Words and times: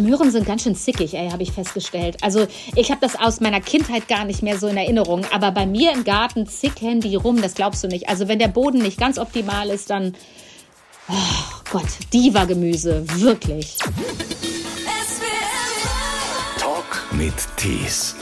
Möhren 0.00 0.30
sind 0.30 0.46
ganz 0.46 0.62
schön 0.62 0.74
zickig, 0.74 1.14
ey, 1.14 1.30
habe 1.30 1.42
ich 1.42 1.52
festgestellt. 1.52 2.16
Also 2.22 2.46
ich 2.74 2.90
habe 2.90 3.00
das 3.00 3.16
aus 3.16 3.40
meiner 3.40 3.60
Kindheit 3.60 4.08
gar 4.08 4.24
nicht 4.24 4.42
mehr 4.42 4.58
so 4.58 4.66
in 4.66 4.76
Erinnerung. 4.76 5.24
Aber 5.32 5.52
bei 5.52 5.66
mir 5.66 5.92
im 5.92 6.04
Garten 6.04 6.46
zicken 6.46 7.00
die 7.00 7.14
rum, 7.14 7.40
das 7.40 7.54
glaubst 7.54 7.84
du 7.84 7.88
nicht. 7.88 8.08
Also 8.08 8.28
wenn 8.28 8.38
der 8.38 8.48
Boden 8.48 8.78
nicht 8.78 8.98
ganz 8.98 9.18
optimal 9.18 9.68
ist, 9.68 9.90
dann... 9.90 10.14
Oh 11.08 11.14
Gott, 11.70 11.88
Diva-Gemüse, 12.12 13.04
wirklich. 13.20 13.76
Talk 16.58 17.06
mit 17.12 17.34
Tees. 17.56 18.16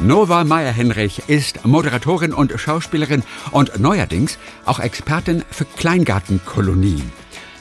Nova 0.00 0.44
Meyer-Henrich 0.44 1.22
ist 1.26 1.64
Moderatorin 1.64 2.32
und 2.32 2.52
Schauspielerin 2.56 3.24
und 3.50 3.80
neuerdings 3.80 4.38
auch 4.64 4.78
Expertin 4.78 5.44
für 5.50 5.64
Kleingartenkolonien. 5.64 7.12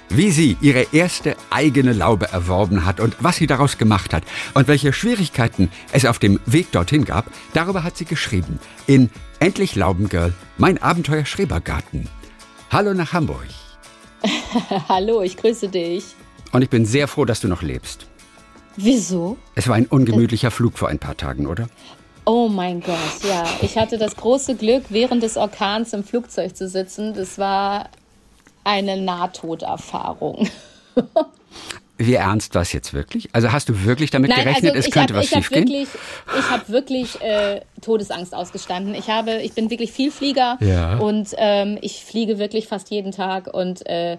Wie 0.10 0.32
sie 0.32 0.56
ihre 0.62 0.88
erste 0.94 1.36
eigene 1.50 1.92
Laube 1.92 2.30
erworben 2.32 2.86
hat 2.86 3.02
und 3.02 3.18
was 3.20 3.36
sie 3.36 3.48
daraus 3.48 3.78
gemacht 3.78 4.14
hat 4.14 4.24
und 4.54 4.68
welche 4.70 4.94
Schwierigkeiten 4.94 5.70
es 5.92 6.06
auf 6.06 6.18
dem 6.18 6.40
Weg 6.46 6.72
dorthin 6.72 7.04
gab, 7.04 7.26
darüber 7.54 7.84
hat 7.84 7.98
sie 7.98 8.06
geschrieben 8.06 8.60
in 8.88 9.10
Endlich 9.40 9.76
Laubengirl, 9.76 10.34
mein 10.58 10.82
Abenteuer 10.82 11.26
Schrebergarten. 11.26 12.08
Hallo 12.72 12.94
nach 12.94 13.14
Hamburg. 13.14 13.46
Hallo, 14.90 15.22
ich 15.22 15.38
grüße 15.38 15.68
dich. 15.68 16.06
Und 16.52 16.62
ich 16.62 16.70
bin 16.70 16.86
sehr 16.86 17.08
froh, 17.08 17.26
dass 17.26 17.42
du 17.42 17.48
noch 17.48 17.62
lebst. 17.62 18.08
Wieso? 18.78 19.38
Es 19.56 19.68
war 19.68 19.76
ein 19.76 19.88
ungemütlicher 19.88 20.52
Flug 20.52 20.78
vor 20.78 20.88
ein 20.88 21.00
paar 21.00 21.18
Tagen, 21.18 21.48
oder? 21.48 21.68
Oh 22.26 22.48
mein 22.48 22.82
Gott, 22.82 23.24
ja. 23.28 23.46
Ich 23.62 23.78
hatte 23.78 23.98
das 23.98 24.16
große 24.16 24.56
Glück, 24.56 24.86
während 24.90 25.22
des 25.24 25.38
Orkans 25.38 25.94
im 25.94 26.04
Flugzeug 26.04 26.56
zu 26.56 26.68
sitzen. 26.68 27.14
Das 27.14 27.38
war 27.38 27.90
eine 28.68 28.98
Nahtoderfahrung. 28.98 30.50
Wie 32.00 32.14
ernst 32.14 32.54
war 32.54 32.62
es 32.62 32.74
jetzt 32.74 32.94
wirklich? 32.94 33.30
Also 33.34 33.52
hast 33.52 33.70
du 33.70 33.86
wirklich 33.86 34.12
damit 34.12 34.30
Nein, 34.30 34.44
gerechnet, 34.44 34.76
also 34.76 34.88
es 34.88 34.92
könnte 34.94 35.16
hab, 35.16 35.24
was 35.24 35.30
schiefgehen? 35.30 35.68
Wirklich, 35.68 35.88
ich 36.38 36.50
habe 36.52 36.70
wirklich 36.70 37.20
äh, 37.22 37.62
Todesangst 37.82 38.36
ausgestanden. 38.36 38.94
Ich 38.94 39.10
habe, 39.10 39.42
ich 39.42 39.54
bin 39.54 39.72
wirklich 39.72 39.92
Vielflieger 39.92 40.58
Ja. 40.60 40.98
und 40.98 41.30
ähm, 41.38 41.80
ich 41.82 42.04
fliege 42.04 42.38
wirklich 42.38 42.68
fast 42.68 42.92
jeden 42.92 43.12
Tag 43.12 43.52
und 43.52 43.84
äh, 43.88 44.18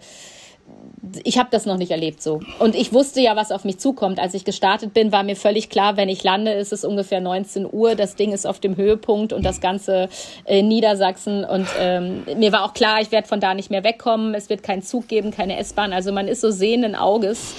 ich 1.25 1.39
habe 1.39 1.49
das 1.51 1.67
noch 1.67 1.77
nicht 1.77 1.91
erlebt 1.91 2.23
so. 2.23 2.41
Und 2.59 2.75
ich 2.75 2.93
wusste 2.93 3.21
ja, 3.21 3.37
was 3.37 3.53
auf 3.53 3.65
mich 3.65 3.79
zukommt. 3.79 4.19
Als 4.19 4.35
ich 4.35 4.45
gestartet 4.45 4.95
bin, 4.95 5.13
war 5.13 5.23
mir 5.23 5.37
völlig 5.37 5.69
klar, 5.69 5.97
wenn 5.97 6.09
ich 6.09 6.23
lande, 6.25 6.53
ist 6.53 6.73
es 6.73 6.85
ungefähr 6.85 7.21
19 7.21 7.67
Uhr. 7.71 7.95
Das 7.95 8.17
Ding 8.17 8.33
ist 8.33 8.47
auf 8.47 8.59
dem 8.59 8.77
Höhepunkt 8.77 9.33
und 9.33 9.45
das 9.45 9.61
Ganze 9.61 10.09
in 10.45 10.69
Niedersachsen. 10.69 11.45
Und 11.45 11.69
ähm, 11.79 12.25
mir 12.37 12.53
war 12.53 12.65
auch 12.65 12.75
klar, 12.75 13.01
ich 13.01 13.13
werde 13.13 13.29
von 13.29 13.41
da 13.41 13.55
nicht 13.55 13.71
mehr 13.71 13.85
wegkommen. 13.85 14.35
Es 14.35 14.51
wird 14.51 14.63
keinen 14.63 14.83
Zug 14.83 15.09
geben, 15.09 15.31
keine 15.31 15.59
S-Bahn. 15.59 15.93
Also 15.93 16.13
man 16.13 16.29
ist 16.29 16.41
so 16.41 16.51
sehenden 16.51 16.95
Auges 16.95 17.55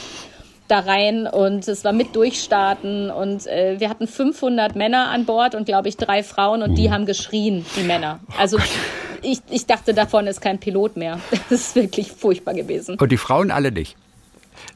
da 0.67 0.79
rein 0.79 1.25
und 1.25 1.67
es 1.67 1.83
war 1.83 1.93
mit 1.93 2.15
Durchstarten 2.15 3.09
und 3.09 3.47
äh, 3.47 3.79
wir 3.79 3.89
hatten 3.89 4.07
500 4.07 4.75
Männer 4.75 5.09
an 5.09 5.25
Bord 5.25 5.55
und 5.55 5.65
glaube 5.65 5.89
ich 5.89 5.97
drei 5.97 6.21
Frauen 6.21 6.61
und 6.61 6.75
die 6.75 6.91
haben 6.91 7.07
geschrien, 7.07 7.65
die 7.75 7.83
Männer. 7.83 8.19
Also 8.37 8.59
ich, 9.23 9.39
ich 9.49 9.65
dachte, 9.65 9.93
davon 9.93 10.27
ist 10.27 10.41
kein 10.41 10.59
Pilot 10.59 10.97
mehr. 10.97 11.19
Das 11.49 11.61
ist 11.61 11.75
wirklich 11.75 12.11
furchtbar 12.11 12.53
gewesen. 12.53 12.97
Und 12.99 13.11
die 13.11 13.17
Frauen 13.17 13.51
alle 13.51 13.71
nicht. 13.71 13.95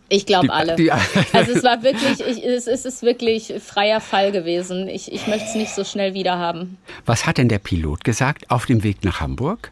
Ich 0.09 0.25
glaube 0.25 0.51
alle. 0.51 0.75
die- 0.75 0.91
also 1.33 1.51
es 1.53 1.63
war 1.63 1.81
wirklich, 1.83 2.19
ich, 2.19 2.43
es, 2.45 2.67
es 2.67 2.85
ist 2.85 3.01
wirklich 3.03 3.53
freier 3.65 3.99
Fall 4.01 4.31
gewesen. 4.31 4.87
Ich, 4.87 5.11
ich 5.11 5.27
möchte 5.27 5.45
es 5.49 5.55
nicht 5.55 5.73
so 5.73 5.83
schnell 5.83 6.13
wieder 6.13 6.37
haben. 6.37 6.77
Was 7.05 7.25
hat 7.25 7.37
denn 7.37 7.49
der 7.49 7.59
Pilot 7.59 8.03
gesagt 8.03 8.49
auf 8.51 8.65
dem 8.65 8.83
Weg 8.83 9.03
nach 9.03 9.19
Hamburg? 9.21 9.71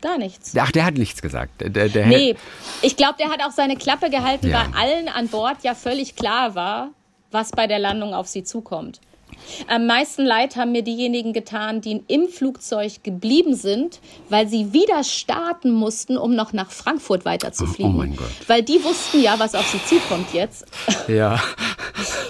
Gar 0.00 0.16
nichts. 0.18 0.54
Ach, 0.58 0.72
der 0.72 0.86
hat 0.86 0.94
nichts 0.94 1.20
gesagt. 1.20 1.52
Der, 1.60 1.88
der 1.88 2.06
Nee, 2.06 2.34
ich 2.80 2.96
glaube, 2.96 3.14
der 3.20 3.28
hat 3.28 3.40
auch 3.44 3.50
seine 3.50 3.76
Klappe 3.76 4.08
gehalten, 4.08 4.48
Ja. 4.48 4.66
weil 4.74 4.80
allen 4.82 5.08
an 5.08 5.28
Bord 5.28 5.58
ja 5.62 5.74
völlig 5.74 6.16
klar 6.16 6.54
war, 6.54 6.88
was 7.30 7.50
bei 7.50 7.66
der 7.66 7.78
Landung 7.78 8.14
auf 8.14 8.26
sie 8.26 8.42
zukommt. 8.42 9.00
Am 9.68 9.86
meisten 9.86 10.24
Leid 10.24 10.56
haben 10.56 10.72
mir 10.72 10.82
diejenigen 10.82 11.32
getan, 11.32 11.80
die 11.80 12.02
im 12.08 12.28
Flugzeug 12.28 13.02
geblieben 13.02 13.54
sind, 13.54 14.00
weil 14.28 14.48
sie 14.48 14.72
wieder 14.72 15.04
starten 15.04 15.70
mussten, 15.72 16.16
um 16.16 16.34
noch 16.34 16.52
nach 16.52 16.70
Frankfurt 16.70 17.24
weiterzufliegen. 17.24 17.94
Oh 17.94 17.96
mein 17.96 18.16
Gott. 18.16 18.30
Weil 18.46 18.62
die 18.62 18.82
wussten 18.84 19.22
ja, 19.22 19.38
was 19.38 19.54
auf 19.54 19.66
sie 19.68 19.82
zukommt 19.84 20.32
jetzt. 20.32 20.66
Ja. 21.08 21.40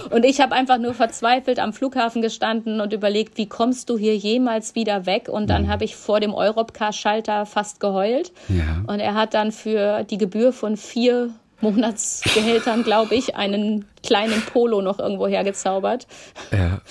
Und 0.09 0.25
ich 0.25 0.41
habe 0.41 0.53
einfach 0.53 0.77
nur 0.77 0.93
verzweifelt 0.93 1.57
am 1.57 1.73
Flughafen 1.73 2.21
gestanden 2.21 2.81
und 2.81 2.93
überlegt, 2.93 3.37
wie 3.37 3.47
kommst 3.47 3.89
du 3.89 3.97
hier 3.97 4.15
jemals 4.15 4.75
wieder 4.75 5.07
weg? 5.07 5.27
Und 5.27 5.49
dann 5.49 5.67
habe 5.67 5.85
ich 5.85 5.95
vor 5.95 6.19
dem 6.19 6.35
Europcar-Schalter 6.35 7.47
fast 7.47 7.79
geheult. 7.79 8.31
Ja. 8.47 8.83
Und 8.85 8.99
er 8.99 9.15
hat 9.15 9.33
dann 9.33 9.51
für 9.51 10.03
die 10.03 10.19
Gebühr 10.19 10.53
von 10.53 10.77
vier 10.77 11.31
Monatsgehältern, 11.63 12.83
glaube 12.83 13.15
ich, 13.15 13.35
einen 13.35 13.85
kleinen 14.03 14.41
Polo 14.41 14.81
noch 14.81 14.99
irgendwo 14.99 15.27
hergezaubert. 15.27 16.07
ja. 16.51 16.81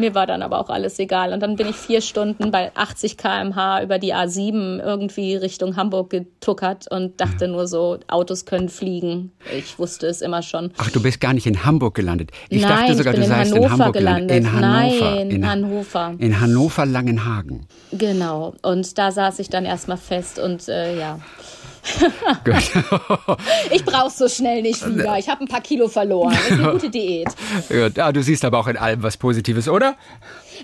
Mir 0.00 0.14
war 0.14 0.28
dann 0.28 0.42
aber 0.42 0.60
auch 0.60 0.70
alles 0.70 0.98
egal. 1.00 1.32
Und 1.32 1.40
dann 1.40 1.56
bin 1.56 1.68
ich 1.68 1.74
vier 1.74 2.00
Stunden 2.00 2.52
bei 2.52 2.70
80 2.76 3.16
km/h 3.16 3.82
über 3.82 3.98
die 3.98 4.14
A7 4.14 4.80
irgendwie 4.80 5.34
Richtung 5.34 5.74
Hamburg 5.76 6.10
getuckert 6.10 6.86
und 6.88 7.20
dachte 7.20 7.48
nur 7.48 7.66
so, 7.66 7.98
Autos 8.06 8.44
können 8.44 8.68
fliegen. 8.68 9.32
Ich 9.52 9.76
wusste 9.78 10.06
es 10.06 10.20
immer 10.20 10.42
schon. 10.42 10.70
Ach, 10.78 10.90
du 10.90 11.02
bist 11.02 11.20
gar 11.20 11.32
nicht 11.32 11.46
in 11.46 11.64
Hamburg 11.64 11.96
gelandet. 11.96 12.30
Ich 12.48 12.62
Nein, 12.62 12.70
dachte 12.70 12.94
sogar, 12.94 13.12
ich 13.14 13.20
bin 13.20 13.28
du 13.28 13.34
in 13.34 13.38
seist 13.38 13.50
Hannover 13.52 13.66
in 13.66 13.72
Hamburg 13.72 13.94
gelandet. 13.94 14.36
In 14.36 14.52
Hannover. 14.52 15.14
Nein, 15.14 15.30
in 15.30 15.48
Hannover. 15.48 16.14
In 16.18 16.40
Hannover 16.40 16.86
Langenhagen. 16.86 17.66
Genau. 17.90 18.54
Und 18.62 18.98
da 18.98 19.10
saß 19.10 19.40
ich 19.40 19.48
dann 19.50 19.64
erstmal 19.64 19.98
fest 19.98 20.38
und 20.38 20.68
äh, 20.68 20.96
ja. 20.96 21.18
Gut. 22.44 23.36
Ich 23.70 23.84
brauch's 23.84 24.18
so 24.18 24.28
schnell 24.28 24.62
nicht 24.62 24.86
wieder. 24.86 25.18
Ich 25.18 25.28
habe 25.28 25.44
ein 25.44 25.48
paar 25.48 25.60
Kilo 25.60 25.88
verloren. 25.88 26.32
Das 26.32 26.44
ist 26.50 26.52
eine 26.52 26.72
gute 26.72 26.90
Diät. 26.90 27.28
Gut. 27.68 27.96
Ja, 27.96 28.12
du 28.12 28.22
siehst 28.22 28.44
aber 28.44 28.58
auch 28.58 28.66
in 28.68 28.76
allem 28.76 29.02
was 29.02 29.16
Positives, 29.16 29.68
oder? 29.68 29.96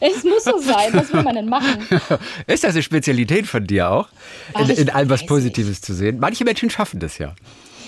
Es 0.01 0.25
muss 0.25 0.45
so 0.45 0.59
sein. 0.59 0.93
Was 0.93 1.13
will 1.13 1.23
man 1.23 1.35
denn 1.37 1.49
machen? 1.49 1.87
Ist 2.47 2.65
das 2.65 2.73
eine 2.75 2.83
Spezialität 2.83 3.47
von 3.47 3.67
dir 3.67 3.91
auch? 3.91 4.09
Ach, 4.53 4.69
In, 4.69 4.71
in 4.77 4.91
allem 4.91 5.09
was 5.09 5.25
Positives 5.25 5.81
zu 5.81 5.95
sehen? 5.95 6.19
Manche 6.19 6.45
Menschen 6.45 6.69
schaffen 6.71 6.99
das 7.01 7.19
ja. 7.19 7.35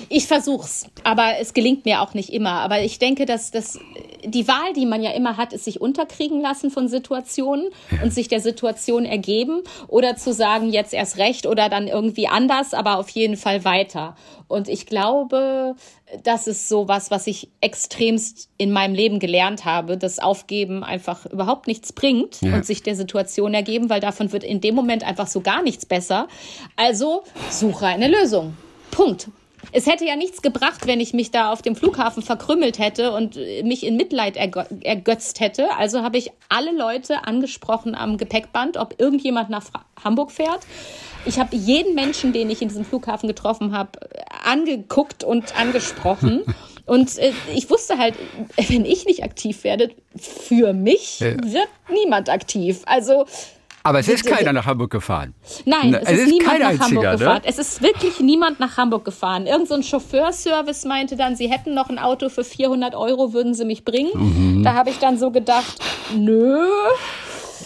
Ich 0.08 0.26
versuch's, 0.26 0.86
aber 1.04 1.38
es 1.40 1.52
gelingt 1.52 1.84
mir 1.84 2.00
auch 2.00 2.14
nicht 2.14 2.32
immer. 2.32 2.60
Aber 2.60 2.80
ich 2.80 2.98
denke, 2.98 3.26
dass 3.26 3.50
das 3.50 3.78
die 4.24 4.46
Wahl, 4.48 4.72
die 4.74 4.86
man 4.86 5.02
ja 5.02 5.10
immer 5.12 5.36
hat, 5.36 5.52
ist 5.52 5.64
sich 5.64 5.80
unterkriegen 5.80 6.40
lassen 6.40 6.70
von 6.70 6.88
Situationen 6.88 7.68
und 8.02 8.12
sich 8.12 8.28
der 8.28 8.40
Situation 8.40 9.04
ergeben 9.04 9.62
oder 9.88 10.16
zu 10.16 10.32
sagen, 10.32 10.70
jetzt 10.70 10.94
erst 10.94 11.18
recht 11.18 11.46
oder 11.46 11.68
dann 11.68 11.88
irgendwie 11.88 12.28
anders, 12.28 12.74
aber 12.74 12.98
auf 12.98 13.08
jeden 13.10 13.36
Fall 13.36 13.64
weiter. 13.64 14.16
Und 14.48 14.68
ich 14.68 14.86
glaube, 14.86 15.74
das 16.22 16.46
ist 16.46 16.68
so 16.68 16.86
was, 16.88 17.10
was 17.10 17.26
ich 17.26 17.48
extremst 17.60 18.48
in 18.58 18.70
meinem 18.70 18.94
Leben 18.94 19.18
gelernt 19.18 19.64
habe, 19.64 19.96
dass 19.96 20.18
Aufgeben 20.18 20.84
einfach 20.84 21.26
überhaupt 21.26 21.66
nichts 21.66 21.92
bringt 21.92 22.40
Ja. 22.42 22.54
und 22.54 22.64
sich 22.64 22.82
der 22.82 22.94
Situation 22.94 23.54
ergeben, 23.54 23.90
weil 23.90 24.00
davon 24.00 24.32
wird 24.32 24.44
in 24.44 24.60
dem 24.60 24.74
Moment 24.74 25.04
einfach 25.04 25.26
so 25.26 25.40
gar 25.40 25.62
nichts 25.62 25.84
besser. 25.84 26.28
Also 26.76 27.22
suche 27.50 27.86
eine 27.86 28.08
Lösung. 28.08 28.56
Punkt. 28.92 29.28
Es 29.72 29.86
hätte 29.86 30.04
ja 30.04 30.16
nichts 30.16 30.42
gebracht, 30.42 30.86
wenn 30.86 31.00
ich 31.00 31.12
mich 31.12 31.30
da 31.30 31.52
auf 31.52 31.62
dem 31.62 31.76
Flughafen 31.76 32.22
verkrümmelt 32.22 32.78
hätte 32.78 33.12
und 33.12 33.36
äh, 33.36 33.62
mich 33.62 33.84
in 33.84 33.96
Mitleid 33.96 34.36
ergö 34.36 34.64
ergötzt 34.82 35.40
hätte. 35.40 35.76
Also 35.76 36.02
habe 36.02 36.18
ich 36.18 36.30
alle 36.48 36.72
Leute 36.72 37.24
angesprochen 37.24 37.94
am 37.94 38.16
Gepäckband, 38.16 38.76
ob 38.76 38.94
irgendjemand 38.98 39.50
nach 39.50 39.64
Hamburg 40.02 40.30
fährt. 40.30 40.60
Ich 41.24 41.38
habe 41.38 41.56
jeden 41.56 41.94
Menschen, 41.94 42.32
den 42.32 42.50
ich 42.50 42.62
in 42.62 42.68
diesem 42.68 42.84
Flughafen 42.84 43.28
getroffen 43.28 43.76
habe, 43.76 43.90
äh, 44.00 44.22
angeguckt 44.44 45.24
und 45.24 45.58
angesprochen. 45.58 46.42
Und 46.86 47.18
äh, 47.18 47.32
ich 47.52 47.68
wusste 47.68 47.98
halt, 47.98 48.14
wenn 48.68 48.84
ich 48.84 49.06
nicht 49.06 49.24
aktiv 49.24 49.64
werde, 49.64 49.90
für 50.16 50.72
mich 50.72 51.20
wird 51.20 51.68
niemand 51.90 52.30
aktiv. 52.30 52.82
Also 52.86 53.26
Aber 53.86 54.00
es 54.00 54.08
ist 54.08 54.26
keiner 54.26 54.52
nach 54.52 54.66
Hamburg 54.66 54.90
gefahren. 54.90 55.34
Nein, 55.64 55.90
Na, 55.90 55.98
es 55.98 56.10
ist, 56.10 56.26
niemand 56.26 56.50
kein 56.50 56.60
nach 56.60 56.68
einziger, 56.70 56.86
Hamburg 56.86 57.04
ne? 57.04 57.18
gefahren. 57.18 57.42
Es 57.44 57.58
ist 57.58 57.82
wirklich 57.82 58.18
niemand 58.18 58.58
nach 58.58 58.76
Hamburg 58.76 59.04
gefahren. 59.04 59.46
Irgend 59.46 59.68
so 59.68 59.74
ein 59.74 59.84
Chauffeurservice 59.84 60.84
meinte 60.86 61.14
dann, 61.14 61.36
sie 61.36 61.48
hätten 61.48 61.72
noch 61.72 61.88
ein 61.88 62.00
Auto 62.00 62.28
für 62.28 62.42
400 62.42 62.96
Euro, 62.96 63.32
würden 63.32 63.54
sie 63.54 63.64
mich 63.64 63.84
bringen. 63.84 64.10
Mhm. 64.14 64.64
Da 64.64 64.74
habe 64.74 64.90
ich 64.90 64.98
dann 64.98 65.18
so 65.18 65.30
gedacht, 65.30 65.78
nö. 66.16 66.66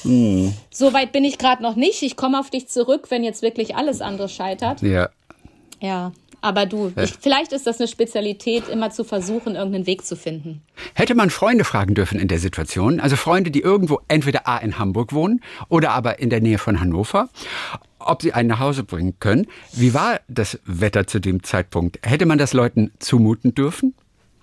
Mhm. 0.05 0.53
So 0.71 0.93
weit 0.93 1.13
bin 1.13 1.25
ich 1.25 1.39
gerade 1.39 1.63
noch 1.63 1.75
nicht. 1.75 2.03
Ich 2.03 2.17
komme 2.17 2.39
auf 2.39 2.51
dich 2.51 2.69
zurück, 2.69 3.07
wenn 3.09 3.25
jetzt 3.25 3.41
wirklich 3.41 3.77
alles 3.77 4.03
andere 4.03 4.29
scheitert. 4.29 4.83
Ja. 4.83 5.09
Ja, 5.81 6.13
aber 6.41 6.67
du, 6.67 6.93
ich, 6.97 7.15
vielleicht 7.21 7.53
ist 7.53 7.67
das 7.67 7.79
eine 7.79 7.89
Spezialität, 7.89 8.69
immer 8.69 8.91
zu 8.91 9.05
versuchen, 9.05 9.57
irgendeinen 9.57 9.87
Weg 9.87 10.05
zu 10.05 10.17
finden. 10.17 10.63
Hätte 10.95 11.15
man 11.15 11.31
Freunde 11.31 11.65
fragen 11.65 11.95
dürfen 11.95 12.19
in 12.19 12.29
der 12.29 12.39
Situation, 12.39 13.01
also 13.01 13.17
Freunde, 13.17 13.51
die 13.51 13.61
irgendwo 13.61 14.01
entweder 14.09 14.49
A 14.49 14.59
in 14.59 14.79
Hamburg 14.79 15.13
wohnen 15.13 15.41
oder 15.69 15.93
aber 15.93 16.19
in 16.19 16.31
der 16.31 16.41
Nähe 16.41 16.59
von 16.59 16.81
Hannover, 16.81 17.29
ob 17.99 18.23
sie 18.23 18.33
einen 18.33 18.49
nach 18.49 18.61
Hause 18.61 18.85
bringen 18.85 19.15
können. 19.21 19.47
Wie 19.73 19.95
war 19.95 20.21
das 20.29 20.59
Wetter 20.65 21.07
zu 21.07 21.21
dem 21.21 21.43
Zeitpunkt? 21.43 21.99
Hätte 22.03 22.27
man 22.27 22.39
das 22.39 22.53
Leuten 22.53 22.93
zumuten 22.99 23.55
dürfen? 23.55 23.95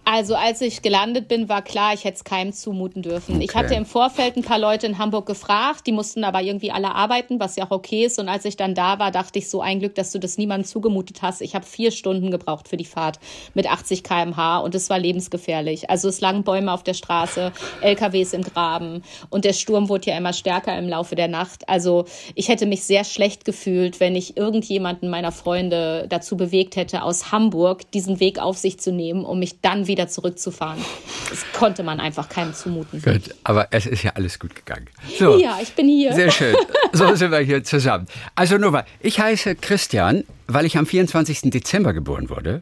Also 0.10 0.36
als 0.36 0.62
ich 0.62 0.82
gelandet 0.82 1.28
bin, 1.28 1.50
war 1.50 1.62
klar, 1.62 1.94
ich 1.94 2.06
hätte 2.06 2.16
es 2.16 2.24
keinem 2.24 2.54
zumuten 2.54 3.02
dürfen. 3.02 3.36
Okay. 3.36 3.44
Ich 3.44 3.56
hatte 3.56 3.74
im 3.74 3.86
Vorfeld 3.86 4.38
ein 4.38 4.42
paar 4.42 4.58
Leute 4.58 4.88
in 4.88 5.00
Hamburg 5.00 5.26
gefragt, 5.26 5.86
die 5.86 5.92
mussten 5.92 6.24
aber 6.24 6.42
irgendwie 6.42 6.72
alle 6.72 6.96
arbeiten, 6.96 7.42
was 7.42 7.58
ja 7.58 7.66
auch 7.66 7.72
okay 7.72 8.06
ist. 8.06 8.18
Und 8.18 8.30
als 8.30 8.46
ich 8.46 8.56
dann 8.56 8.74
da 8.74 9.00
war, 9.00 9.12
dachte 9.12 9.38
ich 9.38 9.50
so 9.50 9.60
ein 9.60 9.80
Glück, 9.80 9.96
dass 9.96 10.14
du 10.14 10.20
das 10.20 10.38
niemandem 10.38 10.66
zugemutet 10.66 11.22
hast. 11.24 11.42
Ich 11.42 11.56
habe 11.56 11.66
vier 11.66 11.92
Stunden 11.92 12.32
gebraucht 12.32 12.70
für 12.70 12.78
die 12.78 12.86
Fahrt 12.86 13.20
mit 13.54 13.70
80 13.70 14.02
km/h 14.06 14.60
und 14.60 14.76
es 14.76 14.90
war 14.90 14.98
lebensgefährlich. 14.98 15.90
Also 15.90 16.08
es 16.08 16.22
lagen 16.22 16.46
Bäume 16.46 16.72
auf 16.72 16.84
der 16.84 16.94
Straße, 16.94 17.52
LKWs 17.82 18.32
im 18.32 18.44
Graben 18.44 19.04
und 19.30 19.44
der 19.44 19.52
Sturm 19.52 19.90
wurde 19.90 20.12
ja 20.12 20.18
immer 20.18 20.32
stärker 20.32 20.78
im 20.78 20.88
Laufe 20.88 21.16
der 21.16 21.28
Nacht. 21.28 21.68
Also 21.68 22.06
ich 22.34 22.48
hätte 22.48 22.66
mich 22.66 22.84
sehr 22.84 23.04
schlecht 23.04 23.44
gefühlt, 23.44 24.00
wenn 24.00 24.16
ich 24.16 24.38
irgendjemanden 24.38 25.10
meiner 25.10 25.34
Freunde 25.34 26.06
dazu 26.08 26.38
bewegt 26.38 26.78
hätte, 26.78 27.04
aus 27.04 27.34
Hamburg 27.34 27.92
diesen 27.92 28.22
Weg 28.22 28.40
auf 28.40 28.58
sich 28.58 28.80
zu 28.80 28.94
nehmen, 28.94 29.26
um 29.26 29.40
mich 29.40 29.60
dann 29.60 29.88
wieder 29.88 29.97
wieder 29.98 30.08
zurückzufahren. 30.08 30.84
Das 31.30 31.44
konnte 31.54 31.84
man 31.84 32.00
einfach 32.00 32.30
keinem 32.30 32.54
zumuten. 32.54 33.02
Gut, 33.02 33.36
aber 33.44 33.68
es 33.72 33.86
ist 33.86 34.04
ja 34.04 34.12
alles 34.16 34.38
gut 34.40 34.56
gegangen. 34.56 34.88
So, 35.18 35.38
ja, 35.40 35.58
ich 35.62 35.74
bin 35.74 35.88
hier. 35.88 36.14
Sehr 36.14 36.32
schön. 36.32 36.56
So 36.94 37.16
sind 37.16 37.32
wir 37.32 37.40
hier 37.40 37.64
zusammen. 37.64 38.08
Also 38.36 38.58
Nova, 38.58 38.86
ich 39.02 39.20
heiße 39.20 39.56
Christian, 39.56 40.24
weil 40.48 40.66
ich 40.66 40.78
am 40.78 40.86
24. 40.86 41.50
Dezember 41.50 41.94
geboren 41.94 42.30
wurde. 42.30 42.62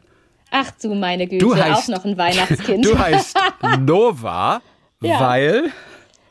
Ach 0.50 0.70
du 0.80 0.94
meine 0.94 1.26
Güte, 1.26 1.44
du 1.44 1.54
heißt, 1.54 1.84
auch 1.84 1.88
noch 1.88 2.04
ein 2.04 2.16
Weihnachtskind. 2.16 2.84
Du 2.84 2.98
heißt 2.98 3.36
Nova, 3.80 4.62
ja. 5.02 5.20
weil 5.20 5.72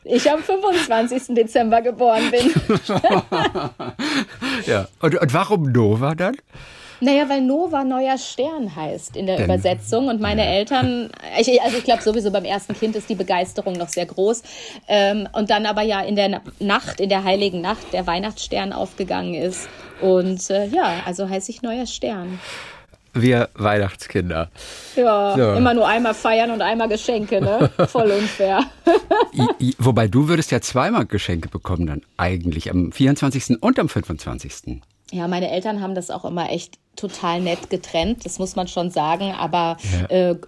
ich 0.04 0.30
am 0.30 0.42
25. 0.42 1.34
Dezember 1.34 1.82
geboren 1.82 2.30
bin. 2.30 2.52
ja. 4.66 4.88
Und, 5.00 5.20
und 5.20 5.34
warum 5.34 5.70
Nova 5.70 6.14
dann? 6.14 6.36
Naja, 7.00 7.28
weil 7.28 7.42
Nova 7.42 7.84
neuer 7.84 8.16
Stern 8.18 8.74
heißt 8.74 9.16
in 9.16 9.26
der 9.26 9.36
Denn, 9.36 9.44
Übersetzung. 9.44 10.08
Und 10.08 10.20
meine 10.20 10.44
ja. 10.44 10.50
Eltern, 10.50 11.10
ich, 11.38 11.60
also 11.62 11.76
ich 11.78 11.84
glaube 11.84 12.02
sowieso 12.02 12.30
beim 12.30 12.44
ersten 12.44 12.74
Kind 12.74 12.96
ist 12.96 13.08
die 13.08 13.14
Begeisterung 13.14 13.74
noch 13.74 13.88
sehr 13.88 14.06
groß. 14.06 14.42
Ähm, 14.88 15.28
und 15.32 15.50
dann 15.50 15.66
aber 15.66 15.82
ja 15.82 16.00
in 16.00 16.16
der 16.16 16.40
Nacht, 16.58 17.00
in 17.00 17.08
der 17.08 17.24
heiligen 17.24 17.60
Nacht, 17.60 17.92
der 17.92 18.06
Weihnachtsstern 18.06 18.72
aufgegangen 18.72 19.34
ist. 19.34 19.68
Und 20.00 20.50
äh, 20.50 20.66
ja, 20.66 21.02
also 21.04 21.28
heiße 21.28 21.50
ich 21.50 21.62
neuer 21.62 21.86
Stern. 21.86 22.38
Wir 23.12 23.48
Weihnachtskinder. 23.54 24.50
Ja, 24.94 25.34
so. 25.36 25.52
immer 25.54 25.72
nur 25.72 25.88
einmal 25.88 26.12
feiern 26.12 26.50
und 26.50 26.60
einmal 26.60 26.88
Geschenke, 26.88 27.40
ne? 27.40 27.70
Voll 27.88 28.10
unfair. 28.10 28.60
I, 29.32 29.46
I, 29.58 29.74
wobei 29.78 30.06
du 30.06 30.28
würdest 30.28 30.50
ja 30.50 30.60
zweimal 30.60 31.06
Geschenke 31.06 31.48
bekommen 31.48 31.86
dann 31.86 32.02
eigentlich, 32.18 32.70
am 32.70 32.92
24. 32.92 33.62
und 33.62 33.78
am 33.78 33.88
25. 33.88 34.82
Ja, 35.12 35.28
meine 35.28 35.50
Eltern 35.50 35.80
haben 35.80 35.94
das 35.94 36.10
auch 36.10 36.24
immer 36.24 36.50
echt 36.50 36.78
total 36.96 37.40
nett 37.40 37.70
getrennt, 37.70 38.24
das 38.24 38.38
muss 38.38 38.56
man 38.56 38.68
schon 38.68 38.90
sagen. 38.90 39.32
Aber 39.32 39.76
ja. 40.10 40.30
äh, 40.30 40.38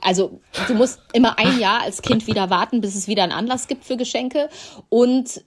also 0.00 0.40
du 0.68 0.74
musst 0.74 1.00
immer 1.12 1.38
ein 1.38 1.58
Jahr 1.58 1.82
als 1.82 2.02
Kind 2.02 2.26
wieder 2.26 2.50
warten, 2.50 2.80
bis 2.80 2.94
es 2.94 3.08
wieder 3.08 3.22
einen 3.22 3.32
Anlass 3.32 3.66
gibt 3.68 3.84
für 3.84 3.96
Geschenke. 3.96 4.48
Und 4.88 5.44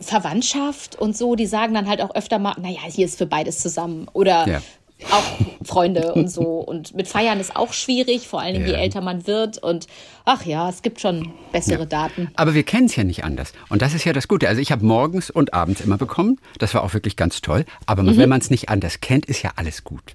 Verwandtschaft 0.00 0.96
und 0.96 1.14
so, 1.14 1.36
die 1.36 1.44
sagen 1.44 1.74
dann 1.74 1.86
halt 1.86 2.00
auch 2.00 2.14
öfter 2.14 2.38
mal, 2.38 2.54
naja, 2.58 2.80
hier 2.86 3.04
ist 3.04 3.18
für 3.18 3.26
beides 3.26 3.58
zusammen. 3.58 4.08
Oder 4.14 4.48
ja 4.48 4.62
auch 5.10 5.66
Freunde 5.66 6.14
und 6.14 6.30
so. 6.30 6.42
Und 6.42 6.94
mit 6.94 7.08
Feiern 7.08 7.40
ist 7.40 7.56
auch 7.56 7.72
schwierig, 7.72 8.28
vor 8.28 8.40
allem 8.40 8.62
ja. 8.62 8.68
je 8.68 8.74
älter 8.74 9.00
man 9.00 9.26
wird. 9.26 9.58
Und 9.58 9.86
ach 10.24 10.44
ja, 10.44 10.68
es 10.68 10.82
gibt 10.82 11.00
schon 11.00 11.32
bessere 11.52 11.80
ja. 11.80 11.86
Daten. 11.86 12.30
Aber 12.34 12.54
wir 12.54 12.62
kennen 12.62 12.86
es 12.86 12.96
ja 12.96 13.04
nicht 13.04 13.24
anders. 13.24 13.52
Und 13.68 13.82
das 13.82 13.94
ist 13.94 14.04
ja 14.04 14.12
das 14.12 14.28
Gute. 14.28 14.48
Also 14.48 14.60
ich 14.60 14.72
habe 14.72 14.84
morgens 14.84 15.30
und 15.30 15.54
abends 15.54 15.80
immer 15.80 15.98
bekommen. 15.98 16.38
Das 16.58 16.74
war 16.74 16.82
auch 16.82 16.94
wirklich 16.94 17.16
ganz 17.16 17.40
toll. 17.40 17.64
Aber 17.86 18.02
mhm. 18.02 18.16
wenn 18.16 18.28
man 18.28 18.40
es 18.40 18.50
nicht 18.50 18.68
anders 18.68 19.00
kennt, 19.00 19.26
ist 19.26 19.42
ja 19.42 19.52
alles 19.56 19.84
gut. 19.84 20.14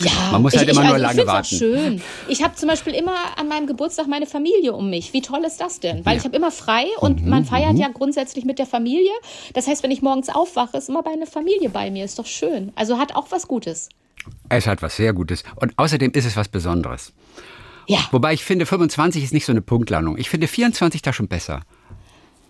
Ja, 0.00 0.10
man 0.32 0.42
muss 0.42 0.54
halt 0.54 0.68
ich, 0.68 0.70
immer 0.70 0.82
ich, 0.82 0.86
nur 0.88 0.96
also 0.96 1.06
lange 1.06 1.26
warten. 1.26 1.54
Auch 1.54 1.58
schön. 1.58 2.02
Ich 2.28 2.42
habe 2.42 2.54
zum 2.54 2.68
Beispiel 2.68 2.94
immer 2.94 3.16
an 3.36 3.48
meinem 3.48 3.66
Geburtstag 3.66 4.06
meine 4.08 4.26
Familie 4.26 4.72
um 4.72 4.90
mich. 4.90 5.12
Wie 5.12 5.22
toll 5.22 5.42
ist 5.46 5.60
das 5.60 5.80
denn? 5.80 6.04
Weil 6.04 6.14
ja. 6.14 6.18
ich 6.18 6.24
habe 6.24 6.36
immer 6.36 6.50
frei 6.50 6.84
und 7.00 7.22
mhm, 7.22 7.30
man 7.30 7.44
feiert 7.44 7.74
mhm. 7.74 7.80
ja 7.80 7.88
grundsätzlich 7.88 8.44
mit 8.44 8.58
der 8.58 8.66
Familie. 8.66 9.12
Das 9.54 9.66
heißt, 9.66 9.82
wenn 9.82 9.90
ich 9.90 10.02
morgens 10.02 10.28
aufwache, 10.28 10.76
ist 10.76 10.88
immer 10.88 11.02
meine 11.02 11.26
Familie 11.26 11.70
bei 11.70 11.90
mir. 11.90 12.04
Ist 12.04 12.18
doch 12.18 12.26
schön. 12.26 12.72
Also 12.76 12.98
hat 12.98 13.14
auch 13.14 13.26
was 13.30 13.48
Gutes. 13.48 13.88
Es 14.48 14.66
hat 14.66 14.82
was 14.82 14.96
sehr 14.96 15.12
Gutes. 15.12 15.44
Und 15.56 15.74
außerdem 15.76 16.12
ist 16.12 16.24
es 16.24 16.36
was 16.36 16.48
Besonderes. 16.48 17.12
Ja. 17.86 18.00
Wobei 18.10 18.32
ich 18.32 18.44
finde, 18.44 18.66
25 18.66 19.22
ist 19.22 19.32
nicht 19.32 19.46
so 19.46 19.52
eine 19.52 19.62
Punktlandung. 19.62 20.18
Ich 20.18 20.28
finde 20.28 20.48
24 20.48 21.02
da 21.02 21.12
schon 21.12 21.28
besser. 21.28 21.60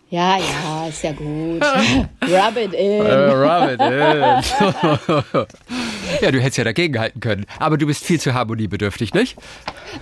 Ja, 0.09 0.39
ja, 0.39 0.87
ist 0.89 1.03
ja 1.03 1.13
gut. 1.13 1.63
rub 1.63 2.57
it 2.57 2.73
in. 2.73 3.01
Uh, 3.01 3.33
rub 3.33 3.71
it 3.71 3.81
in. 3.81 3.91
ja, 6.23 6.31
du 6.31 6.41
hättest 6.41 6.59
ja 6.59 6.65
dagegen 6.65 6.97
halten 6.99 7.19
können. 7.19 7.45
Aber 7.59 7.77
du 7.77 7.87
bist 7.87 8.05
viel 8.05 8.21
zu 8.21 8.33
harmoniebedürftig, 8.33 9.15
nicht? 9.15 9.37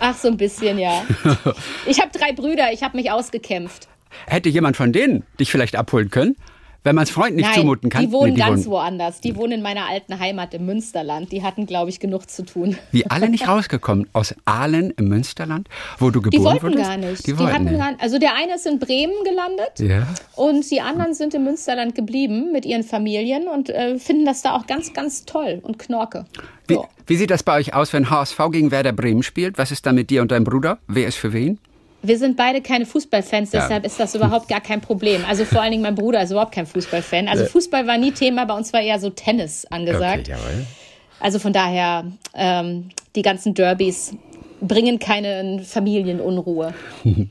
Ach, 0.01 0.15
so 0.15 0.29
ein 0.29 0.37
bisschen, 0.37 0.79
ja. 0.79 1.05
Ich 1.87 2.01
habe 2.01 2.11
drei 2.17 2.33
Brüder, 2.33 2.71
ich 2.73 2.83
habe 2.83 2.99
mich 2.99 3.11
ausgekämpft. 3.11 3.89
Hätte 4.27 4.51
jemand 4.51 4.77
von 4.77 4.93
denen 4.93 5.25
dich 5.41 5.51
vielleicht 5.51 5.75
abholen 5.75 6.11
können? 6.11 6.37
Wenn 6.85 6.97
man 6.97 7.05
es 7.05 7.11
Freunden 7.11 7.37
nicht 7.37 7.47
Nein, 7.47 7.55
zumuten 7.55 7.89
kann. 7.89 8.05
Die 8.05 8.13
wohnen 8.13 8.35
nee, 8.35 8.37
die 8.37 8.41
ganz 8.43 8.67
wohnen. 8.67 8.73
woanders. 8.73 9.21
Die 9.23 9.35
wohnen 9.37 9.53
in 9.53 9.63
meiner 9.63 9.89
alten 9.89 10.19
Heimat 10.19 10.53
im 10.53 10.67
Münsterland. 10.67 11.33
Die 11.33 11.43
hatten, 11.43 11.65
glaube 11.65 11.89
ich, 11.89 11.99
genug 11.99 12.29
zu 12.29 12.45
tun. 12.45 12.77
Wie 12.93 13.07
alle 13.07 13.31
nicht 13.31 13.49
rausgekommen 13.49 14.07
aus 14.13 14.35
Aalen 14.45 14.93
im 14.99 15.09
Münsterland, 15.09 15.69
wo 15.99 16.11
du 16.11 16.21
geboren 16.21 16.63
wurdest? 16.63 16.63
Die 16.63 16.63
wollten 16.63 16.77
wurdest? 16.77 16.91
gar 16.91 16.97
nicht. 16.99 17.27
Die, 17.27 17.33
die 17.33 17.43
hatten 17.43 17.65
nicht. 17.65 17.79
Gar, 17.79 17.95
also 17.99 18.19
der 18.19 18.35
eine 18.35 18.57
ist 18.57 18.67
in 18.67 18.79
Bremen 18.79 19.15
gelandet 19.25 19.79
ja. 19.79 20.07
und 20.37 20.71
die 20.71 20.83
anderen 20.83 21.15
sind 21.15 21.33
im 21.33 21.45
Münsterland 21.45 21.95
geblieben 21.95 22.53
mit 22.53 22.67
ihren 22.67 22.83
Familien 22.83 23.49
und 23.49 23.71
äh, 23.71 23.99
finden 23.99 24.27
das 24.27 24.43
da 24.43 24.55
auch 24.55 24.67
ganz, 24.67 24.93
ganz 24.93 25.25
toll 25.25 25.61
und 25.63 25.79
knorke. 25.79 26.27
Wie, 26.67 26.79
wie 27.07 27.17
sieht 27.17 27.31
das 27.31 27.43
bei 27.43 27.57
euch 27.57 27.73
aus, 27.73 27.95
wenn 27.95 28.11
HSV 28.11 28.39
gegen 28.53 28.71
Werder 28.71 28.93
Bremen 28.93 29.23
spielt? 29.23 29.57
Was 29.57 29.71
ist 29.71 29.87
da 29.87 29.93
mit 29.95 30.11
dir 30.11 30.21
und 30.21 30.33
deinem 30.33 30.45
Bruder? 30.45 30.79
Wer 30.87 31.09
ist 31.09 31.17
für 31.17 31.33
wen? 31.33 31.59
Wir 32.05 32.19
sind 32.19 32.37
beide 32.37 32.61
keine 32.61 32.87
Fußballfans, 32.87 33.51
deshalb 33.51 33.83
ja. 33.83 33.87
ist 33.87 33.99
das 33.99 34.15
überhaupt 34.15 34.49
gar 34.49 34.61
kein 34.61 34.81
Problem. 34.81 35.25
Also 35.27 35.45
vor 35.45 35.63
allen 35.63 35.73
Dingen 35.73 35.83
mein 35.83 35.95
Bruder 35.95 36.23
ist 36.23 36.31
überhaupt 36.31 36.53
kein 36.53 36.67
Fußballfan. 36.67 37.29
Also 37.29 37.47
Fußball 37.47 37.87
war 37.87 37.99
nie 37.99 38.13
Thema, 38.13 38.45
bei 38.45 38.55
uns 38.55 38.73
war 38.73 38.81
eher 38.81 38.99
so 39.01 39.11
Tennis 39.11 39.67
angesagt. 39.67 40.29
Okay, 40.29 40.65
also 41.21 41.39
von 41.39 41.53
daher, 41.53 42.05
ähm, 42.35 42.91
die 43.17 43.23
ganzen 43.23 43.55
Derbys 43.55 44.15
bringen 44.61 44.99
keine 44.99 45.63
Familienunruhe. 45.65 46.75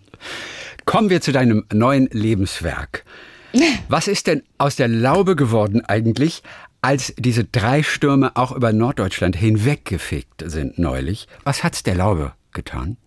Kommen 0.85 1.09
wir 1.09 1.21
zu 1.21 1.31
deinem 1.31 1.65
neuen 1.71 2.07
Lebenswerk. 2.11 3.05
Was 3.87 4.07
ist 4.07 4.27
denn 4.27 4.43
aus 4.57 4.75
der 4.75 4.87
Laube 4.87 5.35
geworden 5.35 5.85
eigentlich, 5.85 6.41
als 6.81 7.13
diese 7.17 7.43
drei 7.43 7.83
Stürme 7.83 8.31
auch 8.35 8.51
über 8.51 8.73
Norddeutschland 8.73 9.35
hinweggefegt 9.35 10.43
sind 10.45 10.79
neulich? 10.79 11.27
Was 11.43 11.63
hat's 11.63 11.83
der 11.83 11.95
Laube 11.95 12.33
getan? 12.51 12.97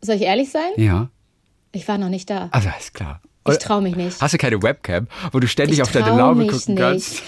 Soll 0.00 0.16
ich 0.16 0.22
ehrlich 0.22 0.50
sein? 0.50 0.70
Ja. 0.76 1.10
Ich 1.76 1.86
war 1.88 1.98
noch 1.98 2.08
nicht 2.08 2.30
da. 2.30 2.48
Also, 2.52 2.70
ist 2.78 2.94
klar. 2.94 3.20
Ich 3.48 3.58
traue 3.58 3.82
mich 3.82 3.94
nicht. 3.94 4.20
Hast 4.20 4.34
du 4.34 4.38
keine 4.38 4.62
Webcam, 4.62 5.06
wo 5.30 5.38
du 5.38 5.46
ständig 5.46 5.78
ich 5.78 5.82
auf 5.82 5.92
deine 5.92 6.16
Laube 6.16 6.46
gucken 6.46 6.74
nicht. 6.74 6.82
kannst? 6.82 7.22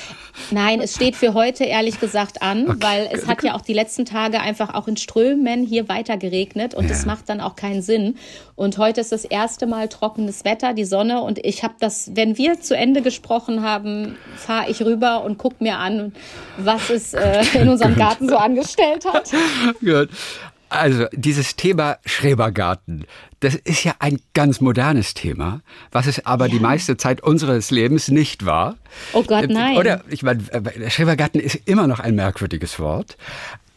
Nein, 0.51 0.81
es 0.81 0.95
steht 0.95 1.17
für 1.17 1.35
heute 1.35 1.65
ehrlich 1.65 2.01
gesagt 2.01 2.43
an, 2.43 2.69
okay. 2.69 2.79
weil 2.81 3.09
es 3.13 3.27
hat 3.27 3.43
ja 3.43 3.55
auch 3.55 3.61
die 3.61 3.73
letzten 3.73 4.05
Tage 4.05 4.41
einfach 4.41 4.73
auch 4.73 4.87
in 4.89 4.97
Strömen 4.97 5.65
hier 5.65 5.89
weiter 5.89 6.17
geregnet 6.17 6.75
und 6.75 6.91
es 6.91 7.03
ja. 7.03 7.07
macht 7.07 7.29
dann 7.29 7.41
auch 7.41 7.57
keinen 7.57 7.83
Sinn. 7.83 8.17
Und 8.55 8.79
heute 8.79 9.01
ist 9.01 9.13
das 9.13 9.25
erste 9.25 9.67
Mal 9.67 9.89
trockenes 9.89 10.45
Wetter, 10.45 10.75
die 10.75 10.85
Sonne 10.85 11.23
und 11.23 11.45
ich 11.45 11.65
habe 11.65 11.75
das, 11.81 12.13
wenn 12.15 12.39
wir 12.39 12.61
zu 12.61 12.77
Ende 12.77 13.03
gesprochen 13.03 13.63
haben, 13.63 14.17
fahre 14.37 14.71
ich 14.71 14.83
rüber 14.83 15.25
und 15.25 15.39
gucke 15.39 15.57
mir 15.59 15.79
an, 15.79 16.13
was 16.57 16.89
es 16.91 17.15
äh, 17.15 17.43
in 17.55 17.69
unserem 17.69 17.97
Garten 17.97 18.29
so 18.29 18.37
angestellt 18.37 19.05
hat. 19.13 19.31
Gut. 19.81 20.09
Also 20.71 21.07
dieses 21.13 21.57
Thema 21.57 21.99
Schrebergarten, 22.05 23.07
das 23.41 23.55
ist 23.55 23.85
ja 23.85 23.95
ein 24.01 24.21
ganz 24.35 24.61
modernes 24.61 25.15
Thema, 25.15 25.63
was 25.93 26.07
es 26.07 26.27
aber 26.27 26.47
ja. 26.47 26.53
die 26.53 26.61
meiste 26.61 26.97
Zeit 26.97 27.23
unseres 27.23 27.71
Lebens 27.71 28.09
nicht 28.09 28.45
war. 28.45 28.77
Oh 29.13 29.23
Gott, 29.23 29.45
äh, 29.45 29.47
nein. 29.47 29.77
Oder 29.77 30.03
ich 30.09 30.23
meine, 30.23 30.43
äh, 30.53 30.91
Schrebergarten 30.91 31.41
ist 31.41 31.57
immer 31.65 31.87
noch 31.87 32.01
ein 32.01 32.15
merkwürdiges 32.15 32.79
Wort. 32.79 33.17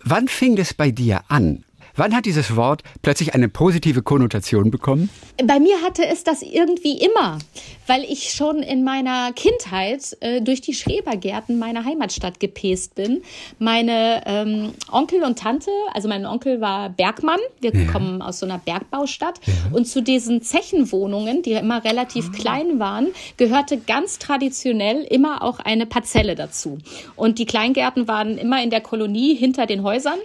Wann 0.04 0.28
fing 0.28 0.58
es 0.58 0.74
bei 0.74 0.92
dir 0.92 1.22
an? 1.28 1.64
Wann 1.96 2.16
hat 2.16 2.26
dieses 2.26 2.56
Wort 2.56 2.84
plötzlich 3.02 3.34
eine 3.34 3.50
positive 3.50 4.02
Konnotation 4.02 4.72
bekommen? 4.72 5.10
Bei 5.44 5.60
mir 5.60 5.82
hatte 5.82 6.06
es 6.06 6.24
das 6.24 6.42
irgendwie 6.42 7.00
immer, 7.00 7.40
weil 7.88 8.04
ich 8.04 8.32
schon 8.32 8.64
in 8.64 8.84
meiner 8.84 9.34
Kindheit 9.34 10.16
äh, 10.22 10.42
durch 10.42 10.62
die 10.62 10.74
Schrebergärten 10.74 11.60
meiner 11.60 11.84
Heimatstadt 11.84 12.40
gepäst 12.40 12.96
bin. 12.96 13.22
Meine 13.60 14.24
ähm, 14.26 14.74
Onkel 14.92 15.24
und 15.24 15.40
Tante, 15.40 15.72
also 15.94 16.08
mein 16.08 16.26
Onkel 16.26 16.62
war 16.62 16.90
Bergmann, 16.90 17.40
wir 17.60 17.74
ja. 17.74 17.92
kommen 17.92 18.22
aus 18.22 18.40
so 18.40 18.46
einer 18.46 18.60
Bergbaustadt 18.60 19.40
ja. 19.46 19.54
und 19.74 19.86
zu 19.86 20.02
diesen 20.02 20.42
Zechenwohnungen, 20.42 21.42
die 21.42 21.54
immer 21.54 21.84
relativ 21.84 22.30
ah. 22.30 22.38
klein 22.38 22.80
waren, 22.80 23.08
gehörte 23.38 23.78
ganz 23.78 24.20
traditionell 24.20 25.04
immer 25.04 25.44
auch 25.44 25.60
eine 25.60 25.86
Parzelle 25.86 26.36
dazu. 26.36 26.78
Und 27.16 27.40
die 27.40 27.46
Kleingärten 27.46 28.08
waren 28.08 28.38
immer 28.38 28.64
in 28.64 28.70
der 28.70 28.82
Kolonie 28.82 29.36
hinter 29.36 29.66
den 29.66 29.84
Häusern 29.84 30.20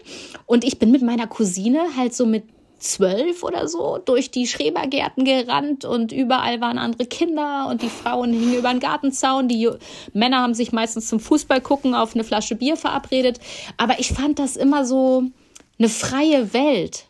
und 0.45 0.63
ich 0.63 0.79
bin 0.79 0.91
mit 0.91 1.03
meiner 1.03 1.27
Cousine 1.27 1.56
Cousine 1.57 1.97
halt 1.97 2.15
so 2.15 2.27
mit 2.27 2.45
zwölf 2.79 3.43
oder 3.43 3.67
so 3.67 3.99
durch 4.05 4.31
die 4.31 4.47
Schrebergärten 4.47 5.25
gerannt 5.25 5.87
und 5.87 6.13
überall 6.13 6.61
waren 6.61 6.77
andere 6.77 7.07
Kinder 7.07 7.69
und 7.71 7.81
die 7.81 7.89
Frauen 7.89 8.35
hingen 8.35 8.59
über 8.59 8.71
den 8.71 8.81
Gartenzaun. 8.81 9.49
Die 9.49 9.71
Männer 10.13 10.43
haben 10.43 10.53
sich 10.53 10.73
meistens 10.73 11.09
zum 11.09 11.19
Fußball 11.19 11.63
gucken 11.63 11.95
auf 11.95 12.15
eine 12.15 12.25
Flasche 12.25 12.57
Bier 12.57 12.77
verabredet. 12.77 13.41
Aber 13.79 13.99
ich 13.99 14.09
fand 14.09 14.39
das 14.39 14.57
immer 14.57 14.85
so 14.85 15.25
eine 15.79 15.89
freie 15.89 16.53
Welt. 16.53 17.07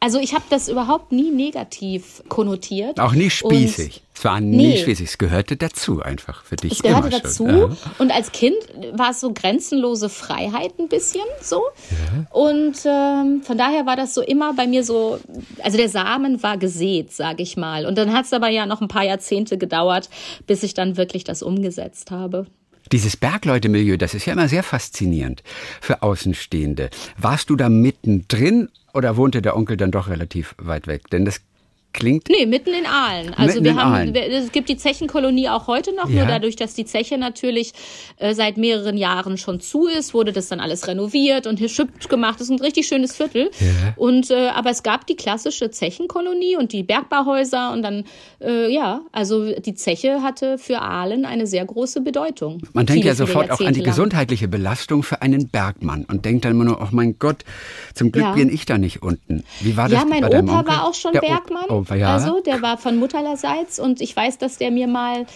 Also 0.00 0.20
ich 0.20 0.32
habe 0.32 0.44
das 0.48 0.68
überhaupt 0.68 1.10
nie 1.10 1.30
negativ 1.30 2.22
konnotiert. 2.28 3.00
Auch 3.00 3.14
nie 3.14 3.30
spießig. 3.30 4.02
es 4.14 4.24
war 4.24 4.40
nie 4.40 4.68
nee. 4.68 4.76
spießig. 4.78 5.08
Es 5.08 5.18
gehörte 5.18 5.56
dazu 5.56 6.00
einfach 6.00 6.44
für 6.44 6.54
dich. 6.54 6.72
Es 6.72 6.82
gehörte 6.82 7.10
dazu. 7.10 7.48
Ja. 7.48 7.70
Und 7.98 8.12
als 8.12 8.30
Kind 8.30 8.56
war 8.92 9.10
es 9.10 9.20
so 9.20 9.32
grenzenlose 9.32 10.08
Freiheit 10.08 10.78
ein 10.78 10.88
bisschen 10.88 11.24
so. 11.42 11.62
Ja. 11.90 12.26
Und 12.30 12.76
ähm, 12.84 13.42
von 13.42 13.58
daher 13.58 13.86
war 13.86 13.96
das 13.96 14.14
so 14.14 14.22
immer 14.22 14.54
bei 14.54 14.68
mir 14.68 14.84
so, 14.84 15.18
also 15.64 15.76
der 15.76 15.88
Samen 15.88 16.44
war 16.44 16.58
gesät, 16.58 17.12
sage 17.12 17.42
ich 17.42 17.56
mal. 17.56 17.84
Und 17.84 17.98
dann 17.98 18.12
hat 18.12 18.26
es 18.26 18.32
aber 18.32 18.50
ja 18.50 18.66
noch 18.66 18.80
ein 18.80 18.88
paar 18.88 19.04
Jahrzehnte 19.04 19.58
gedauert, 19.58 20.10
bis 20.46 20.62
ich 20.62 20.74
dann 20.74 20.96
wirklich 20.96 21.24
das 21.24 21.42
umgesetzt 21.42 22.12
habe. 22.12 22.46
Dieses 22.92 23.16
Bergleute-Milieu, 23.16 23.96
das 23.96 24.14
ist 24.14 24.26
ja 24.26 24.32
immer 24.32 24.48
sehr 24.48 24.62
faszinierend 24.62 25.42
für 25.80 26.02
Außenstehende. 26.02 26.90
Warst 27.16 27.50
du 27.50 27.56
da 27.56 27.68
mittendrin 27.68 28.68
oder 28.94 29.16
wohnte 29.16 29.42
der 29.42 29.56
Onkel 29.56 29.76
dann 29.76 29.90
doch 29.90 30.08
relativ 30.08 30.54
weit 30.58 30.86
weg? 30.86 31.08
Denn 31.10 31.24
das 31.24 31.40
klingt. 31.98 32.28
Nee, 32.28 32.46
mitten 32.46 32.70
in 32.70 32.86
Aalen. 32.86 33.34
Also 33.34 33.62
wir 33.62 33.74
haben, 33.74 33.92
Aalen. 33.92 34.14
es 34.14 34.52
gibt 34.52 34.68
die 34.68 34.76
Zechenkolonie 34.76 35.48
auch 35.48 35.66
heute 35.66 35.94
noch, 35.94 36.08
ja. 36.08 36.20
nur 36.20 36.26
dadurch, 36.26 36.56
dass 36.56 36.74
die 36.74 36.84
Zeche 36.84 37.18
natürlich 37.18 37.72
äh, 38.16 38.34
seit 38.34 38.56
mehreren 38.56 38.96
Jahren 38.96 39.36
schon 39.36 39.60
zu 39.60 39.86
ist, 39.86 40.14
wurde 40.14 40.32
das 40.32 40.48
dann 40.48 40.60
alles 40.60 40.86
renoviert 40.86 41.46
und 41.46 41.58
hier 41.58 41.68
schüpft 41.68 42.08
gemacht. 42.08 42.36
Das 42.36 42.48
ist 42.48 42.50
ein 42.50 42.60
richtig 42.60 42.86
schönes 42.86 43.16
Viertel. 43.16 43.50
Ja. 43.60 43.94
Und 43.96 44.30
äh, 44.30 44.48
aber 44.48 44.70
es 44.70 44.82
gab 44.82 45.06
die 45.06 45.16
klassische 45.16 45.70
Zechenkolonie 45.70 46.56
und 46.56 46.72
die 46.72 46.82
Bergbauhäuser 46.82 47.72
und 47.72 47.82
dann 47.82 48.04
äh, 48.40 48.72
ja, 48.72 49.00
also 49.12 49.52
die 49.52 49.74
Zeche 49.74 50.22
hatte 50.22 50.58
für 50.58 50.80
Aalen 50.80 51.24
eine 51.24 51.46
sehr 51.46 51.64
große 51.64 52.00
Bedeutung. 52.00 52.62
Man 52.72 52.86
denkt 52.86 53.02
viele, 53.02 53.08
ja 53.08 53.14
sofort 53.14 53.50
auch 53.50 53.60
an 53.60 53.74
die 53.74 53.82
gesundheitliche 53.82 54.46
Belastung 54.46 55.02
für 55.02 55.20
einen 55.22 55.48
Bergmann 55.48 56.04
und 56.04 56.24
denkt 56.24 56.44
dann 56.44 56.52
immer 56.52 56.64
nur, 56.64 56.80
oh 56.80 56.88
mein 56.92 57.18
Gott, 57.18 57.44
zum 57.94 58.12
Glück 58.12 58.24
ja. 58.24 58.32
bin 58.32 58.52
ich 58.52 58.66
da 58.66 58.78
nicht 58.78 59.02
unten. 59.02 59.44
Wie 59.60 59.76
war 59.76 59.88
das? 59.88 59.98
Ja, 60.00 60.06
mein 60.06 60.24
Opa 60.24 60.66
war 60.66 60.86
auch 60.86 60.94
schon 60.94 61.12
der 61.12 61.20
Bergmann. 61.20 61.64
O 61.68 61.87
ja. 61.96 62.14
Also 62.14 62.40
der 62.40 62.62
war 62.62 62.78
von 62.78 62.96
Mutterlerseits 62.96 63.78
und 63.78 64.00
ich 64.00 64.14
weiß, 64.14 64.38
dass 64.38 64.58
der 64.58 64.70
mir 64.70 64.86
mal 64.86 65.26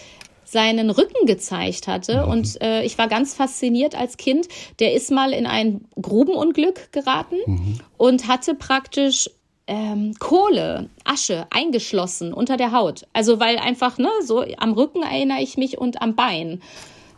seinen 0.45 0.89
Rücken 0.89 1.25
gezeigt 1.25 1.87
hatte. 1.87 2.23
Mhm. 2.23 2.31
Und 2.31 2.61
äh, 2.61 2.83
ich 2.83 2.97
war 2.97 3.07
ganz 3.07 3.33
fasziniert 3.33 3.95
als 3.95 4.17
Kind. 4.17 4.47
Der 4.79 4.93
ist 4.93 5.11
mal 5.11 5.33
in 5.33 5.45
ein 5.45 5.85
Grubenunglück 6.01 6.91
geraten 6.91 7.37
mhm. 7.45 7.79
und 7.97 8.27
hatte 8.27 8.53
praktisch 8.53 9.29
ähm, 9.65 10.13
Kohle, 10.19 10.89
Asche 11.05 11.47
eingeschlossen 11.49 12.33
unter 12.33 12.57
der 12.57 12.71
Haut. 12.71 13.05
Also 13.13 13.39
weil 13.39 13.57
einfach, 13.57 13.97
ne, 13.97 14.09
so 14.23 14.43
am 14.57 14.73
Rücken 14.73 15.03
erinnere 15.03 15.41
ich 15.41 15.57
mich 15.57 15.77
und 15.77 16.01
am 16.01 16.15
Bein 16.15 16.61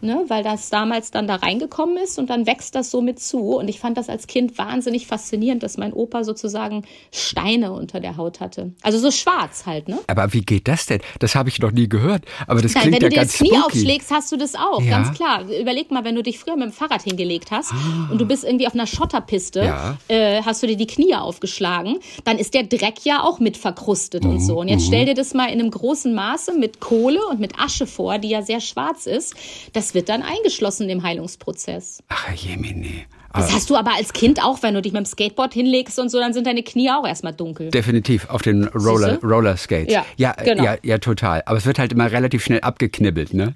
ne, 0.06 0.24
weil 0.28 0.44
das 0.44 0.70
damals 0.70 1.12
dann 1.12 1.28
da 1.28 1.36
reingekommen 1.36 1.98
ist 1.98 2.18
und 2.20 2.30
dann 2.30 2.46
wächst 2.46 2.76
das 2.76 2.92
so 2.92 3.02
mit 3.02 3.20
zu. 3.20 3.56
Und 3.58 3.68
ich 3.68 3.80
fand 3.80 3.98
das 3.98 4.10
als 4.10 4.28
Kind 4.28 4.58
wahnsinnig 4.58 5.08
faszinierend, 5.08 5.64
dass 5.64 5.78
mein 5.78 5.94
Opa 5.94 6.24
sozusagen 6.24 6.84
Steine 7.12 7.74
unter 7.74 8.00
der 8.00 8.18
Haut 8.18 8.40
hatte. 8.40 8.74
Also 8.82 9.00
so 9.00 9.12
schwarz 9.12 9.66
halt, 9.66 9.88
ne? 9.88 10.00
Aber 10.08 10.34
wie 10.34 10.42
geht 10.42 10.68
das 10.68 10.86
denn? 10.86 11.02
Das 11.20 11.36
habe 11.36 11.50
ich 11.50 11.60
noch 11.60 11.72
nie 11.72 11.90
gehört. 11.90 12.24
Aber 12.48 12.62
das 12.62 12.74
Nein, 12.74 12.84
klingt 12.90 13.04
ja 13.04 13.10
ganz 13.10 13.40
Wenn 13.40 13.48
du 13.48 13.54
dir 13.54 13.60
das 13.60 13.72
Knie 13.72 13.80
aufschlägst, 13.80 14.12
hast 14.12 14.32
du 14.32 14.38
das 14.38 14.56
auch, 14.56 14.82
ja. 14.82 15.02
ganz 15.02 15.16
klar. 15.16 15.44
Überleg 15.50 15.92
mal, 15.92 16.04
wenn 16.04 16.16
du 16.16 16.24
dich 16.24 16.40
früher 16.40 16.56
mit 16.56 16.66
dem 16.66 16.72
Fahrrad 16.72 17.02
hingelegt 17.02 17.52
hast 17.52 17.74
ah. 17.74 18.10
und 18.12 18.20
du 18.20 18.26
bist 18.26 18.44
irgendwie 18.44 18.68
auf 18.68 18.74
einer 18.74 18.88
Schotterpiste, 18.88 19.64
ja. 19.64 19.98
äh, 20.08 20.42
hast 20.44 20.62
du 20.64 20.68
dir 20.68 20.78
die 20.78 20.88
Knie 20.88 21.16
aufgeschlagen, 21.16 22.00
dann 22.24 22.38
ist 22.38 22.54
der 22.54 22.64
Dreck 22.64 23.04
ja 23.04 23.24
auch 23.24 23.40
mit 23.40 23.58
verkrustet 23.58 24.24
mhm. 24.24 24.32
und 24.32 24.40
so. 24.42 24.60
Und 24.60 24.68
jetzt 24.68 24.84
mhm. 24.84 24.88
stell 24.88 25.06
dir 25.06 25.16
das 25.16 25.34
mal 25.34 25.48
in 25.48 25.60
einem 25.60 25.72
großen 25.72 26.14
Maße 26.14 26.54
mit 26.54 26.80
Kohle 26.80 27.26
und 27.28 27.40
mit 27.40 27.60
Asche 27.60 27.88
vor, 27.88 28.20
die 28.20 28.30
ja 28.30 28.42
sehr 28.42 28.62
schwarz 28.62 29.06
ist. 29.06 29.34
Das 29.74 29.95
wird 29.96 30.10
dann 30.10 30.22
eingeschlossen 30.22 30.90
im 30.90 31.02
Heilungsprozess. 31.02 32.04
Ach, 32.10 32.32
Jemine. 32.34 33.06
Das 33.36 33.54
hast 33.54 33.70
du 33.70 33.76
aber 33.76 33.96
als 33.96 34.14
Kind 34.14 34.42
auch, 34.44 34.64
wenn 34.64 34.74
du 34.74 34.82
dich 34.82 34.94
mit 34.94 35.02
dem 35.02 35.06
Skateboard 35.06 35.54
hinlegst 35.54 36.00
und 36.00 36.10
so, 36.10 36.20
dann 36.20 36.34
sind 36.34 36.48
deine 36.48 36.64
Knie 36.64 36.90
auch 36.90 37.06
erstmal 37.06 37.34
dunkel. 37.34 37.70
Definitiv, 37.70 38.30
auf 38.30 38.42
den 38.42 38.66
Roller, 38.66 39.20
Roller 39.22 39.58
Skates. 39.58 39.94
Ja, 39.94 40.06
ja, 40.16 40.32
genau. 40.34 40.64
ja, 40.64 40.78
ja, 40.84 40.98
total. 41.00 41.44
Aber 41.46 41.58
es 41.58 41.66
wird 41.66 41.80
halt 41.80 41.92
immer 41.92 42.12
relativ 42.12 42.44
schnell 42.44 42.62
abgeknibbelt, 42.62 43.34
ne? 43.34 43.56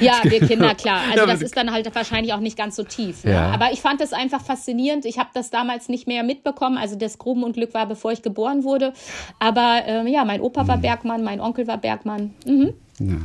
Ja, 0.00 0.14
wir 0.22 0.40
Kinder, 0.40 0.74
klar. 0.74 1.00
Also 1.10 1.26
das 1.26 1.42
ist 1.42 1.56
dann 1.56 1.72
halt 1.72 1.92
wahrscheinlich 1.94 2.34
auch 2.34 2.40
nicht 2.40 2.56
ganz 2.56 2.76
so 2.76 2.82
tief. 2.82 3.24
Ne? 3.24 3.32
Ja. 3.32 3.50
Aber 3.50 3.72
ich 3.72 3.80
fand 3.80 4.00
das 4.00 4.12
einfach 4.12 4.44
faszinierend. 4.44 5.04
Ich 5.04 5.18
habe 5.18 5.30
das 5.32 5.50
damals 5.50 5.88
nicht 5.88 6.06
mehr 6.06 6.22
mitbekommen. 6.22 6.76
Also 6.76 6.96
das 6.96 7.18
Grubenunglück 7.18 7.72
war, 7.74 7.86
bevor 7.86 8.12
ich 8.12 8.22
geboren 8.22 8.64
wurde. 8.64 8.92
Aber 9.38 9.82
ähm, 9.86 10.06
ja, 10.06 10.24
mein 10.24 10.40
Opa 10.40 10.68
war 10.68 10.76
mhm. 10.76 10.82
Bergmann, 10.82 11.24
mein 11.24 11.40
Onkel 11.40 11.66
war 11.66 11.78
Bergmann. 11.78 12.34
Mhm. 12.44 12.74
Ja 12.98 13.16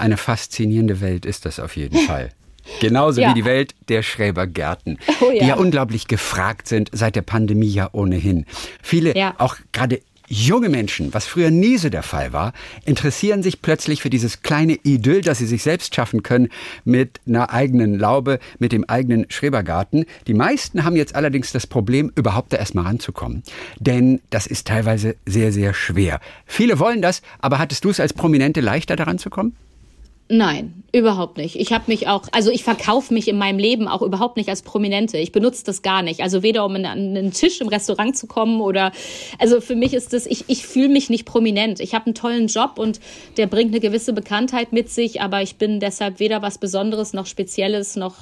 eine 0.00 0.16
faszinierende 0.16 1.00
Welt 1.00 1.24
ist 1.26 1.46
das 1.46 1.60
auf 1.60 1.76
jeden 1.76 1.98
Fall. 2.06 2.30
Genauso 2.80 3.20
ja. 3.20 3.30
wie 3.30 3.34
die 3.34 3.44
Welt 3.44 3.74
der 3.88 4.02
Schrebergärten, 4.02 4.98
oh, 5.20 5.30
ja. 5.32 5.40
die 5.40 5.48
ja 5.48 5.54
unglaublich 5.56 6.08
gefragt 6.08 6.68
sind 6.68 6.90
seit 6.92 7.16
der 7.16 7.22
Pandemie 7.22 7.70
ja 7.70 7.88
ohnehin. 7.92 8.46
Viele, 8.82 9.16
ja. 9.16 9.34
auch 9.38 9.56
gerade 9.72 10.00
junge 10.30 10.68
Menschen, 10.68 11.12
was 11.12 11.26
früher 11.26 11.50
nie 11.50 11.76
so 11.76 11.90
der 11.90 12.04
Fall 12.04 12.32
war, 12.32 12.52
interessieren 12.84 13.42
sich 13.42 13.60
plötzlich 13.60 14.00
für 14.00 14.10
dieses 14.10 14.42
kleine 14.42 14.78
Idyll, 14.84 15.22
das 15.22 15.38
sie 15.38 15.46
sich 15.46 15.64
selbst 15.64 15.94
schaffen 15.94 16.22
können 16.22 16.48
mit 16.84 17.20
einer 17.26 17.50
eigenen 17.50 17.98
Laube, 17.98 18.38
mit 18.60 18.70
dem 18.70 18.88
eigenen 18.88 19.26
Schrebergarten. 19.28 20.06
Die 20.28 20.34
meisten 20.34 20.84
haben 20.84 20.94
jetzt 20.94 21.16
allerdings 21.16 21.50
das 21.50 21.66
Problem, 21.66 22.12
überhaupt 22.14 22.52
da 22.52 22.58
erstmal 22.58 22.84
ranzukommen. 22.84 23.42
Denn 23.80 24.20
das 24.30 24.46
ist 24.46 24.68
teilweise 24.68 25.16
sehr, 25.26 25.52
sehr 25.52 25.74
schwer. 25.74 26.20
Viele 26.46 26.78
wollen 26.78 27.02
das, 27.02 27.22
aber 27.40 27.58
hattest 27.58 27.84
du 27.84 27.90
es 27.90 27.98
als 27.98 28.12
Prominente 28.12 28.60
leichter 28.60 28.94
daran 28.94 29.18
zu 29.18 29.30
kommen? 29.30 29.56
Nein, 30.32 30.84
überhaupt 30.92 31.38
nicht. 31.38 31.56
Ich 31.56 31.72
habe 31.72 31.86
mich 31.88 32.06
auch, 32.06 32.22
also 32.30 32.52
ich 32.52 32.62
verkaufe 32.62 33.12
mich 33.12 33.26
in 33.26 33.36
meinem 33.36 33.58
Leben 33.58 33.88
auch 33.88 34.00
überhaupt 34.00 34.36
nicht 34.36 34.48
als 34.48 34.62
Prominente. 34.62 35.18
Ich 35.18 35.32
benutze 35.32 35.64
das 35.64 35.82
gar 35.82 36.02
nicht. 36.02 36.20
Also 36.20 36.44
weder 36.44 36.64
um 36.64 36.76
an 36.76 36.86
einen 36.86 37.32
Tisch 37.32 37.60
im 37.60 37.66
Restaurant 37.66 38.16
zu 38.16 38.28
kommen 38.28 38.60
oder, 38.60 38.92
also 39.40 39.60
für 39.60 39.74
mich 39.74 39.92
ist 39.92 40.12
das, 40.12 40.26
ich, 40.26 40.44
ich 40.46 40.64
fühle 40.64 40.88
mich 40.88 41.10
nicht 41.10 41.24
prominent. 41.24 41.80
Ich 41.80 41.96
habe 41.96 42.06
einen 42.06 42.14
tollen 42.14 42.46
Job 42.46 42.78
und 42.78 43.00
der 43.38 43.48
bringt 43.48 43.72
eine 43.72 43.80
gewisse 43.80 44.12
Bekanntheit 44.12 44.72
mit 44.72 44.88
sich, 44.88 45.20
aber 45.20 45.42
ich 45.42 45.56
bin 45.56 45.80
deshalb 45.80 46.20
weder 46.20 46.42
was 46.42 46.58
Besonderes 46.58 47.12
noch 47.12 47.26
Spezielles 47.26 47.96
noch 47.96 48.14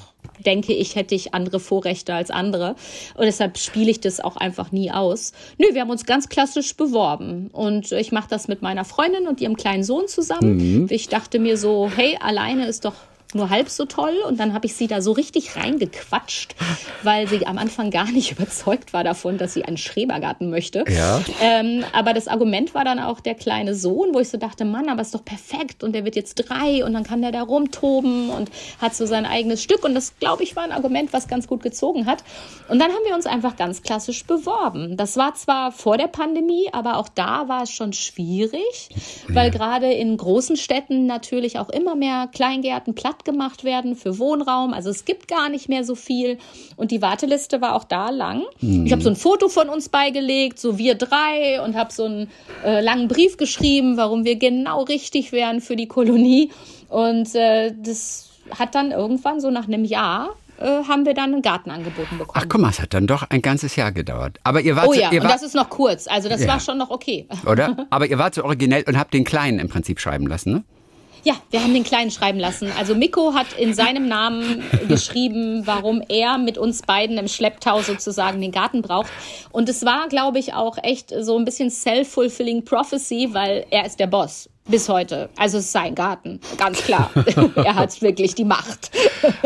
denke 0.44 0.72
ich, 0.72 0.96
hätte 0.96 1.14
ich 1.14 1.34
andere 1.34 1.60
Vorrechte 1.60 2.14
als 2.14 2.30
andere. 2.30 2.76
Und 3.14 3.24
deshalb 3.24 3.58
spiele 3.58 3.90
ich 3.90 4.00
das 4.00 4.20
auch 4.20 4.36
einfach 4.36 4.72
nie 4.72 4.90
aus. 4.90 5.32
Nö, 5.58 5.66
wir 5.72 5.80
haben 5.80 5.90
uns 5.90 6.06
ganz 6.06 6.28
klassisch 6.28 6.74
beworben. 6.76 7.48
Und 7.52 7.92
ich 7.92 8.12
mache 8.12 8.28
das 8.28 8.48
mit 8.48 8.62
meiner 8.62 8.84
Freundin 8.84 9.26
und 9.26 9.40
ihrem 9.40 9.56
kleinen 9.56 9.82
Sohn 9.82 10.08
zusammen. 10.08 10.56
Mhm. 10.56 10.86
Ich 10.90 11.08
dachte 11.08 11.38
mir 11.38 11.56
so, 11.56 11.90
hey, 11.94 12.16
alleine 12.20 12.66
ist 12.66 12.84
doch 12.84 12.94
nur 13.34 13.50
halb 13.50 13.68
so 13.68 13.84
toll. 13.84 14.14
Und 14.26 14.40
dann 14.40 14.54
habe 14.54 14.66
ich 14.66 14.74
sie 14.74 14.86
da 14.86 15.02
so 15.02 15.12
richtig 15.12 15.56
reingequatscht, 15.56 16.54
weil 17.02 17.28
sie 17.28 17.46
am 17.46 17.58
Anfang 17.58 17.90
gar 17.90 18.10
nicht 18.10 18.32
überzeugt 18.38 18.92
war 18.92 19.04
davon, 19.04 19.38
dass 19.38 19.54
sie 19.54 19.64
einen 19.64 19.76
Schrebergarten 19.76 20.50
möchte. 20.50 20.84
Ja. 20.88 21.20
Ähm, 21.40 21.84
aber 21.92 22.14
das 22.14 22.28
Argument 22.28 22.74
war 22.74 22.84
dann 22.84 22.98
auch 22.98 23.20
der 23.20 23.34
kleine 23.34 23.74
Sohn, 23.74 24.14
wo 24.14 24.20
ich 24.20 24.30
so 24.30 24.38
dachte, 24.38 24.64
Mann, 24.64 24.88
aber 24.88 25.02
ist 25.02 25.14
doch 25.14 25.24
perfekt 25.24 25.84
und 25.84 25.92
der 25.92 26.04
wird 26.04 26.16
jetzt 26.16 26.34
drei 26.36 26.84
und 26.84 26.94
dann 26.94 27.04
kann 27.04 27.20
der 27.20 27.32
da 27.32 27.42
rumtoben 27.42 28.30
und 28.30 28.50
hat 28.80 28.94
so 28.94 29.04
sein 29.04 29.26
eigenes 29.26 29.62
Stück. 29.62 29.84
Und 29.84 29.94
das, 29.94 30.18
glaube 30.18 30.42
ich, 30.42 30.56
war 30.56 30.64
ein 30.64 30.72
Argument, 30.72 31.12
was 31.12 31.28
ganz 31.28 31.46
gut 31.46 31.62
gezogen 31.62 32.06
hat. 32.06 32.24
Und 32.68 32.78
dann 32.78 32.90
haben 32.90 33.04
wir 33.06 33.14
uns 33.14 33.26
einfach 33.26 33.56
ganz 33.56 33.82
klassisch 33.82 34.24
beworben. 34.24 34.96
Das 34.96 35.16
war 35.16 35.34
zwar 35.34 35.72
vor 35.72 35.98
der 35.98 36.08
Pandemie, 36.08 36.68
aber 36.72 36.96
auch 36.96 37.08
da 37.08 37.48
war 37.48 37.64
es 37.64 37.70
schon 37.70 37.92
schwierig, 37.92 38.88
weil 39.28 39.50
gerade 39.50 39.92
in 39.92 40.16
großen 40.16 40.56
Städten 40.56 41.06
natürlich 41.06 41.58
auch 41.58 41.68
immer 41.68 41.94
mehr 41.94 42.28
Kleingärten, 42.32 42.94
Platz 42.94 43.17
platt 43.18 43.24
gemacht 43.24 43.64
werden 43.64 43.96
für 43.96 44.18
Wohnraum. 44.18 44.72
Also 44.72 44.90
es 44.90 45.04
gibt 45.04 45.28
gar 45.28 45.48
nicht 45.48 45.68
mehr 45.68 45.84
so 45.84 45.94
viel. 45.94 46.38
Und 46.76 46.90
die 46.90 47.02
Warteliste 47.02 47.60
war 47.60 47.74
auch 47.74 47.84
da 47.84 48.10
lang. 48.10 48.42
Mhm. 48.60 48.86
Ich 48.86 48.92
habe 48.92 49.02
so 49.02 49.10
ein 49.10 49.16
Foto 49.16 49.48
von 49.48 49.68
uns 49.68 49.88
beigelegt, 49.88 50.58
so 50.58 50.78
wir 50.78 50.94
drei, 50.94 51.60
und 51.62 51.76
habe 51.76 51.92
so 51.92 52.04
einen 52.04 52.30
äh, 52.64 52.80
langen 52.80 53.08
Brief 53.08 53.36
geschrieben, 53.36 53.96
warum 53.96 54.24
wir 54.24 54.36
genau 54.36 54.82
richtig 54.82 55.32
wären 55.32 55.60
für 55.60 55.76
die 55.76 55.88
Kolonie. 55.88 56.50
Und 56.88 57.34
äh, 57.34 57.72
das 57.76 58.30
hat 58.50 58.74
dann 58.74 58.92
irgendwann 58.92 59.40
so 59.40 59.50
nach 59.50 59.68
einem 59.68 59.84
Jahr 59.84 60.30
äh, 60.58 60.84
haben 60.88 61.06
wir 61.06 61.14
dann 61.14 61.32
einen 61.32 61.42
Garten 61.42 61.70
angeboten 61.70 62.18
bekommen. 62.18 62.32
Ach 62.34 62.46
guck 62.48 62.60
mal, 62.60 62.70
es 62.70 62.80
hat 62.80 62.94
dann 62.94 63.06
doch 63.06 63.24
ein 63.28 63.42
ganzes 63.42 63.76
Jahr 63.76 63.92
gedauert. 63.92 64.38
Aber 64.42 64.60
ihr 64.60 64.74
wart 64.74 64.88
oh 64.88 64.92
ja, 64.92 65.12
ihr 65.12 65.22
und 65.22 65.30
das 65.30 65.42
ist 65.42 65.54
noch 65.54 65.68
kurz. 65.68 66.08
Also 66.08 66.28
das 66.28 66.42
ja. 66.42 66.48
war 66.48 66.60
schon 66.60 66.78
noch 66.78 66.90
okay. 66.90 67.28
Oder? 67.46 67.86
Aber 67.90 68.06
ihr 68.06 68.18
wart 68.18 68.34
so 68.34 68.44
originell 68.44 68.82
und 68.86 68.98
habt 68.98 69.14
den 69.14 69.24
Kleinen 69.24 69.58
im 69.58 69.68
Prinzip 69.68 70.00
schreiben 70.00 70.26
lassen, 70.26 70.52
ne? 70.52 70.64
Ja, 71.24 71.34
wir 71.50 71.62
haben 71.62 71.74
den 71.74 71.84
Kleinen 71.84 72.10
schreiben 72.10 72.38
lassen. 72.38 72.70
Also 72.78 72.94
Miko 72.94 73.34
hat 73.34 73.46
in 73.58 73.74
seinem 73.74 74.08
Namen 74.08 74.62
geschrieben, 74.88 75.62
warum 75.66 76.02
er 76.08 76.38
mit 76.38 76.58
uns 76.58 76.82
beiden 76.82 77.18
im 77.18 77.28
Schlepptau 77.28 77.82
sozusagen 77.82 78.40
den 78.40 78.52
Garten 78.52 78.82
braucht. 78.82 79.10
Und 79.50 79.68
es 79.68 79.84
war, 79.84 80.08
glaube 80.08 80.38
ich, 80.38 80.54
auch 80.54 80.78
echt 80.82 81.12
so 81.20 81.38
ein 81.38 81.44
bisschen 81.44 81.70
self-fulfilling 81.70 82.64
prophecy, 82.64 83.30
weil 83.32 83.66
er 83.70 83.86
ist 83.86 83.98
der 83.98 84.06
Boss. 84.06 84.48
Bis 84.68 84.86
heute. 84.90 85.30
Also 85.38 85.56
es 85.56 85.64
ist 85.64 85.72
sein 85.72 85.94
Garten, 85.94 86.40
ganz 86.58 86.82
klar. 86.82 87.10
er 87.54 87.74
hat 87.74 88.02
wirklich 88.02 88.34
die 88.34 88.44
Macht. 88.44 88.90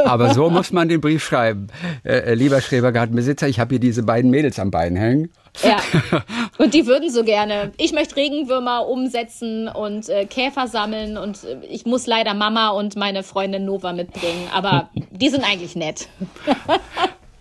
Aber 0.05 0.35
so 0.35 0.51
muss 0.51 0.73
man 0.73 0.89
den 0.89 1.01
Brief 1.01 1.25
schreiben. 1.25 1.69
Äh, 2.03 2.33
äh 2.33 2.35
lieber 2.35 2.61
Schrebergartenbesitzer, 2.61 3.47
ich 3.47 3.61
habe 3.61 3.71
hier 3.71 3.79
diese 3.79 4.03
beiden 4.03 4.33
Mädels 4.33 4.59
am 4.59 4.73
Bein 4.73 4.97
hängen. 4.97 5.31
Ja, 5.63 5.77
und 6.59 6.75
die 6.75 6.87
würden 6.87 7.11
so 7.11 7.25
gerne. 7.25 7.73
Ich 7.77 7.93
möchte 7.93 8.17
Regenwürmer 8.17 8.87
umsetzen 8.89 9.69
und 9.69 10.09
äh, 10.09 10.25
Käfer 10.25 10.67
sammeln 10.67 11.19
und 11.19 11.45
äh, 11.45 11.59
ich 11.69 11.85
muss 11.85 12.07
leider 12.07 12.35
Mama 12.35 12.71
und 12.71 12.97
meine 12.97 13.23
Freundin 13.23 13.65
Nova 13.65 13.93
mitbringen, 13.93 14.49
aber 14.53 14.89
die 15.11 15.29
sind 15.29 15.45
eigentlich 15.45 15.77
nett. 15.77 16.09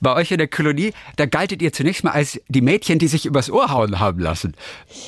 bei 0.02 0.16
euch 0.16 0.32
in 0.32 0.40
der 0.40 0.48
Kolonie, 0.48 0.94
da 1.16 1.26
galtet 1.26 1.62
ihr 1.62 1.72
zunächst 1.72 2.04
mal 2.04 2.12
als 2.12 2.42
die 2.50 2.62
Mädchen, 2.62 3.00
die 3.00 3.08
sich 3.08 3.26
übers 3.26 3.50
Ohr 3.50 3.72
hauen 3.72 4.00
haben 4.00 4.20
lassen. 4.20 4.56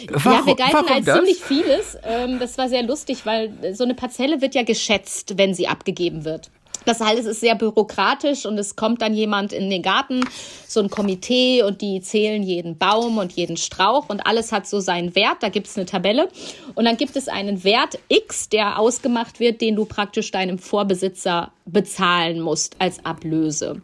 Warum, 0.09 0.39
ja, 0.39 0.45
wir 0.45 0.55
galten 0.55 0.93
als 0.93 1.05
das? 1.05 1.15
ziemlich 1.17 1.43
vieles. 1.43 1.97
Ähm, 2.03 2.39
das 2.39 2.57
war 2.57 2.69
sehr 2.69 2.83
lustig, 2.83 3.25
weil 3.25 3.73
so 3.73 3.83
eine 3.83 3.95
Parzelle 3.95 4.41
wird 4.41 4.55
ja 4.55 4.63
geschätzt, 4.63 5.37
wenn 5.37 5.53
sie 5.53 5.67
abgegeben 5.67 6.23
wird. 6.25 6.51
Das 6.85 7.01
alles 7.01 7.25
ist 7.25 7.39
sehr 7.39 7.55
bürokratisch 7.55 8.45
und 8.45 8.57
es 8.57 8.75
kommt 8.75 9.01
dann 9.01 9.13
jemand 9.13 9.53
in 9.53 9.69
den 9.69 9.81
Garten, 9.81 10.21
so 10.67 10.79
ein 10.79 10.89
Komitee 10.89 11.63
und 11.63 11.81
die 11.81 12.01
zählen 12.01 12.43
jeden 12.43 12.77
Baum 12.77 13.17
und 13.17 13.31
jeden 13.33 13.57
Strauch 13.57 14.09
und 14.09 14.25
alles 14.25 14.51
hat 14.51 14.67
so 14.67 14.79
seinen 14.79 15.15
Wert. 15.15 15.37
Da 15.41 15.49
gibt 15.49 15.67
es 15.67 15.77
eine 15.77 15.85
Tabelle 15.85 16.29
und 16.75 16.85
dann 16.85 16.97
gibt 16.97 17.15
es 17.15 17.27
einen 17.27 17.63
Wert 17.63 17.99
X, 18.09 18.49
der 18.49 18.79
ausgemacht 18.79 19.39
wird, 19.39 19.61
den 19.61 19.75
du 19.75 19.85
praktisch 19.85 20.31
deinem 20.31 20.57
Vorbesitzer 20.57 21.51
bezahlen 21.65 22.41
musst 22.41 22.75
als 22.79 23.05
Ablöse. 23.05 23.81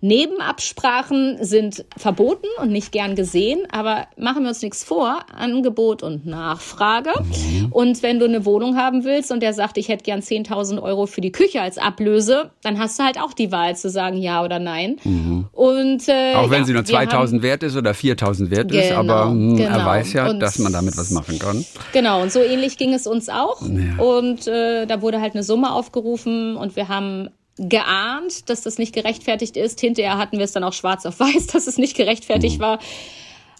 Nebenabsprachen 0.00 1.44
sind 1.44 1.84
verboten 1.96 2.46
und 2.60 2.70
nicht 2.70 2.92
gern 2.92 3.16
gesehen, 3.16 3.60
aber 3.70 4.06
machen 4.16 4.44
wir 4.44 4.48
uns 4.48 4.62
nichts 4.62 4.84
vor, 4.84 5.26
Angebot 5.34 6.02
und 6.02 6.24
Nachfrage. 6.24 7.10
Mhm. 7.20 7.72
Und 7.72 8.02
wenn 8.02 8.18
du 8.18 8.24
eine 8.24 8.44
Wohnung 8.44 8.76
haben 8.76 9.04
willst 9.04 9.30
und 9.30 9.40
der 9.40 9.52
sagt, 9.52 9.76
ich 9.76 9.88
hätte 9.88 10.04
gern 10.04 10.20
10.000 10.20 10.80
Euro 10.80 11.06
für 11.06 11.20
die 11.20 11.32
Küche 11.32 11.60
als 11.60 11.76
Ablöse, 11.76 12.37
dann 12.62 12.78
hast 12.78 12.98
du 12.98 13.04
halt 13.04 13.20
auch 13.20 13.32
die 13.32 13.52
Wahl 13.52 13.76
zu 13.76 13.90
sagen 13.90 14.16
ja 14.16 14.44
oder 14.44 14.58
nein. 14.58 14.96
Mhm. 15.04 15.46
Und 15.52 16.08
äh, 16.08 16.34
auch 16.34 16.50
wenn 16.50 16.60
ja, 16.60 16.64
sie 16.64 16.72
nur 16.72 16.82
2.000 16.82 17.42
wert 17.42 17.62
ist 17.62 17.76
oder 17.76 17.92
4.000 17.92 18.50
wert 18.50 18.70
genau, 18.70 18.82
ist, 18.82 18.92
aber 18.92 19.26
mh, 19.26 19.30
hm, 19.30 19.56
genau. 19.56 19.78
er 19.78 19.86
weiß 19.86 20.12
ja, 20.12 20.28
und, 20.28 20.40
dass 20.40 20.58
man 20.58 20.72
damit 20.72 20.96
was 20.96 21.10
machen 21.10 21.38
kann. 21.38 21.64
Genau, 21.92 22.22
und 22.22 22.32
so 22.32 22.40
ähnlich 22.40 22.76
ging 22.78 22.94
es 22.94 23.06
uns 23.06 23.28
auch. 23.28 23.62
Ja. 23.62 24.02
Und 24.02 24.46
äh, 24.46 24.86
da 24.86 25.02
wurde 25.02 25.20
halt 25.20 25.34
eine 25.34 25.42
Summe 25.42 25.72
aufgerufen 25.72 26.56
und 26.56 26.76
wir 26.76 26.88
haben 26.88 27.28
geahnt, 27.58 28.48
dass 28.48 28.62
das 28.62 28.78
nicht 28.78 28.94
gerechtfertigt 28.94 29.56
ist. 29.56 29.80
Hinterher 29.80 30.16
hatten 30.16 30.38
wir 30.38 30.44
es 30.44 30.52
dann 30.52 30.64
auch 30.64 30.72
schwarz 30.72 31.04
auf 31.06 31.18
weiß, 31.20 31.46
dass 31.52 31.66
es 31.66 31.78
nicht 31.78 31.96
gerechtfertigt 31.96 32.58
mhm. 32.58 32.62
war. 32.62 32.78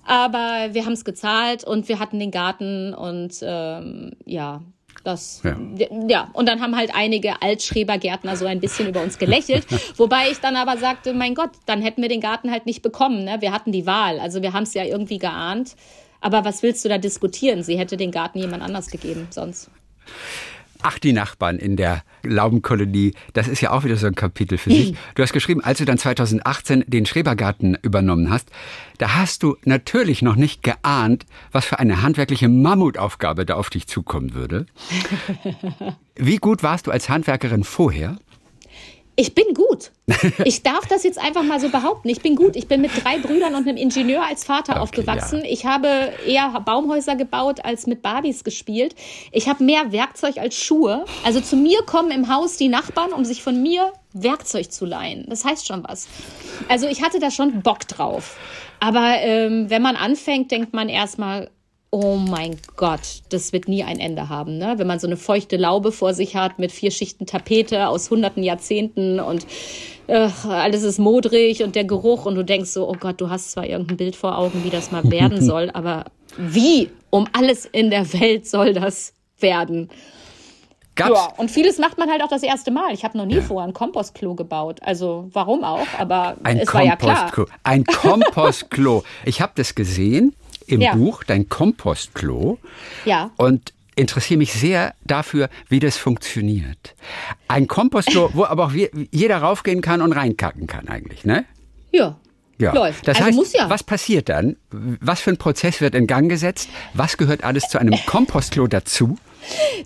Aber 0.07 0.69
wir 0.73 0.87
haben 0.87 0.95
es 0.95 1.05
gezahlt 1.05 1.65
und 1.65 1.89
wir 1.89 1.99
hatten 1.99 2.19
den 2.19 2.31
Garten 2.31 2.95
und 2.95 3.35
ähm, 3.43 4.13
ja, 4.25 4.63
das, 5.05 5.43
ja. 5.45 5.57
ja. 6.09 6.31
und 6.33 6.49
dann 6.49 6.61
haben 6.61 6.77
halt 6.77 6.91
einige 6.95 7.41
Altschrebergärtner 7.43 8.37
so 8.37 8.47
ein 8.47 8.61
bisschen 8.61 8.89
über 8.89 9.03
uns 9.03 9.19
gelächelt. 9.19 9.67
Wobei 9.97 10.31
ich 10.31 10.41
dann 10.41 10.57
aber 10.57 10.77
sagte, 10.77 11.15
mein 11.15 11.35
Gott, 11.35 11.51
dann 11.67 11.83
hätten 11.83 12.03
wir 12.03 12.09
den 12.09 12.21
Garten 12.21 12.51
halt 12.51 12.67
nicht 12.67 12.83
bekommen. 12.83 13.25
Ne? 13.25 13.37
Wir 13.41 13.53
hatten 13.53 13.73
die 13.73 13.87
Wahl. 13.87 14.21
Also 14.21 14.43
wir 14.43 14.53
haben 14.53 14.65
es 14.65 14.75
ja 14.75 14.85
irgendwie 14.85 15.19
geahnt. 15.19 15.77
Aber 16.21 16.45
was 16.45 16.63
willst 16.63 16.85
du 16.85 16.89
da 16.89 16.99
diskutieren? 16.99 17.63
Sie 17.63 17.79
hätte 17.79 17.97
den 17.97 18.11
Garten 18.11 18.39
jemand 18.39 18.63
anders 18.63 18.91
gegeben 18.91 19.29
sonst. 19.31 19.71
Ach, 20.83 20.99
die 20.99 21.13
Nachbarn 21.13 21.59
in 21.59 21.77
der 21.77 22.03
Laubenkolonie, 22.23 23.15
das 23.33 23.49
ist 23.49 23.61
ja 23.61 23.71
auch 23.71 23.85
wieder 23.85 23.97
so 23.97 24.07
ein 24.07 24.15
Kapitel 24.15 24.59
für 24.59 24.71
sich. 24.71 24.95
Du 25.15 25.23
hast 25.23 25.33
geschrieben, 25.33 25.63
als 25.63 25.79
du 25.79 25.85
dann 25.85 25.99
2018 25.99 26.85
den 26.87 27.07
Schrebergarten 27.07 27.77
übernommen 27.83 28.31
hast, 28.31 28.51
da 28.99 29.17
hast 29.17 29.43
du 29.43 29.57
natürlich 29.65 30.23
noch 30.23 30.37
nicht 30.37 30.63
geahnt, 30.63 31.27
was 31.53 31.65
für 31.65 31.79
eine 31.79 32.03
handwerkliche 32.03 32.49
Mammutaufgabe 32.49 33.45
da 33.45 33.55
auf 33.55 33.71
dich 33.71 33.87
zukommen 33.87 34.35
würde. 34.35 34.67
Wie 36.17 36.37
gut 36.37 36.63
warst 36.63 36.87
du 36.87 36.91
als 36.91 37.09
Handwerkerin 37.09 37.65
vorher? 37.65 38.19
Ich 39.19 39.35
bin 39.35 39.53
gut. 39.53 39.91
Ich 40.45 40.63
darf 40.63 40.87
das 40.87 41.03
jetzt 41.03 41.19
einfach 41.19 41.43
mal 41.43 41.59
so 41.59 41.71
behaupten. 41.71 42.09
Ich 42.09 42.23
bin 42.23 42.37
gut. 42.37 42.55
Ich 42.55 42.69
bin 42.69 42.81
mit 42.81 42.93
drei 43.03 43.19
Brüdern 43.19 43.57
und 43.57 43.67
einem 43.67 43.77
Ingenieur 43.77 44.25
als 44.25 44.45
Vater 44.45 44.75
okay, 44.75 44.81
aufgewachsen. 44.81 45.41
Ja. 45.41 45.51
Ich 45.51 45.67
habe 45.67 46.13
eher 46.25 46.49
Baumhäuser 46.61 47.17
gebaut 47.17 47.65
als 47.65 47.89
mit 47.89 48.01
Barbies 48.01 48.45
gespielt. 48.45 48.95
Ich 49.33 49.49
habe 49.49 49.65
mehr 49.65 49.91
Werkzeug 49.91 50.39
als 50.39 50.55
Schuhe. 50.55 51.05
Also 51.25 51.41
zu 51.41 51.57
mir 51.57 51.83
kommen 51.83 52.13
im 52.13 52.33
Haus 52.33 52.57
die 52.57 52.69
Nachbarn, 52.69 53.13
um 53.13 53.25
sich 53.25 53.43
von 53.43 53.61
mir 53.61 53.93
Werkzeug 54.13 54.71
zu 54.71 54.85
leihen. 54.87 55.27
Das 55.29 55.45
heißt 55.45 55.67
schon 55.67 55.83
was. 55.83 56.07
Also 56.69 56.87
ich 56.87 57.03
hatte 57.03 57.19
da 57.19 57.33
schon 57.33 57.63
Bock 57.63 57.81
drauf. 57.89 58.37
Aber 58.79 59.17
ähm, 59.19 59.69
wenn 59.69 59.83
man 59.83 59.97
anfängt, 59.97 60.53
denkt 60.53 60.73
man 60.75 60.89
erstmal, 60.89 61.51
oh 61.91 62.17
mein 62.17 62.57
Gott, 62.77 63.23
das 63.31 63.53
wird 63.53 63.69
nie 63.69 63.83
ein 63.83 63.99
Ende 63.99 64.29
haben. 64.29 64.59
Ne? 64.59 64.75
Wenn 64.77 64.87
man 64.87 64.99
so 64.99 65.07
eine 65.07 65.17
feuchte 65.17 65.57
Laube 65.57 65.93
vor 65.93 66.13
sich 66.15 66.37
hat 66.37 66.59
mit 66.59 66.71
vier 66.71 66.91
Schichten 66.91 67.27
Tapete 67.27 67.89
aus 67.89 68.11
hunderten 68.11 68.43
Jahrzehnten 68.43 69.21
und 69.21 69.47
äh, 70.07 70.29
alles 70.49 70.83
ist 70.83 70.99
modrig 70.99 71.63
und 71.63 71.75
der 71.75 71.85
Geruch 71.85 72.27
und 72.27 72.35
du 72.35 72.45
denkst 72.45 72.71
so, 72.71 72.89
oh 72.89 72.97
Gott, 72.99 73.21
du 73.21 73.31
hast 73.31 73.53
zwar 73.53 73.67
irgendein 73.67 73.97
Bild 73.97 74.17
vor 74.17 74.37
Augen, 74.37 74.65
wie 74.65 74.71
das 74.71 74.91
mal 74.91 75.05
werden 75.11 75.43
soll, 75.43 75.71
aber 75.73 76.05
wie 76.37 76.91
um 77.11 77.27
alles 77.33 77.65
in 77.65 77.91
der 77.91 78.13
Welt 78.13 78.47
soll 78.47 78.75
das 78.75 79.15
werden? 79.39 79.89
Gab's? 80.95 81.11
Ja, 81.15 81.33
und 81.37 81.51
vieles 81.51 81.79
macht 81.79 81.97
man 81.97 82.11
halt 82.11 82.23
auch 82.23 82.29
das 82.29 82.43
erste 82.43 82.71
Mal. 82.71 82.93
Ich 82.93 83.05
habe 83.05 83.17
noch 83.17 83.25
nie 83.25 83.37
ja. 83.37 83.43
vorher 83.43 83.69
ein 83.69 83.73
Kompostklo 83.73 84.35
gebaut. 84.35 84.81
Also 84.83 85.29
warum 85.33 85.63
auch? 85.63 85.87
Aber 85.97 86.37
ein 86.43 86.59
es 86.59 86.75
war 86.75 86.83
ja 86.83 86.97
klar. 86.97 87.33
Ein 87.63 87.85
Kompostklo. 87.85 89.05
Ich 89.25 89.41
habe 89.41 89.53
das 89.55 89.77
gesehen 89.77 90.35
im 90.69 90.81
ja. 90.81 90.95
Buch, 90.95 91.25
dein 91.25 91.49
Kompostklo. 91.49 92.59
Ja. 93.05 93.31
Und 93.37 93.73
interessiere 93.97 94.39
mich 94.39 94.53
sehr 94.53 94.95
dafür, 95.05 95.49
wie 95.69 95.81
das 95.81 95.97
funktioniert. 95.97 96.95
Ein 97.49 97.67
Kompostklo, 97.67 98.31
wo 98.35 98.45
aber 98.45 98.67
auch 98.67 98.73
jeder 99.11 99.39
raufgehen 99.39 99.81
kann 99.81 100.03
und 100.03 100.13
reinkacken 100.13 100.67
kann 100.67 100.89
eigentlich, 100.89 101.25
ne? 101.25 101.45
Ja. 101.93 102.17
Ja. 102.61 102.73
Läuft. 102.73 103.07
Das 103.07 103.21
also 103.21 103.41
heißt, 103.41 103.55
ja. 103.55 103.71
was 103.71 103.85
passiert 103.85 104.29
dann? 104.29 104.57
Was 104.71 105.21
für 105.21 105.31
ein 105.31 105.37
Prozess 105.37 105.81
wird 105.81 105.95
in 105.95 106.09
Gang 106.09 106.29
gesetzt? 106.29 106.69
Was 106.93 107.17
gehört 107.17 107.45
alles 107.45 107.69
zu 107.69 107.79
einem 107.79 107.95
Kompostklo 108.07 108.67
dazu? 108.67 109.17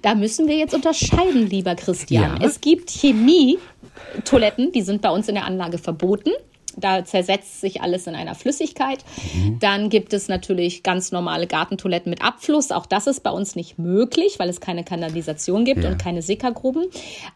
Da 0.01 0.14
müssen 0.14 0.49
wir 0.49 0.57
jetzt 0.57 0.75
unterscheiden, 0.75 1.47
lieber 1.47 1.75
Christian. 1.75 2.40
Ja. 2.40 2.47
Es 2.47 2.61
gibt 2.62 2.90
Chemie-Toiletten, 2.90 4.73
die 4.73 4.83
sind 4.83 5.03
bei 5.03 5.11
uns 5.11 5.29
in 5.29 5.35
der 5.35 5.45
Anlage 5.45 5.77
verboten. 5.77 6.31
Da 6.77 7.05
zersetzt 7.05 7.61
sich 7.61 7.83
alles 7.83 8.07
in 8.07 8.15
einer 8.15 8.35
Flüssigkeit. 8.35 9.05
Mhm. 9.35 9.59
Dann 9.59 9.89
gibt 9.89 10.13
es 10.13 10.29
natürlich 10.29 10.83
ganz 10.83 11.13
normale 11.13 11.47
Gartentoiletten 11.47 12.11
mit 12.11 12.23
Abfluss. 12.23 12.71
Auch 12.71 12.87
das 12.87 13.07
ist 13.07 13.23
bei 13.23 13.31
uns 13.31 13.57
nicht 13.57 13.79
möglich, 13.79 14.39
weil 14.39 14.49
es 14.49 14.61
keine 14.61 14.85
Kanalisation 14.85 15.65
gibt 15.65 15.85
ja. 15.85 15.91
und 15.91 15.99
keine 15.99 16.23
Sickergruben. 16.23 16.87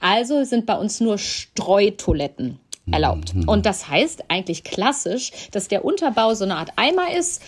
Also 0.01 0.45
sind 0.45 0.67
bei 0.67 0.77
uns 0.77 1.01
nur 1.01 1.19
Streutoiletten 1.19 2.59
erlaubt. 2.91 3.35
Mhm. 3.35 3.49
Und 3.49 3.67
das 3.67 3.89
heißt 3.89 4.25
eigentlich 4.29 4.65
klassisch, 4.65 5.33
dass 5.51 5.69
der 5.69 5.85
Unterbau 5.85 6.35
so 6.35 6.45
eine 6.45 6.57
Art 6.57 6.71
Eimer 6.77 7.13
ist. 7.17 7.43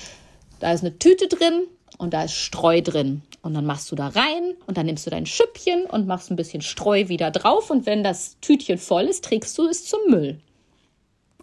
Da 0.60 0.72
ist 0.72 0.82
eine 0.82 0.98
Tüte 0.98 1.28
drin 1.28 1.64
und 1.98 2.14
da 2.14 2.24
ist 2.24 2.34
Streu 2.34 2.80
drin. 2.80 3.22
Und 3.42 3.54
dann 3.54 3.64
machst 3.64 3.90
du 3.90 3.96
da 3.96 4.08
rein 4.08 4.54
und 4.66 4.76
dann 4.76 4.86
nimmst 4.86 5.06
du 5.06 5.10
dein 5.10 5.26
Schüppchen 5.26 5.84
und 5.84 6.06
machst 6.06 6.30
ein 6.30 6.36
bisschen 6.36 6.60
Streu 6.60 7.08
wieder 7.08 7.30
drauf. 7.30 7.70
Und 7.70 7.86
wenn 7.86 8.02
das 8.02 8.36
Tütchen 8.40 8.78
voll 8.78 9.04
ist, 9.04 9.24
trägst 9.24 9.56
du 9.56 9.68
es 9.68 9.84
zum 9.84 10.00
Müll. 10.08 10.40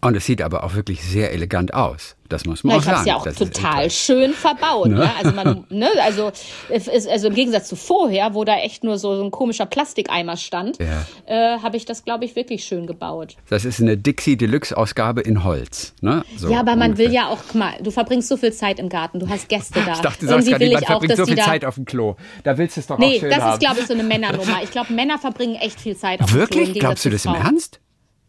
Und 0.05 0.15
es 0.15 0.25
sieht 0.25 0.41
aber 0.43 0.63
auch 0.63 0.75
wirklich 0.75 1.03
sehr 1.03 1.33
elegant 1.33 1.73
aus. 1.73 2.15
Das 2.29 2.45
muss 2.45 2.63
man 2.63 2.75
Na, 2.75 2.79
auch 2.79 2.83
sagen. 2.83 3.07
Ich 3.07 3.13
habe 3.13 3.29
es 3.29 3.39
ja 3.39 3.43
auch 3.43 3.47
total 3.47 3.89
schön 3.89 4.33
verbaut. 4.33 4.89
Ne? 4.89 5.03
Ja? 5.03 5.13
Also, 5.17 5.31
man, 5.35 5.65
ne? 5.69 5.89
also, 6.03 6.31
ist, 6.69 7.07
also 7.07 7.27
im 7.27 7.33
Gegensatz 7.33 7.67
zu 7.67 7.75
vorher, 7.75 8.33
wo 8.35 8.43
da 8.43 8.57
echt 8.57 8.83
nur 8.83 8.99
so, 8.99 9.15
so 9.15 9.23
ein 9.23 9.31
komischer 9.31 9.65
Plastikeimer 9.65 10.37
stand, 10.37 10.77
ja. 10.79 11.05
äh, 11.25 11.59
habe 11.59 11.77
ich 11.77 11.85
das, 11.85 12.03
glaube 12.03 12.25
ich, 12.25 12.35
wirklich 12.35 12.63
schön 12.63 12.85
gebaut. 12.85 13.35
Das 13.49 13.65
ist 13.65 13.81
eine 13.81 13.97
Dixie 13.97 14.37
Deluxe 14.37 14.75
Ausgabe 14.75 15.21
in 15.21 15.43
Holz. 15.43 15.93
Ne? 16.01 16.23
So 16.37 16.49
ja, 16.49 16.59
aber 16.59 16.75
man 16.75 16.91
ungefähr. 16.91 17.07
will 17.07 17.15
ja 17.15 17.27
auch, 17.27 17.53
mal, 17.53 17.73
du 17.81 17.89
verbringst 17.89 18.27
so 18.27 18.37
viel 18.37 18.53
Zeit 18.53 18.79
im 18.79 18.89
Garten, 18.89 19.19
du 19.19 19.27
hast 19.27 19.49
Gäste 19.49 19.81
da. 19.85 19.93
Ich 19.93 19.99
dachte, 20.01 20.19
du 20.21 20.27
sagst 20.27 20.47
gerade, 20.47 20.69
man 20.69 20.83
verbringt 20.83 21.17
so 21.17 21.25
viel 21.25 21.37
Zeit 21.37 21.65
auf 21.65 21.75
dem 21.75 21.85
Klo. 21.85 22.15
Da 22.43 22.57
willst 22.59 22.77
du 22.77 22.81
es 22.81 22.87
doch 22.87 22.99
nee, 22.99 23.05
auch 23.05 23.19
schön 23.19 23.31
haben. 23.33 23.39
Nee, 23.39 23.43
das 23.43 23.53
ist, 23.53 23.59
glaube 23.59 23.79
ich, 23.79 23.87
so 23.87 23.93
eine 23.93 24.03
Männernummer. 24.03 24.59
Ich 24.65 24.71
glaube, 24.71 24.93
Männer 24.93 25.19
verbringen 25.19 25.55
echt 25.55 25.79
viel 25.79 25.95
Zeit 25.95 26.21
auf 26.21 26.31
dem 26.31 26.45
Klo. 26.45 26.59
Wirklich? 26.59 26.79
Glaubst 26.79 27.05
du 27.05 27.09
das 27.09 27.25
im 27.25 27.35
Ernst? 27.35 27.79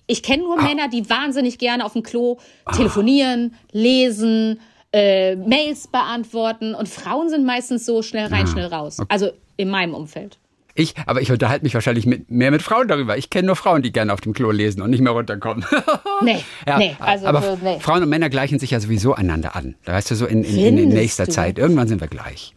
Ich 0.06 0.22
kenne 0.22 0.42
nur 0.44 0.58
ah. 0.58 0.62
Männer, 0.62 0.88
die 0.88 1.08
wahnsinnig 1.08 1.58
gerne 1.58 1.84
auf 1.84 1.92
dem 1.92 2.02
Klo 2.02 2.38
ah. 2.64 2.72
telefonieren, 2.72 3.54
lesen, 3.72 4.60
äh, 4.92 5.36
Mails 5.36 5.88
beantworten 5.88 6.74
und 6.74 6.88
Frauen 6.88 7.28
sind 7.28 7.44
meistens 7.44 7.84
so 7.84 8.02
schnell 8.02 8.26
rein, 8.26 8.46
ja. 8.46 8.52
schnell 8.52 8.66
raus. 8.66 9.00
Okay. 9.00 9.08
Also 9.10 9.30
in 9.56 9.68
meinem 9.68 9.94
Umfeld. 9.94 10.38
Ich, 10.78 10.94
aber 11.06 11.22
ich 11.22 11.32
unterhalte 11.32 11.64
mich 11.64 11.72
wahrscheinlich 11.72 12.04
mit, 12.04 12.30
mehr 12.30 12.50
mit 12.50 12.60
Frauen 12.60 12.86
darüber. 12.86 13.16
Ich 13.16 13.30
kenne 13.30 13.46
nur 13.46 13.56
Frauen, 13.56 13.80
die 13.80 13.92
gerne 13.92 14.12
auf 14.12 14.20
dem 14.20 14.34
Klo 14.34 14.50
lesen 14.50 14.82
und 14.82 14.90
nicht 14.90 15.00
mehr 15.00 15.12
runterkommen. 15.12 15.64
nee, 16.22 16.44
ja, 16.66 16.76
nee, 16.76 16.94
also 16.98 17.26
aber 17.26 17.58
nee. 17.62 17.80
Frauen 17.80 18.02
und 18.02 18.10
Männer 18.10 18.28
gleichen 18.28 18.58
sich 18.58 18.72
ja 18.72 18.80
sowieso 18.80 19.14
einander 19.14 19.56
an. 19.56 19.74
Da 19.84 19.94
weißt 19.94 20.10
du 20.10 20.14
so 20.14 20.26
in, 20.26 20.44
in, 20.44 20.76
in 20.76 20.90
nächster 20.90 21.24
du? 21.24 21.32
Zeit. 21.32 21.58
Irgendwann 21.58 21.88
sind 21.88 22.02
wir 22.02 22.08
gleich. 22.08 22.54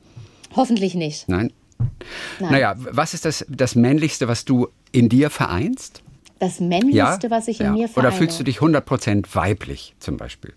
Hoffentlich 0.54 0.96
nicht. 0.96 1.30
Nein? 1.30 1.54
Nein. 2.40 2.52
Naja, 2.52 2.76
was 2.78 3.14
ist 3.14 3.24
das, 3.24 3.46
das 3.48 3.76
Männlichste, 3.76 4.28
was 4.28 4.44
du 4.44 4.68
in 4.92 5.08
dir 5.08 5.30
vereinst? 5.30 6.04
Das 6.40 6.60
Männlichste, 6.60 7.28
ja? 7.28 7.32
was 7.32 7.48
ich 7.48 7.60
in 7.60 7.68
ja. 7.68 7.72
mir 7.74 7.88
vereine. 7.90 8.08
Oder 8.10 8.18
fühlst 8.18 8.40
du 8.40 8.44
dich 8.44 8.60
100% 8.60 9.26
weiblich 9.34 9.94
zum 10.00 10.18
Beispiel? 10.18 10.54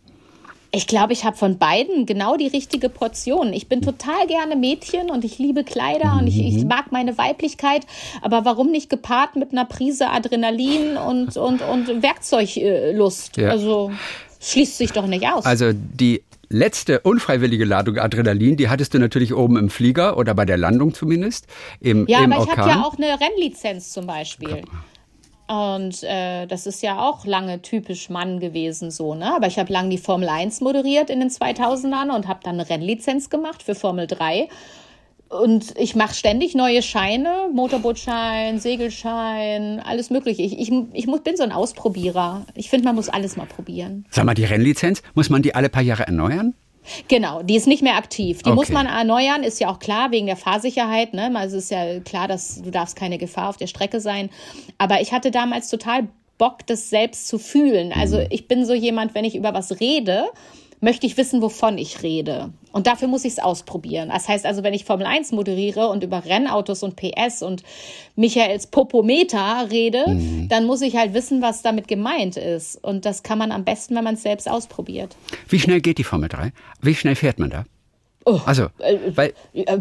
Ich 0.74 0.86
glaube, 0.86 1.12
ich 1.12 1.24
habe 1.24 1.36
von 1.36 1.58
beiden 1.58 2.06
genau 2.06 2.38
die 2.38 2.46
richtige 2.46 2.88
Portion. 2.88 3.52
Ich 3.52 3.68
bin 3.68 3.82
total 3.82 4.26
gerne 4.26 4.56
Mädchen 4.56 5.10
und 5.10 5.22
ich 5.22 5.38
liebe 5.38 5.64
Kleider 5.64 6.16
und 6.18 6.26
ich, 6.26 6.38
ich, 6.38 6.62
mhm. 6.62 6.68
mag 6.68 6.92
meine 6.92 7.18
Weiblichkeit. 7.18 7.86
Aber 8.22 8.46
warum 8.46 8.70
nicht 8.70 8.88
gepaart 8.88 9.36
mit 9.36 9.52
einer 9.52 9.66
Prise 9.66 10.08
Adrenalin 10.08 10.96
und, 10.96 11.36
und, 11.36 11.60
und 11.60 12.02
Werkzeuglust? 12.02 13.36
Ja. 13.36 13.50
Also 13.50 13.92
schließt 14.40 14.78
sich 14.78 14.92
doch 14.92 15.06
nicht 15.06 15.26
aus. 15.28 15.44
Also 15.44 15.72
die 15.74 16.22
letzte 16.48 17.00
unfreiwillige 17.00 17.66
Ladung 17.66 17.98
Adrenalin, 17.98 18.56
die 18.56 18.70
hattest 18.70 18.94
du 18.94 18.98
natürlich 18.98 19.34
oben 19.34 19.58
im 19.58 19.68
Flieger 19.68 20.16
oder 20.16 20.34
bei 20.34 20.46
der 20.46 20.56
Landung 20.56 20.94
zumindest. 20.94 21.48
Im, 21.80 22.06
ja, 22.06 22.24
im 22.24 22.32
aber 22.32 22.40
Orkan. 22.42 22.54
ich 22.54 22.60
habe 22.60 22.70
ja 22.70 22.84
auch 22.86 22.96
eine 22.96 23.20
Rennlizenz 23.20 23.92
zum 23.92 24.06
Beispiel. 24.06 24.62
Und 25.52 26.02
äh, 26.02 26.46
das 26.46 26.66
ist 26.66 26.82
ja 26.82 26.98
auch 26.98 27.26
lange 27.26 27.60
typisch 27.60 28.08
Mann 28.08 28.40
gewesen, 28.40 28.90
so, 28.90 29.14
ne? 29.14 29.36
Aber 29.36 29.48
ich 29.48 29.58
habe 29.58 29.70
lange 29.70 29.90
die 29.90 29.98
Formel 29.98 30.30
1 30.30 30.62
moderiert 30.62 31.10
in 31.10 31.20
den 31.20 31.28
2000ern 31.28 32.08
und 32.14 32.26
habe 32.26 32.40
dann 32.42 32.58
eine 32.58 32.70
Rennlizenz 32.70 33.28
gemacht 33.28 33.62
für 33.62 33.74
Formel 33.74 34.06
3. 34.06 34.48
Und 35.28 35.78
ich 35.78 35.94
mache 35.94 36.14
ständig 36.14 36.54
neue 36.54 36.80
Scheine, 36.80 37.50
Motorbootschein, 37.52 38.60
Segelschein, 38.60 39.80
alles 39.84 40.08
mögliche. 40.08 40.40
Ich, 40.40 40.58
ich, 40.58 40.72
ich 40.94 41.06
muss, 41.06 41.20
bin 41.20 41.36
so 41.36 41.42
ein 41.42 41.52
Ausprobierer. 41.52 42.46
Ich 42.54 42.70
finde, 42.70 42.86
man 42.86 42.94
muss 42.94 43.10
alles 43.10 43.36
mal 43.36 43.46
probieren. 43.46 44.06
Sag 44.10 44.24
mal, 44.24 44.32
die 44.32 44.44
Rennlizenz, 44.44 45.02
muss 45.12 45.28
man 45.28 45.42
die 45.42 45.54
alle 45.54 45.68
paar 45.68 45.82
Jahre 45.82 46.06
erneuern? 46.06 46.54
Genau, 47.08 47.42
die 47.42 47.56
ist 47.56 47.66
nicht 47.66 47.82
mehr 47.82 47.96
aktiv. 47.96 48.42
Die 48.42 48.50
okay. 48.50 48.56
muss 48.56 48.68
man 48.70 48.86
erneuern, 48.86 49.42
ist 49.42 49.60
ja 49.60 49.68
auch 49.70 49.78
klar 49.78 50.10
wegen 50.10 50.26
der 50.26 50.36
Fahrsicherheit. 50.36 51.14
Ne? 51.14 51.30
Also 51.34 51.58
es 51.58 51.64
ist 51.64 51.70
ja 51.70 52.00
klar, 52.00 52.28
dass 52.28 52.60
du 52.62 52.70
darfst 52.70 52.96
keine 52.96 53.18
Gefahr 53.18 53.48
auf 53.48 53.56
der 53.56 53.66
Strecke 53.66 54.00
sein. 54.00 54.30
Aber 54.78 55.00
ich 55.00 55.12
hatte 55.12 55.30
damals 55.30 55.68
total 55.68 56.08
Bock, 56.38 56.66
das 56.66 56.90
selbst 56.90 57.28
zu 57.28 57.38
fühlen. 57.38 57.92
Also 57.92 58.18
mhm. 58.18 58.26
ich 58.30 58.48
bin 58.48 58.64
so 58.64 58.74
jemand, 58.74 59.14
wenn 59.14 59.24
ich 59.24 59.36
über 59.36 59.54
was 59.54 59.80
rede, 59.80 60.26
möchte 60.82 61.06
ich 61.06 61.16
wissen, 61.16 61.40
wovon 61.40 61.78
ich 61.78 62.02
rede. 62.02 62.50
Und 62.72 62.86
dafür 62.86 63.06
muss 63.06 63.24
ich 63.24 63.34
es 63.34 63.38
ausprobieren. 63.38 64.10
Das 64.12 64.28
heißt 64.28 64.44
also, 64.44 64.62
wenn 64.64 64.74
ich 64.74 64.84
Formel 64.84 65.06
1 65.06 65.30
moderiere 65.32 65.88
und 65.88 66.02
über 66.02 66.24
Rennautos 66.24 66.82
und 66.82 66.96
PS 66.96 67.42
und 67.42 67.62
Michaels 68.16 68.66
Popometer 68.66 69.68
rede, 69.70 70.04
mhm. 70.08 70.48
dann 70.48 70.64
muss 70.64 70.82
ich 70.82 70.96
halt 70.96 71.14
wissen, 71.14 71.40
was 71.40 71.62
damit 71.62 71.86
gemeint 71.86 72.36
ist. 72.36 72.82
Und 72.82 73.06
das 73.06 73.22
kann 73.22 73.38
man 73.38 73.52
am 73.52 73.64
besten, 73.64 73.94
wenn 73.94 74.04
man 74.04 74.14
es 74.14 74.22
selbst 74.22 74.50
ausprobiert. 74.50 75.16
Wie 75.48 75.60
schnell 75.60 75.80
geht 75.80 75.98
die 75.98 76.04
Formel 76.04 76.28
3? 76.28 76.52
Wie 76.80 76.94
schnell 76.94 77.14
fährt 77.14 77.38
man 77.38 77.50
da? 77.50 77.64
Oh, 78.24 78.40
also, 78.44 78.64
äh, 78.78 78.96
weil, 79.14 79.34
äh, 79.52 79.62
äh, 79.62 79.80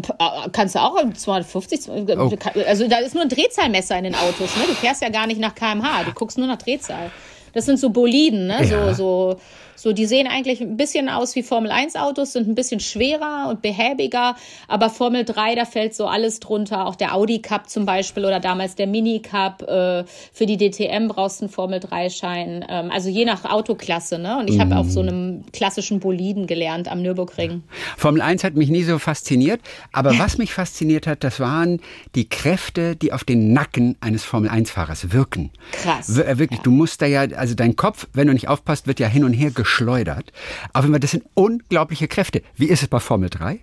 kannst 0.52 0.74
du 0.74 0.80
auch 0.80 0.96
250, 1.12 1.80
oh. 1.88 2.30
also 2.66 2.88
da 2.88 2.98
ist 2.98 3.14
nur 3.14 3.22
ein 3.22 3.28
Drehzahlmesser 3.28 3.96
in 3.98 4.04
den 4.04 4.14
Autos, 4.14 4.56
ne? 4.56 4.64
Du 4.66 4.74
fährst 4.74 5.00
ja 5.00 5.10
gar 5.10 5.28
nicht 5.28 5.40
nach 5.40 5.54
kmh, 5.54 6.04
du 6.04 6.12
guckst 6.12 6.38
nur 6.38 6.48
nach 6.48 6.58
Drehzahl. 6.58 7.12
Das 7.52 7.66
sind 7.66 7.78
so 7.78 7.90
Boliden, 7.90 8.46
ne? 8.46 8.64
Ja. 8.64 8.94
So, 8.94 9.34
so 9.34 9.40
so, 9.82 9.92
die 9.92 10.06
sehen 10.06 10.28
eigentlich 10.28 10.60
ein 10.60 10.76
bisschen 10.76 11.08
aus 11.08 11.34
wie 11.34 11.42
Formel 11.42 11.72
1 11.72 11.96
Autos, 11.96 12.34
sind 12.34 12.46
ein 12.46 12.54
bisschen 12.54 12.78
schwerer 12.78 13.48
und 13.48 13.62
behäbiger, 13.62 14.36
aber 14.68 14.90
Formel 14.90 15.24
3, 15.24 15.56
da 15.56 15.64
fällt 15.64 15.96
so 15.96 16.06
alles 16.06 16.38
drunter. 16.38 16.86
Auch 16.86 16.94
der 16.94 17.16
Audi 17.16 17.42
Cup 17.42 17.68
zum 17.68 17.84
Beispiel 17.84 18.24
oder 18.24 18.38
damals 18.38 18.76
der 18.76 18.86
Mini 18.86 19.22
Cup. 19.22 19.62
Äh, 19.62 20.04
für 20.32 20.46
die 20.46 20.56
DTM 20.56 21.08
brauchst 21.08 21.40
du 21.40 21.46
einen 21.46 21.52
Formel 21.52 21.80
3 21.80 22.10
Schein. 22.10 22.64
Ähm, 22.68 22.92
also 22.92 23.08
je 23.08 23.24
nach 23.24 23.44
Autoklasse, 23.44 24.20
ne? 24.20 24.38
Und 24.38 24.50
ich 24.50 24.60
habe 24.60 24.76
auf 24.76 24.88
so 24.88 25.02
mhm. 25.02 25.08
einem 25.08 25.44
klassischen 25.52 25.98
Boliden 25.98 26.46
gelernt 26.46 26.86
am 26.86 27.02
Nürburgring. 27.02 27.64
Formel 27.96 28.22
1 28.22 28.44
hat 28.44 28.54
mich 28.54 28.70
nie 28.70 28.84
so 28.84 29.00
fasziniert, 29.00 29.62
aber 29.90 30.16
was 30.16 30.38
mich 30.38 30.52
fasziniert 30.52 31.08
hat, 31.08 31.24
das 31.24 31.40
waren 31.40 31.80
die 32.14 32.28
Kräfte, 32.28 32.94
die 32.94 33.12
auf 33.12 33.24
den 33.24 33.52
Nacken 33.52 33.96
eines 34.00 34.22
Formel 34.22 34.48
1 34.48 34.70
Fahrers 34.70 35.10
wirken. 35.12 35.50
Krass. 35.72 36.16
Wir, 36.16 36.28
äh, 36.28 36.38
wirklich, 36.38 36.58
ja. 36.58 36.62
du 36.62 36.70
musst 36.70 37.02
da 37.02 37.06
ja, 37.06 37.22
also 37.36 37.56
dein 37.56 37.74
Kopf, 37.74 38.06
wenn 38.12 38.28
du 38.28 38.32
nicht 38.32 38.46
aufpasst, 38.46 38.86
wird 38.86 39.00
ja 39.00 39.08
hin 39.08 39.24
und 39.24 39.32
her 39.32 39.50
geschleudert. 39.72 40.32
Aber 40.72 40.98
das 40.98 41.10
sind 41.10 41.24
unglaubliche 41.34 42.08
Kräfte. 42.08 42.42
Wie 42.56 42.66
ist 42.66 42.82
es 42.82 42.88
bei 42.88 43.00
Formel 43.00 43.30
3? 43.30 43.60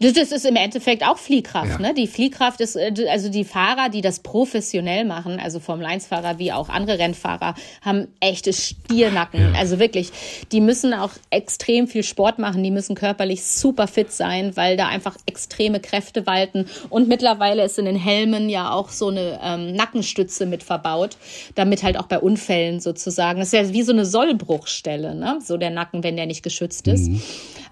Das 0.00 0.32
ist 0.32 0.44
im 0.44 0.56
Endeffekt 0.56 1.06
auch 1.06 1.18
Fliehkraft. 1.18 1.72
Ja. 1.72 1.78
Ne? 1.78 1.94
Die 1.94 2.06
Fliehkraft 2.06 2.60
ist, 2.60 2.76
äh, 2.76 2.92
also 3.08 3.28
die 3.28 3.44
Fahrer, 3.44 3.88
die 3.88 4.00
das 4.00 4.20
professionell 4.20 5.04
machen, 5.04 5.38
also 5.40 5.60
Formel-1-Fahrer 5.60 6.38
wie 6.38 6.52
auch 6.52 6.68
andere 6.68 6.98
Rennfahrer, 6.98 7.54
haben 7.82 8.08
echte 8.20 8.52
Stiernacken. 8.52 9.40
Ja. 9.40 9.58
Also 9.58 9.78
wirklich, 9.78 10.10
die 10.50 10.60
müssen 10.60 10.94
auch 10.94 11.12
extrem 11.30 11.86
viel 11.86 12.02
Sport 12.02 12.38
machen, 12.38 12.62
die 12.62 12.72
müssen 12.72 12.96
körperlich 12.96 13.44
super 13.44 13.86
fit 13.86 14.12
sein, 14.12 14.56
weil 14.56 14.76
da 14.76 14.88
einfach 14.88 15.16
extreme 15.26 15.80
Kräfte 15.80 16.26
walten. 16.26 16.66
Und 16.90 17.08
mittlerweile 17.08 17.64
ist 17.64 17.78
in 17.78 17.84
den 17.84 17.96
Helmen 17.96 18.48
ja 18.48 18.72
auch 18.72 18.88
so 18.88 19.08
eine 19.08 19.38
ähm, 19.42 19.74
Nackenstütze 19.74 20.46
mit 20.46 20.64
verbaut, 20.64 21.16
damit 21.54 21.82
halt 21.82 21.98
auch 21.98 22.06
bei 22.06 22.18
Unfällen 22.18 22.80
sozusagen, 22.80 23.38
das 23.38 23.52
ist 23.52 23.54
ja 23.54 23.72
wie 23.72 23.82
so 23.82 23.92
eine 23.92 24.04
Sollbruchstelle, 24.04 25.14
ne? 25.14 25.38
so 25.42 25.56
der 25.56 25.70
Nacken, 25.70 26.02
wenn 26.02 26.16
der 26.16 26.26
nicht 26.26 26.42
geschützt 26.42 26.88
ist. 26.88 27.08
Mhm. 27.08 27.22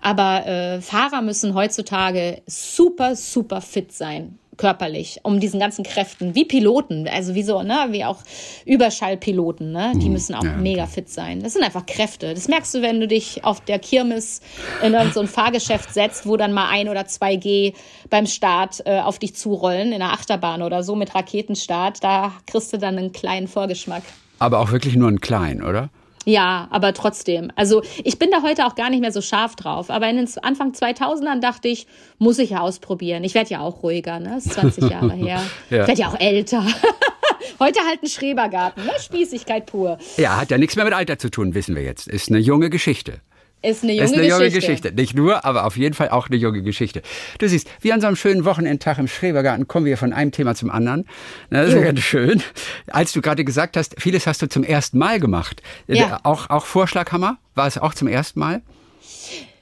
Aber 0.03 0.47
äh, 0.47 0.81
Fahrer 0.81 1.23
müssen 1.23 1.55
heutzutage 1.55 2.12
super, 2.47 3.17
super 3.17 3.61
fit 3.61 3.93
sein 3.93 4.39
körperlich, 4.59 5.19
um 5.23 5.41
diesen 5.41 5.59
ganzen 5.59 5.83
Kräften, 5.83 6.35
wie 6.35 6.45
Piloten, 6.45 7.09
also 7.09 7.35
wie 7.35 7.43
so, 7.43 7.63
ne, 7.63 7.89
wie 7.91 8.05
auch 8.05 8.19
Überschallpiloten, 8.67 9.73
ne, 9.73 9.93
die 9.97 10.07
mhm. 10.07 10.13
müssen 10.13 10.35
auch 10.35 10.45
ja, 10.45 10.57
mega 10.57 10.87
fit 10.87 11.09
sein. 11.09 11.43
Das 11.43 11.55
sind 11.55 11.65
einfach 11.65 11.87
Kräfte. 11.87 12.35
Das 12.35 12.49
merkst 12.49 12.75
du, 12.75 12.83
wenn 12.83 13.01
du 13.01 13.09
dich 13.09 13.45
auf 13.45 13.61
der 13.61 13.79
Kirmes 13.79 14.41
in 14.83 14.95
so 15.13 15.21
ein 15.21 15.27
Fahrgeschäft 15.27 15.93
setzt, 15.93 16.27
wo 16.27 16.37
dann 16.37 16.53
mal 16.53 16.69
ein 16.69 16.89
oder 16.89 17.07
zwei 17.07 17.37
G 17.37 17.73
beim 18.11 18.27
Start 18.27 18.83
äh, 18.85 19.01
auf 19.01 19.19
dich 19.19 19.35
zurollen, 19.35 19.93
in 19.93 20.01
der 20.01 20.13
Achterbahn 20.13 20.63
oder 20.63 20.83
so 20.83 20.95
mit 20.95 21.15
Raketenstart, 21.15 22.05
da 22.05 22.33
kriegst 22.47 22.73
du 22.73 22.79
dann 22.79 22.99
einen 22.99 23.13
kleinen 23.13 23.49
Vorgeschmack. 23.49 24.03
Aber 24.39 24.61
auch 24.61 24.71
wirklich 24.71 24.97
nur 24.97 25.09
einen 25.09 25.21
kleinen, 25.21 25.63
oder? 25.63 25.89
Ja, 26.25 26.69
aber 26.71 26.93
trotzdem. 26.93 27.51
Also 27.57 27.83
ich 28.05 28.19
bin 28.19 28.31
da 28.31 28.43
heute 28.43 28.67
auch 28.67 28.75
gar 28.75 28.91
nicht 28.91 29.01
mehr 29.01 29.13
so 29.13 29.21
scharf 29.21 29.57
drauf. 29.57 29.91
Aber 29.91 30.09
in 30.09 30.17
den 30.17 30.29
Anfang 30.43 30.73
2000ern 30.73 31.41
dachte 31.41 31.69
ich, 31.69 31.87
muss 32.19 32.39
ich 32.39 32.51
ja 32.51 32.61
ausprobieren. 32.61 33.25
Ich 33.25 33.35
werde 33.35 33.51
ja 33.51 33.61
auch 33.61 33.83
ruhiger, 33.83 34.21
ne? 34.21 34.33
Das 34.35 34.47
ist 34.47 34.55
20 34.55 34.91
Jahre 34.91 35.13
her. 35.13 35.43
ja. 35.71 35.83
Ich 35.83 35.89
werde 35.89 36.01
ja 36.01 36.09
auch 36.09 36.21
älter. 36.21 36.65
heute 37.59 37.81
halt 37.87 38.03
ein 38.03 38.09
Schrebergarten, 38.09 38.85
ne? 38.85 38.93
Spießigkeit 39.01 39.67
pur. 39.67 39.99
Ja, 40.17 40.41
hat 40.41 40.51
ja 40.51 40.59
nichts 40.59 40.77
mehr 40.77 40.85
mit 40.85 40.95
Alter 40.95 41.19
zu 41.19 41.31
tun, 41.31 41.55
wissen 41.55 41.75
wir 41.75 41.83
jetzt. 41.83 42.09
Ist 42.09 42.29
eine 42.29 42.39
junge 42.39 42.71
Geschichte. 42.71 43.21
Ist 43.63 43.85
eine 43.85 43.93
junge, 43.93 44.05
ist 44.05 44.15
eine 44.15 44.27
junge 44.27 44.45
Geschichte. 44.47 44.67
Geschichte. 44.67 44.93
Nicht 44.95 45.15
nur, 45.15 45.45
aber 45.45 45.65
auf 45.65 45.77
jeden 45.77 45.95
Fall 45.95 46.11
auch 46.11 46.29
eine 46.29 46.37
junge 46.37 46.63
Geschichte. 46.63 47.03
Du 47.39 47.49
siehst, 47.49 47.69
wie 47.81 47.93
an 47.93 48.01
so 48.01 48.09
einem 48.09 48.17
schönen 48.17 48.45
Wochenendtag 48.45 48.99
im 48.99 49.07
Schrebergarten 49.07 49.69
kommen 49.69 49.87
wir 49.87 49.97
von 49.97 50.13
einem 50.13 50.33
Thema 50.33 50.55
zum 50.55 50.71
anderen. 50.71 51.07
das 51.51 51.69
ist 51.69 51.75
ja 51.75 51.83
ganz 51.83 52.01
schön. 52.01 52.43
Als 52.89 53.13
du 53.13 53.23
gerade 53.23 53.45
gesagt 53.45 53.77
hast, 53.77 53.95
vieles 54.01 54.27
hast 54.27 54.43
du 54.43 54.49
zum 54.49 54.65
ersten 54.65 54.99
Mal 54.99 55.21
gemacht. 55.21 55.63
Ja. 55.87 56.19
Auch, 56.25 56.51
auch 56.51 56.67
Vorschlaghammer? 56.67 57.39
War 57.55 57.67
es 57.67 57.79
auch 57.79 57.95
zum 57.95 58.09
ersten 58.09 58.41
Mal? 58.41 58.63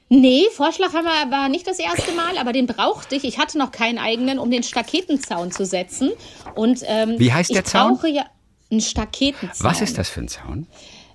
Nee, 0.09 0.45
Vorschlaghammer 0.53 1.31
war 1.31 1.49
nicht 1.49 1.67
das 1.69 1.79
erste 1.79 2.13
Mal, 2.13 2.37
aber 2.39 2.53
den 2.53 2.67
brauchte 2.67 3.15
ich. 3.15 3.25
Ich 3.25 3.39
hatte 3.39 3.59
noch 3.59 3.71
keinen 3.71 3.99
eigenen, 3.99 4.41
um 4.41 4.51
den 4.51 4.65
Staketenzaun 4.65 5.53
zu 5.53 5.65
setzen. 5.65 6.11
Und, 6.57 6.83
ähm, 6.87 7.15
Wie 7.19 7.33
heißt 7.33 7.55
der 7.55 7.65
Zaun? 7.65 7.93
Ich 7.93 7.99
brauche 7.99 8.09
ja 8.09 8.25
einen 8.73 8.81
Staketenzaun. 8.81 9.71
Was 9.71 9.81
ist 9.81 9.99
das 9.99 10.09
für 10.09 10.21
ein 10.21 10.29
Zaun? 10.29 10.67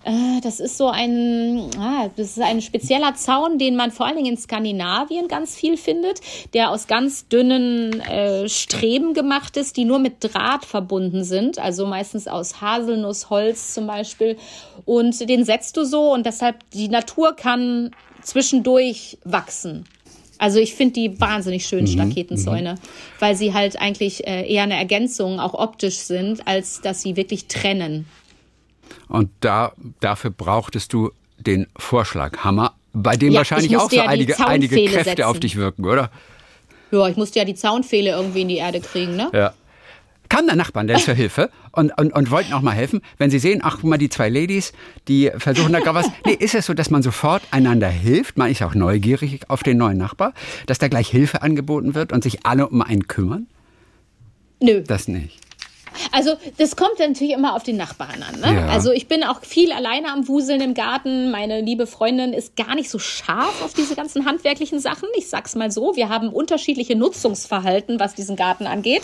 Äh, 0.05 0.39
das 0.41 0.59
ist 0.59 0.77
so 0.77 0.87
ein, 0.87 1.69
ah, 1.79 2.09
das 2.15 2.37
ist 2.37 2.39
ein 2.39 2.61
spezieller 2.61 3.15
Zaun, 3.15 3.57
den 3.57 3.75
man 3.75 3.91
vor 3.91 4.05
allen 4.05 4.17
Dingen 4.17 4.33
in 4.33 4.37
Skandinavien 4.37 5.27
ganz 5.27 5.55
viel 5.55 5.77
findet, 5.77 6.21
der 6.53 6.69
aus 6.69 6.85
ganz 6.87 7.27
dünnen 7.27 7.99
äh, 8.01 8.47
Streben 8.47 9.13
gemacht 9.15 9.57
ist, 9.57 9.77
die 9.77 9.85
nur 9.85 9.97
mit 9.97 10.17
Draht 10.19 10.63
verbunden 10.63 11.23
sind, 11.23 11.57
also 11.57 11.87
meistens 11.87 12.27
aus 12.27 12.61
Haselnussholz 12.61 13.73
zum 13.73 13.87
Beispiel. 13.87 14.37
Und 14.85 15.27
den 15.27 15.43
setzt 15.43 15.75
du 15.75 15.83
so 15.83 16.13
und 16.13 16.25
deshalb 16.25 16.57
die 16.71 16.87
Natur 16.87 17.35
kann 17.35 17.89
zwischendurch 18.21 19.17
wachsen. 19.23 19.85
Also 20.37 20.59
ich 20.59 20.75
finde 20.75 20.93
die 20.93 21.19
wahnsinnig 21.19 21.65
schönen 21.65 21.87
mhm, 21.87 21.93
Staketenzäune, 21.93 22.73
mhm. 22.73 22.79
weil 23.19 23.35
sie 23.35 23.53
halt 23.53 23.81
eigentlich 23.81 24.27
äh, 24.27 24.45
eher 24.47 24.63
eine 24.63 24.75
Ergänzung, 24.75 25.39
auch 25.39 25.53
optisch 25.55 25.97
sind, 25.97 26.47
als 26.47 26.81
dass 26.81 27.01
sie 27.01 27.15
wirklich 27.15 27.47
trennen. 27.47 28.05
Und 29.07 29.29
da, 29.39 29.73
dafür 29.99 30.31
brauchtest 30.31 30.93
du 30.93 31.11
den 31.37 31.67
Vorschlaghammer, 31.77 32.73
bei 32.93 33.17
dem 33.17 33.33
ja, 33.33 33.39
wahrscheinlich 33.39 33.75
auch 33.77 33.89
so 33.89 33.97
ja 33.97 34.07
einige, 34.07 34.39
einige 34.45 34.75
Kräfte 34.75 35.03
setzen. 35.11 35.23
auf 35.23 35.39
dich 35.39 35.55
wirken, 35.55 35.85
oder? 35.85 36.09
Ja, 36.91 37.07
ich 37.07 37.17
musste 37.17 37.39
ja 37.39 37.45
die 37.45 37.55
Zaunpfähle 37.55 38.11
irgendwie 38.11 38.41
in 38.41 38.47
die 38.47 38.57
Erde 38.57 38.79
kriegen, 38.79 39.15
ne? 39.15 39.29
Ja. 39.33 39.53
Kam 40.29 40.47
der 40.47 40.55
Nachbarn 40.55 40.87
denn 40.87 40.97
zur 40.97 41.13
Hilfe 41.13 41.51
und, 41.71 41.95
und, 41.99 42.11
und 42.13 42.31
wollten 42.31 42.53
auch 42.53 42.61
mal 42.61 42.71
helfen, 42.71 43.01
wenn 43.17 43.29
sie 43.29 43.37
sehen, 43.37 43.61
ach 43.63 43.77
guck 43.81 43.89
mal, 43.89 43.97
die 43.97 44.09
zwei 44.09 44.27
Ladies, 44.29 44.73
die 45.07 45.31
versuchen 45.37 45.71
da 45.71 45.79
gerade 45.79 45.99
was. 45.99 46.07
Nee, 46.25 46.33
ist 46.33 46.55
es 46.55 46.65
so, 46.65 46.73
dass 46.73 46.89
man 46.89 47.03
sofort 47.03 47.43
einander 47.51 47.89
hilft? 47.89 48.37
Man 48.37 48.49
ist 48.49 48.63
auch 48.63 48.73
neugierig 48.73 49.41
auf 49.49 49.61
den 49.61 49.77
neuen 49.77 49.97
Nachbar, 49.97 50.33
dass 50.65 50.79
da 50.79 50.87
gleich 50.87 51.09
Hilfe 51.09 51.43
angeboten 51.43 51.93
wird 51.93 52.11
und 52.11 52.23
sich 52.23 52.45
alle 52.45 52.67
um 52.67 52.81
einen 52.81 53.07
kümmern? 53.07 53.45
Nö. 54.61 54.81
Das 54.81 55.07
nicht. 55.07 55.44
Also 56.11 56.35
das 56.57 56.75
kommt 56.75 56.99
natürlich 56.99 57.33
immer 57.33 57.55
auf 57.55 57.63
den 57.63 57.77
Nachbarn 57.77 58.23
an. 58.23 58.39
Ne? 58.39 58.61
Ja. 58.61 58.67
Also 58.67 58.91
ich 58.91 59.07
bin 59.07 59.23
auch 59.23 59.41
viel 59.41 59.71
alleine 59.71 60.11
am 60.11 60.27
Wuseln 60.27 60.61
im 60.61 60.73
Garten. 60.73 61.31
Meine 61.31 61.61
liebe 61.61 61.87
Freundin 61.87 62.33
ist 62.33 62.55
gar 62.55 62.75
nicht 62.75 62.89
so 62.89 62.99
scharf 62.99 63.63
auf 63.63 63.73
diese 63.73 63.95
ganzen 63.95 64.25
handwerklichen 64.25 64.79
Sachen. 64.79 65.07
Ich 65.17 65.29
sag's 65.29 65.55
mal 65.55 65.71
so. 65.71 65.95
Wir 65.95 66.09
haben 66.09 66.29
unterschiedliche 66.29 66.95
Nutzungsverhalten, 66.95 67.99
was 67.99 68.15
diesen 68.15 68.35
Garten 68.35 68.67
angeht. 68.67 69.03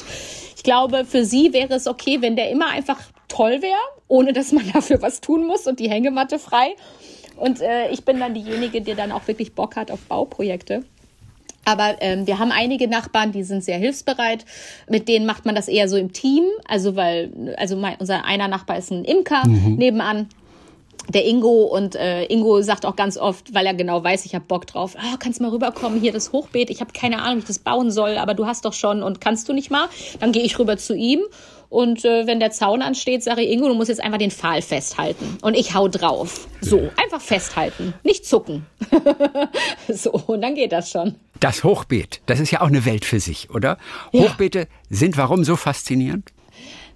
Ich 0.56 0.64
glaube, 0.64 1.06
für 1.06 1.26
sie 1.26 1.54
wäre 1.54 1.74
es 1.74 1.88
okay, 1.88 2.22
wenn 2.22 2.36
der 2.36 2.50
immer 2.50 2.68
einfach 2.68 3.00
toll 3.28 3.62
wäre, 3.62 3.80
ohne 4.08 4.34
dass 4.34 4.52
man 4.52 4.70
dafür 4.74 5.02
was 5.02 5.22
tun 5.22 5.46
muss 5.46 5.68
und 5.68 5.80
die 5.80 5.90
Hängematte 5.90 6.40
frei. 6.40 6.76
Und 7.38 7.62
äh, 7.62 7.90
ich 7.90 8.06
bin 8.06 8.20
dann 8.20 8.34
diejenige, 8.34 8.82
die 8.82 8.94
dann 8.94 9.12
auch 9.12 9.28
wirklich 9.28 9.56
Bock 9.56 9.76
hat 9.76 9.90
auf 9.90 10.02
Bauprojekte. 10.02 10.84
Aber 11.66 11.98
ähm, 12.00 12.26
wir 12.28 12.40
haben 12.40 12.52
einige 12.52 12.88
Nachbarn, 12.88 13.32
die 13.32 13.44
sind 13.44 13.64
sehr 13.64 13.78
hilfsbereit. 13.78 14.46
Mit 14.90 15.08
denen 15.08 15.26
macht 15.26 15.46
man 15.46 15.56
das 15.56 15.68
eher 15.68 15.88
so 15.88 15.98
im 15.98 16.12
Team. 16.12 16.44
Also 16.68 16.96
weil, 16.96 17.56
also 17.58 17.76
mein, 17.76 17.96
unser 18.00 18.26
einer 18.26 18.48
Nachbar 18.48 18.78
ist 18.78 18.92
ein 18.92 19.06
Imker 19.06 19.48
mhm. 19.48 19.76
nebenan. 19.76 20.28
Der 21.12 21.26
Ingo 21.26 21.64
und 21.64 21.96
äh, 21.96 22.24
Ingo 22.26 22.62
sagt 22.62 22.86
auch 22.86 22.96
ganz 22.96 23.18
oft, 23.18 23.54
weil 23.54 23.66
er 23.66 23.74
genau 23.74 24.04
weiß, 24.04 24.26
ich 24.26 24.36
habe 24.36 24.46
Bock 24.46 24.68
drauf, 24.68 24.96
oh, 24.98 25.18
kannst 25.20 25.42
mal 25.42 25.52
rüberkommen, 25.52 26.00
hier 26.00 26.12
das 26.12 26.32
Hochbeet, 26.32 26.70
ich 26.70 26.82
habe 26.82 26.92
keine 26.94 27.22
Ahnung, 27.22 27.38
wie 27.38 27.42
ich 27.42 27.46
das 27.46 27.60
bauen 27.60 27.92
soll, 27.92 28.18
aber 28.18 28.34
du 28.34 28.46
hast 28.46 28.66
doch 28.66 28.74
schon 28.74 29.04
und 29.04 29.22
kannst 29.22 29.50
du 29.50 29.54
nicht 29.54 29.72
mal? 29.72 29.88
Dann 30.20 30.32
gehe 30.32 30.44
ich 30.44 30.58
rüber 30.60 30.78
zu 30.78 30.96
ihm 30.96 31.22
und 31.70 32.04
äh, 32.04 32.28
wenn 32.28 32.40
der 32.42 32.52
Zaun 32.52 32.82
ansteht, 32.82 33.24
sage 33.24 33.42
ich, 33.42 33.50
Ingo, 33.50 33.68
du 33.68 33.74
musst 33.74 33.90
jetzt 33.90 34.04
einfach 34.04 34.18
den 34.18 34.32
Pfahl 34.32 34.62
festhalten 34.62 35.38
und 35.42 35.56
ich 35.56 35.74
hau 35.74 35.88
drauf. 35.88 36.48
So, 36.60 36.90
einfach 36.98 37.22
festhalten, 37.22 37.94
nicht 38.04 38.26
zucken. 38.26 38.66
so, 39.88 40.12
und 40.12 40.42
dann 40.42 40.56
geht 40.56 40.74
das 40.74 40.92
schon. 40.92 41.16
Das 41.40 41.64
Hochbeet, 41.64 42.22
das 42.26 42.40
ist 42.40 42.52
ja 42.52 42.62
auch 42.62 42.68
eine 42.68 42.86
Welt 42.86 43.06
für 43.06 43.20
sich, 43.20 43.50
oder? 43.50 43.78
Ja. 44.12 44.24
Hochbeete 44.24 44.68
sind 44.90 45.18
warum 45.18 45.44
so 45.44 45.56
faszinierend? 45.56 46.32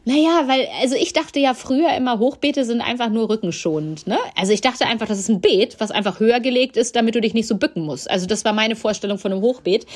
Naja, 0.07 0.43
weil, 0.45 0.67
also 0.81 0.95
ich 0.95 1.13
dachte 1.13 1.39
ja 1.39 1.55
früher 1.55 1.91
immer, 1.95 2.19
Hochbeete 2.19 2.63
sind 2.63 2.79
einfach 2.79 3.09
nur 3.09 3.27
rückenschonend. 3.27 4.05
Ne? 4.05 4.19
Also 4.35 4.53
ich 4.53 4.61
dachte 4.61 4.85
einfach, 4.85 5.07
das 5.07 5.17
ist 5.17 5.29
ein 5.29 5.41
Beet, 5.41 5.79
was 5.79 5.89
einfach 5.89 6.19
höher 6.19 6.39
gelegt 6.39 6.77
ist, 6.77 6.95
damit 6.95 7.15
du 7.15 7.21
dich 7.21 7.33
nicht 7.33 7.47
so 7.47 7.57
bücken 7.57 7.83
musst. 7.83 8.09
Also 8.09 8.27
das 8.27 8.45
war 8.45 8.53
meine 8.53 8.75
Vorstellung 8.75 9.17
von 9.17 9.31
einem 9.31 9.41
Hochbeet. 9.41 9.87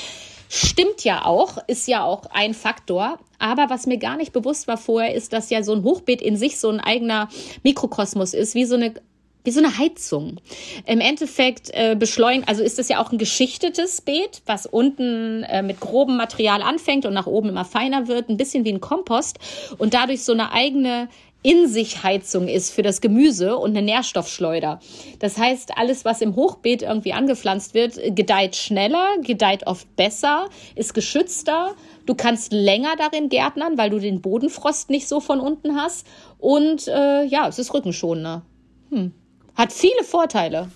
Stimmt 0.49 1.03
ja 1.03 1.25
auch, 1.25 1.59
ist 1.67 1.87
ja 1.87 2.03
auch 2.03 2.23
ein 2.31 2.55
Faktor. 2.55 3.19
Aber 3.37 3.69
was 3.69 3.85
mir 3.85 3.99
gar 3.99 4.17
nicht 4.17 4.33
bewusst 4.33 4.67
war 4.67 4.77
vorher, 4.77 5.13
ist, 5.13 5.31
dass 5.31 5.51
ja 5.51 5.61
so 5.61 5.73
ein 5.73 5.83
Hochbeet 5.83 6.23
in 6.23 6.37
sich 6.37 6.59
so 6.59 6.69
ein 6.69 6.79
eigener 6.79 7.29
Mikrokosmos 7.61 8.33
ist, 8.33 8.55
wie 8.55 8.65
so 8.65 8.75
eine 8.75 8.95
wie 9.43 9.51
so 9.51 9.59
eine 9.59 9.77
Heizung. 9.77 10.37
Im 10.85 10.99
Endeffekt 10.99 11.69
äh, 11.73 11.95
beschleunigt, 11.97 12.47
also 12.47 12.63
ist 12.63 12.77
das 12.77 12.89
ja 12.89 13.01
auch 13.01 13.11
ein 13.11 13.17
geschichtetes 13.17 14.01
Beet, 14.01 14.41
was 14.45 14.65
unten 14.65 15.43
äh, 15.43 15.61
mit 15.61 15.79
grobem 15.79 16.17
Material 16.17 16.61
anfängt 16.61 17.05
und 17.05 17.13
nach 17.13 17.27
oben 17.27 17.49
immer 17.49 17.65
feiner 17.65 18.07
wird, 18.07 18.29
ein 18.29 18.37
bisschen 18.37 18.65
wie 18.65 18.73
ein 18.73 18.81
Kompost 18.81 19.39
und 19.77 19.93
dadurch 19.93 20.23
so 20.23 20.33
eine 20.33 20.51
eigene 20.51 21.07
in 21.41 21.67
sich 21.67 22.03
Heizung 22.03 22.47
ist 22.49 22.71
für 22.71 22.81
das 22.81 22.99
Gemüse 22.99 23.55
und 23.55 23.69
eine 23.69 23.81
Nährstoffschleuder. 23.81 24.81
Das 25.19 25.37
heißt, 25.37 25.77
alles, 25.77 26.03
was 26.03 26.21
im 26.21 26.35
Hochbeet 26.35 26.81
irgendwie 26.81 27.13
angepflanzt 27.13 27.73
wird, 27.73 27.97
gedeiht 28.13 28.57
schneller, 28.57 29.07
gedeiht 29.21 29.65
oft 29.65 29.95
besser, 29.95 30.49
ist 30.75 30.93
geschützter. 30.93 31.75
Du 32.05 32.13
kannst 32.13 32.51
länger 32.51 32.95
darin 32.97 33.29
gärtnern, 33.29 33.77
weil 33.77 33.89
du 33.89 33.99
den 33.99 34.21
Bodenfrost 34.21 34.89
nicht 34.89 35.07
so 35.07 35.21
von 35.21 35.39
unten 35.39 35.77
hast. 35.77 36.05
Und 36.39 36.89
äh, 36.89 37.23
ja, 37.23 37.47
es 37.47 37.57
ist 37.57 37.73
rückenschonender. 37.73 38.41
Hm. 38.89 39.13
Hat 39.55 39.73
viele 39.73 40.03
Vorteile. 40.03 40.69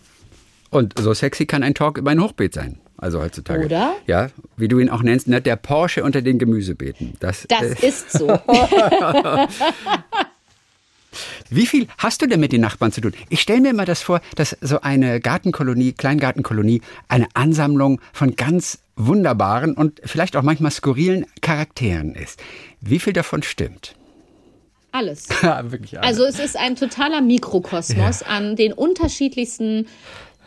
Und 0.69 0.97
so 0.97 1.13
sexy 1.13 1.45
kann 1.45 1.63
ein 1.63 1.75
Talk 1.75 1.97
über 1.97 2.11
ein 2.11 2.21
Hochbeet 2.21 2.53
sein. 2.53 2.79
Also 2.97 3.21
heutzutage. 3.21 3.65
Oder? 3.65 3.95
Ja, 4.07 4.29
wie 4.55 4.67
du 4.67 4.79
ihn 4.79 4.89
auch 4.89 5.03
nennst, 5.03 5.27
ne? 5.27 5.41
der 5.41 5.55
Porsche 5.55 6.03
unter 6.03 6.21
den 6.21 6.39
Gemüsebeeten. 6.39 7.15
Das, 7.19 7.45
das 7.49 7.83
äh, 7.83 7.87
ist 7.87 8.11
so. 8.11 8.27
Wie 11.49 11.67
viel 11.67 11.87
hast 11.97 12.21
du 12.21 12.27
denn 12.27 12.39
mit 12.39 12.51
den 12.51 12.61
Nachbarn 12.61 12.91
zu 12.91 13.01
tun? 13.01 13.13
Ich 13.29 13.41
stelle 13.41 13.61
mir 13.61 13.69
immer 13.69 13.85
das 13.85 14.01
vor, 14.01 14.21
dass 14.35 14.57
so 14.61 14.81
eine 14.81 15.19
Gartenkolonie, 15.19 15.91
Kleingartenkolonie, 15.91 16.81
eine 17.07 17.27
Ansammlung 17.35 18.01
von 18.13 18.35
ganz 18.35 18.79
wunderbaren 18.95 19.73
und 19.73 20.01
vielleicht 20.03 20.35
auch 20.35 20.43
manchmal 20.43 20.71
skurrilen 20.71 21.25
Charakteren 21.41 22.15
ist. 22.15 22.41
Wie 22.81 22.99
viel 22.99 23.13
davon 23.13 23.43
stimmt? 23.43 23.95
Alles. 24.93 25.27
Ja, 25.41 25.71
wirklich 25.71 25.99
alles. 25.99 26.19
Also 26.19 26.25
es 26.25 26.39
ist 26.39 26.55
ein 26.55 26.75
totaler 26.75 27.19
Mikrokosmos 27.21 28.21
ja. 28.21 28.27
an 28.27 28.55
den 28.55 28.71
unterschiedlichsten 28.71 29.87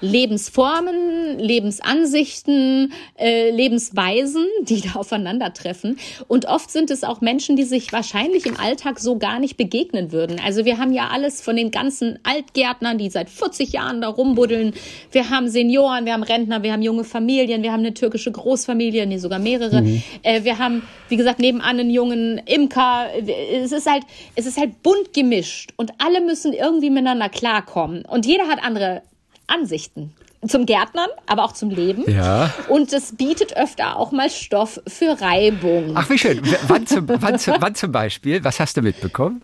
Lebensformen, 0.00 1.38
Lebensansichten, 1.38 2.92
äh, 3.18 3.50
Lebensweisen, 3.50 4.46
die 4.62 4.82
da 4.82 4.98
aufeinandertreffen. 4.98 5.98
Und 6.28 6.46
oft 6.46 6.70
sind 6.70 6.90
es 6.90 7.04
auch 7.04 7.20
Menschen, 7.20 7.56
die 7.56 7.64
sich 7.64 7.92
wahrscheinlich 7.92 8.46
im 8.46 8.58
Alltag 8.58 8.98
so 8.98 9.18
gar 9.18 9.38
nicht 9.38 9.56
begegnen 9.56 10.12
würden. 10.12 10.40
Also 10.44 10.64
wir 10.64 10.78
haben 10.78 10.92
ja 10.92 11.08
alles 11.08 11.40
von 11.40 11.56
den 11.56 11.70
ganzen 11.70 12.18
Altgärtnern, 12.24 12.98
die 12.98 13.10
seit 13.10 13.30
40 13.30 13.72
Jahren 13.72 14.00
da 14.00 14.08
rumbuddeln. 14.08 14.74
Wir 15.12 15.30
haben 15.30 15.48
Senioren, 15.48 16.04
wir 16.04 16.12
haben 16.12 16.22
Rentner, 16.22 16.62
wir 16.62 16.72
haben 16.72 16.82
junge 16.82 17.04
Familien, 17.04 17.62
wir 17.62 17.72
haben 17.72 17.80
eine 17.80 17.94
türkische 17.94 18.30
Großfamilie, 18.32 19.06
nee, 19.06 19.18
sogar 19.18 19.38
mehrere. 19.38 19.82
Mhm. 19.82 20.02
Äh, 20.22 20.44
wir 20.44 20.58
haben, 20.58 20.82
wie 21.08 21.16
gesagt, 21.16 21.38
nebenan 21.38 21.66
einen 21.66 21.90
jungen 21.90 22.38
Imker. 22.46 23.06
Es 23.52 23.72
ist 23.72 23.90
halt, 23.90 24.04
es 24.34 24.46
ist 24.46 24.58
halt 24.58 24.82
bunt 24.82 25.12
gemischt 25.14 25.72
und 25.76 25.92
alle 25.98 26.20
müssen 26.20 26.52
irgendwie 26.52 26.90
miteinander 26.90 27.28
klarkommen. 27.28 28.04
Und 28.04 28.26
jeder 28.26 28.46
hat 28.48 28.62
andere 28.62 29.02
Ansichten 29.46 30.12
zum 30.46 30.66
Gärtnern, 30.66 31.08
aber 31.26 31.44
auch 31.44 31.52
zum 31.52 31.70
Leben. 31.70 32.04
Ja. 32.10 32.52
Und 32.68 32.92
es 32.92 33.16
bietet 33.16 33.56
öfter 33.56 33.96
auch 33.96 34.12
mal 34.12 34.30
Stoff 34.30 34.80
für 34.86 35.20
Reibung. 35.20 35.92
Ach, 35.94 36.08
wie 36.10 36.18
schön. 36.18 36.40
Wann 36.68 36.86
zum, 36.86 37.08
wann, 37.08 37.38
wann 37.60 37.74
zum 37.74 37.92
Beispiel? 37.92 38.44
Was 38.44 38.60
hast 38.60 38.76
du 38.76 38.82
mitbekommen? 38.82 39.42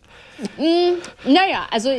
Mm, 0.58 1.30
naja, 1.30 1.66
also 1.70 1.90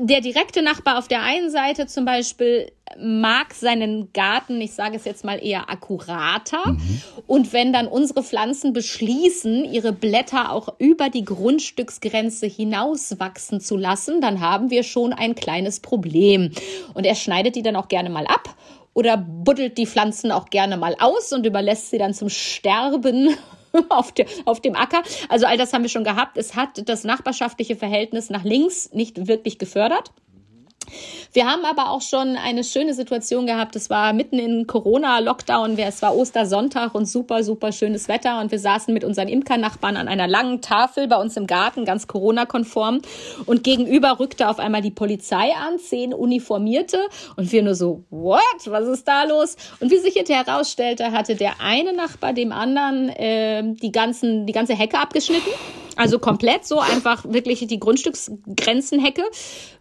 der 0.00 0.20
direkte 0.20 0.62
Nachbar 0.62 0.98
auf 0.98 1.08
der 1.08 1.22
einen 1.22 1.50
Seite 1.50 1.86
zum 1.86 2.04
Beispiel 2.04 2.70
mag 2.98 3.54
seinen 3.54 4.12
Garten, 4.12 4.60
ich 4.60 4.72
sage 4.72 4.96
es 4.96 5.04
jetzt 5.04 5.24
mal 5.24 5.44
eher 5.44 5.70
akkurater. 5.70 6.62
Mhm. 6.66 7.02
Und 7.26 7.52
wenn 7.52 7.72
dann 7.72 7.86
unsere 7.86 8.22
Pflanzen 8.22 8.72
beschließen, 8.72 9.64
ihre 9.64 9.92
Blätter 9.92 10.52
auch 10.52 10.68
über 10.78 11.08
die 11.10 11.24
Grundstücksgrenze 11.24 12.46
hinaus 12.46 13.18
wachsen 13.18 13.60
zu 13.60 13.76
lassen, 13.76 14.20
dann 14.20 14.40
haben 14.40 14.70
wir 14.70 14.82
schon 14.82 15.12
ein 15.12 15.34
kleines 15.34 15.80
Problem. 15.80 16.50
Und 16.92 17.04
er 17.04 17.14
schneidet 17.14 17.56
die 17.56 17.62
dann 17.62 17.76
auch 17.76 17.88
gerne 17.88 18.10
mal 18.10 18.26
ab 18.26 18.54
oder 18.94 19.16
buddelt 19.16 19.76
die 19.76 19.86
Pflanzen 19.86 20.30
auch 20.30 20.50
gerne 20.50 20.76
mal 20.76 20.94
aus 20.98 21.32
und 21.32 21.44
überlässt 21.46 21.90
sie 21.90 21.98
dann 21.98 22.14
zum 22.14 22.28
Sterben 22.28 23.36
auf, 23.88 24.12
der, 24.12 24.26
auf 24.44 24.60
dem 24.60 24.74
Acker. 24.76 25.02
Also 25.28 25.46
all 25.46 25.56
das 25.56 25.72
haben 25.72 25.82
wir 25.82 25.88
schon 25.88 26.04
gehabt. 26.04 26.38
Es 26.38 26.54
hat 26.54 26.88
das 26.88 27.04
nachbarschaftliche 27.04 27.76
Verhältnis 27.76 28.30
nach 28.30 28.44
links 28.44 28.90
nicht 28.92 29.26
wirklich 29.26 29.58
gefördert. 29.58 30.12
Wir 31.32 31.46
haben 31.46 31.64
aber 31.64 31.90
auch 31.90 32.02
schon 32.02 32.36
eine 32.36 32.62
schöne 32.62 32.94
Situation 32.94 33.46
gehabt. 33.46 33.74
Es 33.76 33.90
war 33.90 34.12
mitten 34.12 34.38
in 34.38 34.66
Corona-Lockdown. 34.66 35.76
Es 35.78 36.00
war 36.00 36.16
Ostersonntag 36.16 36.94
und 36.94 37.06
super, 37.06 37.42
super 37.42 37.72
schönes 37.72 38.08
Wetter. 38.08 38.40
Und 38.40 38.52
wir 38.52 38.58
saßen 38.58 38.94
mit 38.94 39.04
unseren 39.04 39.28
Imkernachbarn 39.28 39.96
an 39.96 40.08
einer 40.08 40.28
langen 40.28 40.60
Tafel 40.60 41.08
bei 41.08 41.16
uns 41.16 41.36
im 41.36 41.46
Garten, 41.46 41.84
ganz 41.84 42.06
Corona-konform. 42.06 43.00
Und 43.46 43.64
gegenüber 43.64 44.20
rückte 44.20 44.48
auf 44.48 44.58
einmal 44.58 44.82
die 44.82 44.90
Polizei 44.92 45.52
an, 45.54 45.78
zehn 45.78 46.14
Uniformierte. 46.14 46.98
Und 47.36 47.50
wir 47.50 47.62
nur 47.62 47.74
so, 47.74 48.04
what? 48.10 48.40
Was 48.66 48.86
ist 48.86 49.08
da 49.08 49.24
los? 49.24 49.56
Und 49.80 49.90
wie 49.90 49.98
sich 49.98 50.14
hinterher 50.14 50.44
herausstellte, 50.46 51.10
hatte 51.10 51.34
der 51.34 51.60
eine 51.60 51.92
Nachbar 51.92 52.32
dem 52.32 52.52
anderen 52.52 53.08
äh, 53.08 53.62
die, 53.74 53.92
ganzen, 53.92 54.46
die 54.46 54.52
ganze 54.52 54.74
Hecke 54.74 54.98
abgeschnitten. 54.98 55.50
Also 55.96 56.18
komplett 56.18 56.64
so 56.64 56.80
einfach 56.80 57.24
wirklich 57.24 57.66
die 57.66 57.80
Grundstücksgrenzenhecke, 57.80 59.22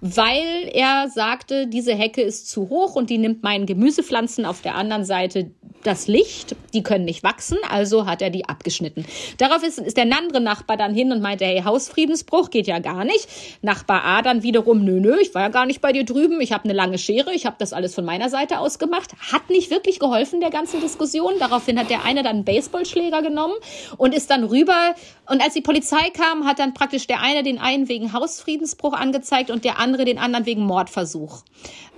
weil 0.01 0.69
er 0.73 1.09
sagte, 1.09 1.67
diese 1.67 1.93
Hecke 1.93 2.21
ist 2.21 2.49
zu 2.49 2.69
hoch 2.69 2.95
und 2.95 3.09
die 3.09 3.17
nimmt 3.17 3.43
meinen 3.43 3.65
Gemüsepflanzen 3.65 4.45
auf 4.45 4.61
der 4.61 4.75
anderen 4.75 5.05
Seite 5.05 5.51
das 5.83 6.07
Licht, 6.07 6.55
die 6.73 6.81
können 6.81 7.05
nicht 7.05 7.23
wachsen, 7.23 7.57
also 7.69 8.05
hat 8.05 8.21
er 8.21 8.29
die 8.29 8.47
abgeschnitten. 8.47 9.05
Darauf 9.37 9.63
ist, 9.63 9.79
ist 9.79 9.97
der 9.97 10.05
andere 10.13 10.41
Nachbar 10.41 10.77
dann 10.77 10.93
hin 10.93 11.11
und 11.11 11.21
meinte, 11.21 11.45
hey, 11.45 11.61
Hausfriedensbruch 11.63 12.49
geht 12.49 12.67
ja 12.67 12.79
gar 12.79 13.03
nicht. 13.03 13.27
Nachbar 13.61 14.03
A 14.03 14.21
dann 14.21 14.43
wiederum, 14.43 14.83
nö, 14.83 14.99
nö, 14.99 15.17
ich 15.21 15.33
war 15.33 15.43
ja 15.43 15.49
gar 15.49 15.65
nicht 15.65 15.81
bei 15.81 15.91
dir 15.91 16.05
drüben, 16.05 16.39
ich 16.41 16.51
habe 16.51 16.65
eine 16.65 16.73
lange 16.73 16.97
Schere, 16.97 17.33
ich 17.33 17.45
habe 17.45 17.55
das 17.59 17.73
alles 17.73 17.93
von 17.93 18.05
meiner 18.05 18.29
Seite 18.29 18.59
aus 18.59 18.79
gemacht. 18.79 19.11
Hat 19.31 19.49
nicht 19.49 19.71
wirklich 19.71 19.99
geholfen 19.99 20.39
der 20.39 20.49
ganzen 20.49 20.81
Diskussion. 20.81 21.33
Daraufhin 21.39 21.79
hat 21.79 21.89
der 21.89 22.05
eine 22.05 22.23
dann 22.23 22.37
einen 22.37 22.45
Baseballschläger 22.45 23.21
genommen 23.21 23.55
und 23.97 24.13
ist 24.13 24.29
dann 24.29 24.43
rüber. 24.43 24.95
Und 25.29 25.41
als 25.41 25.53
die 25.53 25.61
Polizei 25.61 26.02
kam, 26.09 26.45
hat 26.45 26.59
dann 26.59 26.73
praktisch 26.73 27.07
der 27.07 27.21
eine 27.21 27.43
den 27.43 27.59
einen 27.59 27.87
wegen 27.87 28.13
Hausfriedensbruch 28.13 28.93
angezeigt 28.93 29.49
und 29.49 29.63
der 29.63 29.79
andere 29.79 30.05
den 30.05 30.17
anderen 30.17 30.45
wegen 30.45 30.63
Mordversuch. 30.63 31.43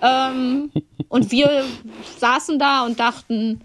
Ähm, 0.02 0.72
und 1.10 1.32
wir 1.32 1.66
saßen 2.20 2.60
da 2.60 2.86
und 2.86 3.00
dachten, 3.00 3.62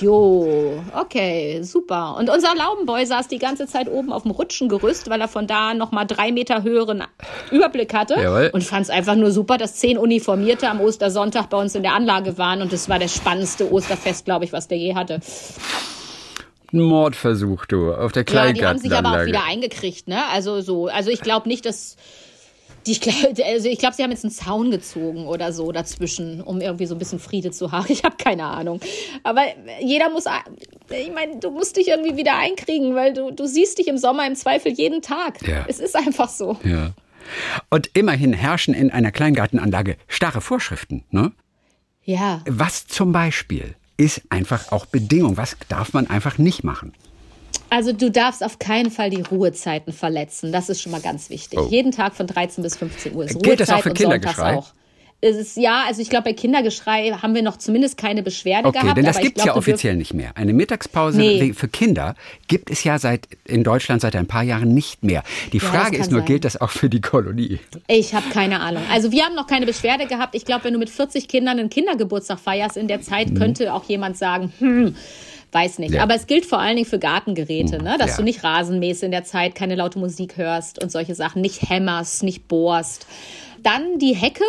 Jo, 0.00 0.82
okay, 0.94 1.62
super. 1.62 2.16
Und 2.16 2.30
unser 2.30 2.54
Laubenboy 2.54 3.04
saß 3.04 3.28
die 3.28 3.38
ganze 3.38 3.66
Zeit 3.66 3.90
oben 3.90 4.12
auf 4.12 4.22
dem 4.22 4.30
Rutschengerüst, 4.30 5.10
weil 5.10 5.20
er 5.20 5.28
von 5.28 5.46
da 5.46 5.74
nochmal 5.74 6.06
drei 6.06 6.32
Meter 6.32 6.62
höheren 6.62 7.04
Überblick 7.50 7.92
hatte. 7.92 8.14
Jawohl. 8.14 8.50
Und 8.52 8.64
fand 8.64 8.84
es 8.84 8.90
einfach 8.90 9.16
nur 9.16 9.30
super, 9.30 9.58
dass 9.58 9.76
zehn 9.76 9.98
Uniformierte 9.98 10.68
am 10.68 10.80
Ostersonntag 10.80 11.50
bei 11.50 11.58
uns 11.58 11.74
in 11.74 11.82
der 11.82 11.94
Anlage 11.94 12.38
waren. 12.38 12.62
Und 12.62 12.72
es 12.72 12.88
war 12.88 12.98
das 12.98 13.14
spannendste 13.14 13.70
Osterfest, 13.70 14.24
glaube 14.24 14.46
ich, 14.46 14.52
was 14.52 14.66
der 14.66 14.78
je 14.78 14.94
hatte. 14.94 15.20
Ein 16.72 16.82
Mordversuch, 16.82 17.66
du, 17.66 17.92
auf 17.92 18.12
der 18.12 18.24
Kleingartenanlage. 18.24 18.58
Ja, 18.58 18.62
die 18.62 18.66
haben 18.66 18.78
sich 18.78 18.92
aber 18.92 19.22
auch 19.22 19.26
wieder 19.26 19.44
eingekriegt, 19.44 20.08
ne? 20.08 20.26
Also 20.32 20.60
so, 20.60 20.86
also 20.86 21.10
ich 21.10 21.20
glaube 21.20 21.48
nicht, 21.48 21.66
dass 21.66 21.96
die, 22.86 22.98
also 23.44 23.68
ich 23.68 23.78
glaube, 23.78 23.94
sie 23.94 24.02
haben 24.02 24.10
jetzt 24.10 24.24
einen 24.24 24.32
Zaun 24.32 24.70
gezogen 24.70 25.26
oder 25.26 25.52
so 25.52 25.70
dazwischen, 25.72 26.40
um 26.40 26.60
irgendwie 26.60 26.86
so 26.86 26.94
ein 26.94 26.98
bisschen 26.98 27.18
Friede 27.18 27.50
zu 27.50 27.72
haben. 27.72 27.86
Ich 27.90 28.04
habe 28.04 28.16
keine 28.16 28.44
Ahnung. 28.44 28.80
Aber 29.22 29.42
jeder 29.80 30.10
muss, 30.10 30.24
ich 30.88 31.12
meine, 31.12 31.38
du 31.38 31.50
musst 31.50 31.76
dich 31.76 31.88
irgendwie 31.88 32.16
wieder 32.16 32.38
einkriegen, 32.38 32.94
weil 32.94 33.12
du, 33.12 33.32
du 33.32 33.46
siehst 33.46 33.78
dich 33.78 33.88
im 33.88 33.98
Sommer 33.98 34.26
im 34.26 34.36
Zweifel 34.36 34.72
jeden 34.72 35.02
Tag. 35.02 35.46
Ja. 35.46 35.64
Es 35.68 35.80
ist 35.80 35.96
einfach 35.96 36.28
so. 36.28 36.58
Ja. 36.64 36.92
Und 37.68 37.90
immerhin 37.94 38.32
herrschen 38.32 38.74
in 38.74 38.90
einer 38.90 39.12
Kleingartenanlage 39.12 39.96
starre 40.08 40.40
Vorschriften, 40.40 41.04
ne? 41.10 41.32
Ja. 42.02 42.42
Was 42.48 42.86
zum 42.86 43.12
Beispiel 43.12 43.76
ist 44.00 44.22
einfach 44.30 44.72
auch 44.72 44.86
Bedingung? 44.86 45.36
Was 45.36 45.56
darf 45.68 45.92
man 45.92 46.08
einfach 46.08 46.38
nicht 46.38 46.64
machen? 46.64 46.94
Also 47.68 47.92
du 47.92 48.10
darfst 48.10 48.42
auf 48.42 48.58
keinen 48.58 48.90
Fall 48.90 49.10
die 49.10 49.20
Ruhezeiten 49.20 49.92
verletzen. 49.92 50.52
Das 50.52 50.68
ist 50.70 50.80
schon 50.80 50.90
mal 50.90 51.02
ganz 51.02 51.30
wichtig. 51.30 51.58
Oh. 51.58 51.68
Jeden 51.68 51.92
Tag 51.92 52.14
von 52.14 52.26
13 52.26 52.64
bis 52.64 52.76
15 52.76 53.14
Uhr 53.14 53.24
ist 53.24 53.34
Gilt 53.34 53.46
Ruhezeit 53.46 53.60
das 53.60 53.70
auch 53.70 53.82
für 53.82 53.92
Kindergeschrei? 53.92 54.56
auch. 54.56 54.72
Es 55.22 55.36
ist, 55.36 55.56
ja, 55.58 55.84
also 55.86 56.00
ich 56.00 56.08
glaube, 56.08 56.24
bei 56.24 56.32
Kindergeschrei 56.32 57.10
haben 57.10 57.34
wir 57.34 57.42
noch 57.42 57.58
zumindest 57.58 57.98
keine 57.98 58.22
Beschwerde 58.22 58.68
okay, 58.68 58.80
gehabt. 58.80 58.96
Denn 58.96 59.04
das 59.04 59.20
gibt 59.20 59.38
es 59.38 59.44
ja 59.44 59.54
offiziell 59.54 59.94
nicht 59.94 60.14
mehr. 60.14 60.34
Eine 60.34 60.54
Mittagspause 60.54 61.18
nee. 61.18 61.52
für 61.52 61.68
Kinder 61.68 62.14
gibt 62.48 62.70
es 62.70 62.84
ja 62.84 62.98
seit 62.98 63.28
in 63.44 63.62
Deutschland 63.62 64.00
seit 64.00 64.16
ein 64.16 64.26
paar 64.26 64.42
Jahren 64.42 64.72
nicht 64.72 65.04
mehr. 65.04 65.22
Die 65.52 65.58
ja, 65.58 65.64
Frage 65.64 65.98
ist 65.98 66.10
nur, 66.10 66.20
sein. 66.20 66.26
gilt 66.26 66.46
das 66.46 66.58
auch 66.58 66.70
für 66.70 66.88
die 66.88 67.02
Kolonie? 67.02 67.58
Ich 67.86 68.14
habe 68.14 68.30
keine 68.30 68.60
Ahnung. 68.60 68.82
Also 68.90 69.12
wir 69.12 69.24
haben 69.24 69.34
noch 69.34 69.46
keine 69.46 69.66
Beschwerde 69.66 70.06
gehabt. 70.06 70.34
Ich 70.34 70.46
glaube, 70.46 70.64
wenn 70.64 70.72
du 70.72 70.78
mit 70.78 70.88
40 70.88 71.28
Kindern 71.28 71.58
einen 71.58 71.68
Kindergeburtstag 71.68 72.40
feierst 72.40 72.78
in 72.78 72.88
der 72.88 73.02
Zeit, 73.02 73.28
mhm. 73.28 73.38
könnte 73.38 73.74
auch 73.74 73.84
jemand 73.84 74.16
sagen, 74.16 74.54
hm, 74.58 74.96
weiß 75.52 75.80
nicht. 75.80 75.94
Ja. 75.94 76.02
Aber 76.02 76.14
es 76.14 76.26
gilt 76.26 76.46
vor 76.46 76.60
allen 76.60 76.76
Dingen 76.76 76.88
für 76.88 76.98
Gartengeräte, 76.98 77.78
mhm. 77.78 77.84
ne? 77.84 77.96
dass 77.98 78.12
ja. 78.12 78.16
du 78.16 78.22
nicht 78.22 78.42
Rasenmäßig 78.42 79.04
in 79.04 79.10
der 79.10 79.24
Zeit, 79.24 79.54
keine 79.54 79.74
laute 79.74 79.98
Musik 79.98 80.38
hörst 80.38 80.82
und 80.82 80.90
solche 80.90 81.14
Sachen, 81.14 81.42
nicht 81.42 81.68
hämmerst, 81.68 82.22
nicht 82.22 82.48
bohrst. 82.48 83.06
Dann 83.62 83.98
die 83.98 84.14
Hecke, 84.14 84.44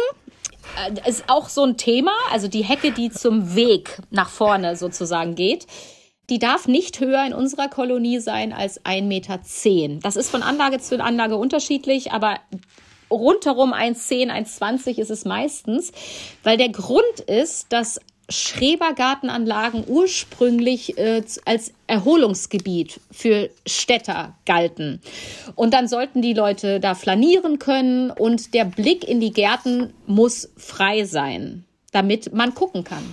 ist 1.06 1.26
auch 1.28 1.50
so 1.50 1.64
ein 1.64 1.78
Thema, 1.78 2.12
also 2.32 2.48
die 2.48 2.64
Hecke, 2.64 2.92
die 2.92 3.10
zum 3.10 3.56
Weg 3.56 4.00
nach 4.10 4.30
vorne 4.30 4.76
sozusagen 4.76 5.36
geht. 5.36 5.68
Die 6.30 6.40
darf 6.40 6.68
nicht 6.68 7.00
höher 7.00 7.26
in 7.26 7.34
unserer 7.34 7.68
Kolonie 7.68 8.20
sein 8.20 8.54
als 8.54 8.84
1,10 8.86 9.04
Meter. 9.04 9.40
Das 10.02 10.16
ist 10.16 10.30
von 10.30 10.44
Anlage 10.44 10.80
zu 10.80 11.02
Anlage 11.04 11.36
unterschiedlich, 11.36 12.14
aber 12.14 12.40
rundherum 13.10 13.74
1,10, 13.74 14.32
1,20 14.32 14.98
ist 14.98 15.12
es 15.12 15.26
meistens, 15.26 15.92
weil 16.44 16.58
der 16.58 16.70
Grund 16.70 17.20
ist, 17.28 17.74
dass 17.74 18.00
Schrebergartenanlagen 18.32 19.84
ursprünglich 19.88 20.98
äh, 20.98 21.22
als 21.46 21.74
Erholungsgebiet 21.88 23.00
für 23.12 23.50
Städter 23.66 24.36
galten. 24.46 25.02
Und 25.56 25.74
dann 25.74 25.88
sollten 25.88 26.22
die 26.22 26.34
Leute 26.34 26.80
da 26.80 26.96
flanieren 26.96 27.60
können 27.60 28.12
und 28.12 28.54
der 28.54 28.66
Blick 28.66 29.08
in 29.08 29.20
die 29.20 29.34
Gärten 29.34 29.94
muss 30.08 30.50
frei 30.58 31.04
sein, 31.04 31.66
damit 31.92 32.34
man 32.34 32.56
gucken 32.56 32.84
kann 32.84 33.04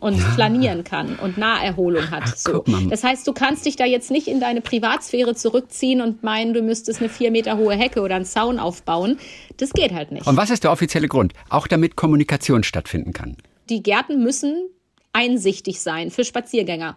und 0.00 0.18
ja. 0.18 0.24
flanieren 0.32 0.84
kann 0.84 1.16
und 1.16 1.38
Naherholung 1.38 2.10
hat. 2.10 2.24
Ach, 2.26 2.36
so. 2.36 2.64
Das 2.90 3.02
heißt, 3.02 3.26
du 3.26 3.32
kannst 3.32 3.64
dich 3.66 3.76
da 3.76 3.84
jetzt 3.84 4.10
nicht 4.10 4.28
in 4.28 4.40
deine 4.40 4.60
Privatsphäre 4.60 5.34
zurückziehen 5.34 6.00
und 6.00 6.22
meinen, 6.22 6.52
du 6.52 6.62
müsstest 6.62 7.00
eine 7.00 7.08
vier 7.08 7.30
Meter 7.30 7.56
hohe 7.56 7.74
Hecke 7.74 8.02
oder 8.02 8.16
einen 8.16 8.24
Zaun 8.24 8.58
aufbauen. 8.58 9.18
Das 9.56 9.70
geht 9.70 9.92
halt 9.92 10.12
nicht. 10.12 10.26
Und 10.26 10.36
was 10.36 10.50
ist 10.50 10.64
der 10.64 10.72
offizielle 10.72 11.08
Grund? 11.08 11.32
Auch 11.48 11.66
damit 11.66 11.96
Kommunikation 11.96 12.62
stattfinden 12.62 13.12
kann 13.12 13.36
die 13.68 13.82
Gärten 13.82 14.22
müssen 14.22 14.68
einsichtig 15.12 15.80
sein 15.80 16.10
für 16.10 16.24
Spaziergänger. 16.24 16.96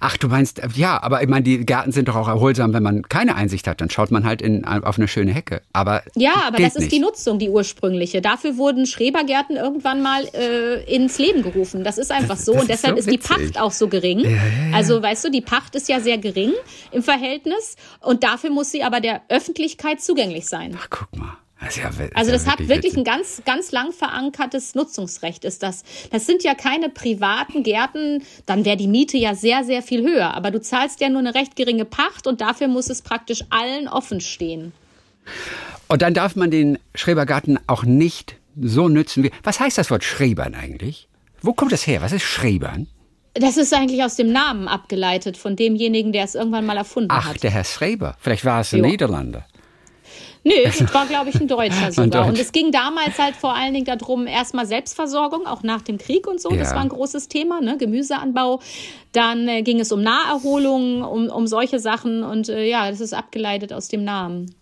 Ach, 0.00 0.16
du 0.16 0.28
meinst, 0.28 0.60
ja, 0.74 1.02
aber 1.02 1.22
ich 1.22 1.28
meine, 1.28 1.42
die 1.42 1.64
Gärten 1.64 1.92
sind 1.92 2.08
doch 2.08 2.16
auch 2.16 2.28
erholsam, 2.28 2.72
wenn 2.72 2.82
man 2.82 3.02
keine 3.02 3.36
Einsicht 3.36 3.66
hat. 3.66 3.80
Dann 3.80 3.90
schaut 3.90 4.10
man 4.10 4.24
halt 4.24 4.42
in, 4.42 4.64
auf 4.64 4.98
eine 4.98 5.08
schöne 5.08 5.32
Hecke. 5.32 5.62
Aber 5.72 6.02
ja, 6.16 6.34
aber 6.46 6.58
das 6.58 6.74
ist 6.74 6.80
nicht. 6.80 6.92
die 6.92 6.98
Nutzung, 7.00 7.38
die 7.38 7.48
ursprüngliche. 7.48 8.20
Dafür 8.20 8.56
wurden 8.56 8.86
Schrebergärten 8.86 9.56
irgendwann 9.56 10.02
mal 10.02 10.24
äh, 10.34 10.82
ins 10.92 11.18
Leben 11.18 11.42
gerufen. 11.42 11.84
Das 11.84 11.98
ist 11.98 12.10
einfach 12.10 12.36
das, 12.36 12.44
so. 12.44 12.52
Und 12.52 12.68
deshalb 12.68 12.96
ist, 12.96 13.04
so 13.04 13.10
ist, 13.10 13.14
die 13.22 13.28
Pacht 13.28 13.60
auch 13.60 13.72
so 13.72 13.88
gering. 13.88 14.20
Ja, 14.20 14.30
ja, 14.30 14.36
ja. 14.36 14.76
Also, 14.76 15.02
weißt 15.02 15.24
du, 15.24 15.30
die 15.30 15.42
Pacht 15.42 15.74
ist 15.74 15.88
ja 15.88 16.00
sehr 16.00 16.18
gering 16.18 16.52
im 16.90 17.02
Verhältnis. 17.02 17.76
Und 18.00 18.24
dafür 18.24 18.50
muss 18.50 18.70
sie 18.72 18.82
aber 18.82 19.00
der 19.00 19.22
Öffentlichkeit 19.28 20.00
zugänglich 20.00 20.46
sein. 20.46 20.76
Ach, 20.80 20.88
guck 20.90 21.16
mal. 21.16 21.36
Das 21.62 21.76
ja, 21.76 21.90
das 21.90 22.12
also 22.14 22.30
das 22.30 22.46
ja 22.46 22.52
hat 22.52 22.68
wirklich 22.68 22.96
ein 22.96 23.04
ganz, 23.04 23.42
ganz 23.44 23.70
lang 23.70 23.92
verankertes 23.92 24.74
Nutzungsrecht 24.74 25.44
ist 25.44 25.62
das. 25.62 25.84
Das 26.10 26.26
sind 26.26 26.42
ja 26.42 26.54
keine 26.54 26.88
privaten 26.88 27.62
Gärten, 27.62 28.22
dann 28.46 28.64
wäre 28.64 28.76
die 28.76 28.88
Miete 28.88 29.18
ja 29.18 29.34
sehr, 29.34 29.64
sehr 29.64 29.82
viel 29.82 30.02
höher. 30.02 30.34
Aber 30.34 30.50
du 30.50 30.60
zahlst 30.60 31.00
ja 31.00 31.08
nur 31.10 31.18
eine 31.18 31.34
recht 31.34 31.56
geringe 31.56 31.84
Pacht 31.84 32.26
und 32.26 32.40
dafür 32.40 32.68
muss 32.68 32.88
es 32.88 33.02
praktisch 33.02 33.44
allen 33.50 33.88
offen 33.88 34.20
stehen. 34.20 34.72
Und 35.88 36.02
dann 36.02 36.14
darf 36.14 36.34
man 36.34 36.50
den 36.50 36.78
Schrebergarten 36.94 37.58
auch 37.66 37.84
nicht 37.84 38.36
so 38.60 38.88
nützen 38.88 39.22
wie. 39.24 39.30
Was 39.42 39.60
heißt 39.60 39.76
das 39.76 39.90
Wort 39.90 40.04
Schrebern 40.04 40.54
eigentlich? 40.54 41.08
Wo 41.42 41.52
kommt 41.52 41.72
das 41.72 41.86
her? 41.86 42.00
Was 42.00 42.12
ist 42.12 42.22
Schrebern? 42.22 42.86
Das 43.34 43.56
ist 43.56 43.72
eigentlich 43.72 44.02
aus 44.02 44.16
dem 44.16 44.32
Namen 44.32 44.66
abgeleitet 44.66 45.36
von 45.36 45.56
demjenigen, 45.56 46.12
der 46.12 46.24
es 46.24 46.34
irgendwann 46.34 46.66
mal 46.66 46.76
erfunden 46.76 47.10
Ach, 47.12 47.26
hat. 47.26 47.36
Ach, 47.36 47.40
der 47.40 47.50
Herr 47.50 47.64
Schreber. 47.64 48.16
Vielleicht 48.18 48.44
war 48.44 48.60
es 48.60 48.72
ein 48.72 48.80
jo. 48.80 48.86
Niederlander. 48.86 49.46
Nö, 50.44 50.52
das 50.64 50.94
war, 50.94 51.06
glaube 51.06 51.30
ich, 51.30 51.40
ein 51.40 51.48
Deutscher 51.48 51.92
sogar. 51.92 52.26
Und 52.26 52.38
es 52.38 52.52
ging 52.52 52.72
damals 52.72 53.18
halt 53.18 53.36
vor 53.36 53.54
allen 53.54 53.74
Dingen 53.74 53.86
darum, 53.86 54.26
erstmal 54.26 54.66
Selbstversorgung, 54.66 55.46
auch 55.46 55.62
nach 55.62 55.82
dem 55.82 55.98
Krieg 55.98 56.26
und 56.26 56.40
so. 56.40 56.50
Ja. 56.50 56.58
Das 56.58 56.74
war 56.74 56.80
ein 56.80 56.88
großes 56.88 57.28
Thema, 57.28 57.60
ne? 57.60 57.76
Gemüseanbau. 57.78 58.60
Dann 59.12 59.48
äh, 59.48 59.62
ging 59.62 59.80
es 59.80 59.92
um 59.92 60.02
Naherholung, 60.02 61.02
um, 61.02 61.28
um 61.28 61.46
solche 61.46 61.78
Sachen. 61.78 62.22
Und 62.22 62.48
äh, 62.48 62.64
ja, 62.64 62.90
das 62.90 63.00
ist 63.00 63.12
abgeleitet 63.12 63.72
aus 63.72 63.88
dem 63.88 64.04
Namen. 64.04 64.54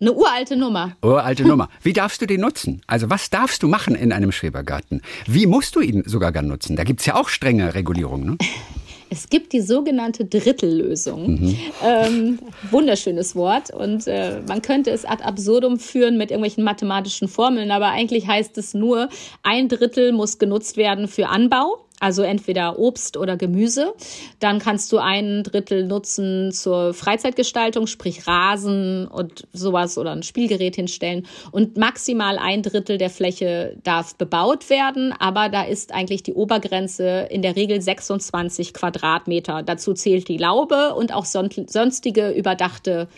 Eine 0.00 0.14
uralte 0.14 0.56
Nummer. 0.56 0.96
Uralte 1.02 1.42
Nummer. 1.46 1.68
Wie 1.82 1.92
darfst 1.92 2.22
du 2.22 2.26
den 2.26 2.40
nutzen? 2.40 2.80
Also 2.86 3.10
was 3.10 3.28
darfst 3.28 3.62
du 3.62 3.68
machen 3.68 3.94
in 3.94 4.12
einem 4.12 4.32
Schrebergarten? 4.32 5.02
Wie 5.26 5.46
musst 5.46 5.76
du 5.76 5.80
ihn 5.80 6.04
sogar 6.06 6.32
gar 6.32 6.42
nutzen? 6.42 6.76
Da 6.76 6.84
gibt 6.84 7.00
es 7.00 7.06
ja 7.06 7.16
auch 7.16 7.28
strenge 7.28 7.74
Regulierungen. 7.74 8.30
Ne? 8.30 8.38
Es 9.12 9.28
gibt 9.28 9.52
die 9.52 9.60
sogenannte 9.60 10.24
Drittellösung. 10.24 11.32
Mhm. 11.32 11.56
Ähm, 11.84 12.38
wunderschönes 12.70 13.34
Wort. 13.34 13.70
Und 13.74 14.06
äh, 14.06 14.40
man 14.46 14.62
könnte 14.62 14.90
es 14.90 15.04
ad 15.04 15.24
absurdum 15.24 15.78
führen 15.78 16.16
mit 16.16 16.30
irgendwelchen 16.30 16.62
mathematischen 16.62 17.26
Formeln, 17.26 17.72
aber 17.72 17.88
eigentlich 17.88 18.28
heißt 18.28 18.56
es 18.56 18.72
nur, 18.72 19.08
ein 19.42 19.68
Drittel 19.68 20.12
muss 20.12 20.38
genutzt 20.38 20.76
werden 20.76 21.08
für 21.08 21.28
Anbau 21.28 21.84
also 22.00 22.22
entweder 22.22 22.78
Obst 22.78 23.16
oder 23.16 23.36
Gemüse. 23.36 23.94
Dann 24.40 24.58
kannst 24.58 24.90
du 24.90 24.98
ein 24.98 25.44
Drittel 25.44 25.86
nutzen 25.86 26.50
zur 26.50 26.94
Freizeitgestaltung, 26.94 27.86
sprich 27.86 28.26
Rasen 28.26 29.06
und 29.06 29.46
sowas 29.52 29.98
oder 29.98 30.10
ein 30.10 30.22
Spielgerät 30.22 30.74
hinstellen. 30.74 31.26
Und 31.52 31.76
maximal 31.76 32.38
ein 32.38 32.62
Drittel 32.62 32.98
der 32.98 33.10
Fläche 33.10 33.76
darf 33.84 34.16
bebaut 34.16 34.70
werden, 34.70 35.12
aber 35.18 35.48
da 35.48 35.62
ist 35.62 35.92
eigentlich 35.92 36.22
die 36.22 36.34
Obergrenze 36.34 37.28
in 37.30 37.42
der 37.42 37.54
Regel 37.54 37.80
26 37.80 38.74
Quadratmeter. 38.74 39.62
Dazu 39.62 39.94
zählt 39.94 40.28
die 40.28 40.38
Laube 40.38 40.94
und 40.94 41.12
auch 41.14 41.26
sonstige 41.26 42.30
überdachte 42.30 43.08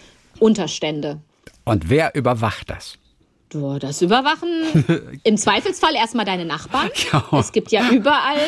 Unterstände. 0.41 1.21
Und 1.65 1.89
wer 1.89 2.15
überwacht 2.15 2.71
das? 2.71 2.99
Das 3.53 4.03
Überwachen 4.03 5.21
im 5.25 5.37
Zweifelsfall 5.37 5.95
erstmal 5.95 6.25
deine 6.25 6.45
Nachbarn. 6.45 6.91
Ja. 7.13 7.25
Es 7.39 7.53
gibt 7.53 7.73
ja 7.73 7.91
überall 7.91 8.39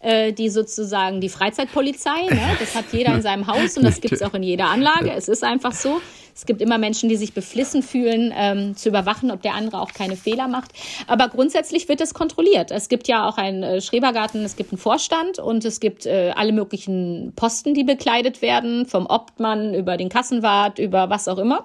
äh, 0.00 0.32
die 0.32 0.48
sozusagen 0.48 1.20
die 1.20 1.28
Freizeitpolizei. 1.28 2.26
Ne? 2.30 2.56
Das 2.60 2.74
hat 2.74 2.86
jeder 2.92 3.14
in 3.14 3.22
seinem 3.22 3.46
Haus 3.46 3.76
und 3.76 3.84
das 3.84 4.00
gibt 4.00 4.14
es 4.14 4.22
auch 4.22 4.34
in 4.34 4.42
jeder 4.42 4.66
Anlage. 4.66 5.12
Es 5.12 5.28
ist 5.28 5.42
einfach 5.42 5.72
so. 5.72 6.00
Es 6.34 6.46
gibt 6.46 6.60
immer 6.60 6.78
Menschen, 6.78 7.08
die 7.08 7.16
sich 7.16 7.32
beflissen 7.32 7.82
fühlen, 7.82 8.32
ähm, 8.36 8.76
zu 8.76 8.88
überwachen, 8.88 9.30
ob 9.30 9.42
der 9.42 9.54
andere 9.54 9.80
auch 9.80 9.92
keine 9.92 10.16
Fehler 10.16 10.48
macht. 10.48 10.72
Aber 11.06 11.28
grundsätzlich 11.28 11.88
wird 11.88 12.00
das 12.00 12.12
kontrolliert. 12.12 12.70
Es 12.70 12.88
gibt 12.88 13.06
ja 13.06 13.28
auch 13.28 13.38
einen 13.38 13.62
äh, 13.62 13.80
Schrebergarten, 13.80 14.44
es 14.44 14.56
gibt 14.56 14.72
einen 14.72 14.78
Vorstand 14.78 15.38
und 15.38 15.64
es 15.64 15.80
gibt 15.80 16.06
äh, 16.06 16.32
alle 16.34 16.52
möglichen 16.52 17.32
Posten, 17.36 17.74
die 17.74 17.84
bekleidet 17.84 18.42
werden, 18.42 18.86
vom 18.86 19.06
Obtmann 19.06 19.74
über 19.74 19.96
den 19.96 20.08
Kassenwart, 20.08 20.78
über 20.78 21.08
was 21.08 21.28
auch 21.28 21.38
immer. 21.38 21.64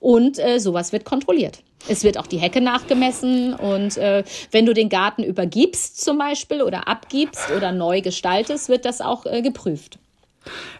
Und 0.00 0.38
äh, 0.38 0.58
sowas 0.58 0.92
wird 0.92 1.04
kontrolliert. 1.04 1.62
Es 1.88 2.04
wird 2.04 2.18
auch 2.18 2.26
die 2.26 2.38
Hecke 2.38 2.60
nachgemessen 2.60 3.54
und 3.54 3.96
äh, 3.96 4.22
wenn 4.50 4.66
du 4.66 4.74
den 4.74 4.90
Garten 4.90 5.22
übergibst 5.22 6.00
zum 6.00 6.18
Beispiel 6.18 6.62
oder 6.62 6.88
abgibst 6.88 7.50
oder 7.56 7.72
neu 7.72 8.02
gestaltest, 8.02 8.68
wird 8.68 8.84
das 8.84 9.00
auch 9.00 9.24
äh, 9.24 9.40
geprüft. 9.40 9.98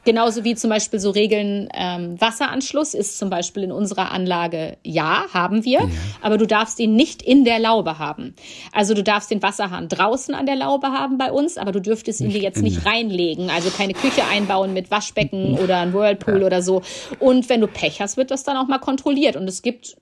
Genauso 0.04 0.44
wie 0.44 0.54
zum 0.54 0.70
Beispiel 0.70 0.98
so 0.98 1.10
Regeln, 1.10 1.68
ähm, 1.74 2.18
Wasseranschluss 2.20 2.94
ist 2.94 3.18
zum 3.18 3.28
Beispiel 3.28 3.62
in 3.62 3.72
unserer 3.72 4.10
Anlage 4.10 4.78
ja, 4.82 5.26
haben 5.32 5.64
wir, 5.64 5.80
ja. 5.80 5.88
aber 6.22 6.38
du 6.38 6.46
darfst 6.46 6.80
ihn 6.80 6.96
nicht 6.96 7.22
in 7.22 7.44
der 7.44 7.58
Laube 7.58 7.98
haben. 7.98 8.34
Also 8.72 8.94
du 8.94 9.02
darfst 9.02 9.30
den 9.30 9.42
Wasserhahn 9.42 9.88
draußen 9.88 10.34
an 10.34 10.46
der 10.46 10.56
Laube 10.56 10.88
haben 10.88 11.18
bei 11.18 11.30
uns, 11.30 11.58
aber 11.58 11.72
du 11.72 11.80
dürftest 11.80 12.20
ihn 12.20 12.30
dir 12.30 12.40
jetzt 12.40 12.62
nicht 12.62 12.86
reinlegen. 12.86 13.50
Also 13.50 13.70
keine 13.70 13.92
Küche 13.92 14.24
einbauen 14.24 14.72
mit 14.72 14.90
Waschbecken 14.90 15.58
oder 15.62 15.78
ein 15.78 15.92
Whirlpool 15.92 16.40
ja. 16.40 16.46
oder 16.46 16.62
so. 16.62 16.82
Und 17.18 17.48
wenn 17.48 17.60
du 17.60 17.66
Pech 17.66 18.00
hast, 18.00 18.16
wird 18.16 18.30
das 18.30 18.44
dann 18.44 18.56
auch 18.56 18.66
mal 18.66 18.78
kontrolliert. 18.78 19.36
Und 19.36 19.48
es 19.48 19.60
gibt 19.60 19.96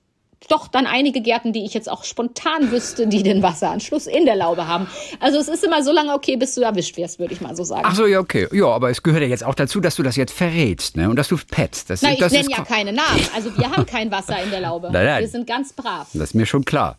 doch 0.47 0.67
dann 0.67 0.87
einige 0.87 1.21
Gärten, 1.21 1.53
die 1.53 1.65
ich 1.65 1.73
jetzt 1.73 1.89
auch 1.89 2.03
spontan 2.03 2.71
wüsste, 2.71 3.07
die 3.07 3.23
den 3.23 3.43
Wasseranschluss 3.43 4.07
in 4.07 4.25
der 4.25 4.35
Laube 4.35 4.67
haben. 4.67 4.87
Also 5.19 5.37
es 5.37 5.47
ist 5.47 5.63
immer 5.63 5.83
so 5.83 5.91
lange 5.91 6.13
okay, 6.13 6.37
bis 6.37 6.55
du 6.55 6.61
erwischt 6.61 6.97
wirst, 6.97 7.19
würde 7.19 7.33
ich 7.33 7.41
mal 7.41 7.55
so 7.55 7.63
sagen. 7.63 7.83
Ach 7.83 7.95
so, 7.95 8.07
ja, 8.07 8.19
okay. 8.19 8.47
Ja, 8.51 8.67
aber 8.67 8.89
es 8.89 9.03
gehört 9.03 9.21
ja 9.21 9.27
jetzt 9.27 9.43
auch 9.43 9.55
dazu, 9.55 9.79
dass 9.81 9.95
du 9.95 10.03
das 10.03 10.15
jetzt 10.15 10.31
verrätst, 10.31 10.95
ne? 10.97 11.09
Und 11.09 11.17
dass 11.17 11.27
du 11.27 11.37
petzt. 11.37 11.89
Das, 11.89 12.01
nein, 12.01 12.15
das 12.19 12.31
ich 12.31 12.39
nenne 12.39 12.55
ja 12.57 12.63
keine 12.63 12.93
Namen. 12.93 13.21
Also 13.35 13.55
wir 13.57 13.69
haben 13.69 13.85
kein 13.85 14.11
Wasser 14.11 14.41
in 14.41 14.49
der 14.49 14.61
Laube. 14.61 14.89
Nein, 14.91 15.05
nein. 15.05 15.21
Wir 15.21 15.27
sind 15.27 15.45
ganz 15.45 15.73
brav. 15.73 16.07
Das 16.13 16.29
ist 16.29 16.35
mir 16.35 16.45
schon 16.45 16.65
klar. 16.65 16.97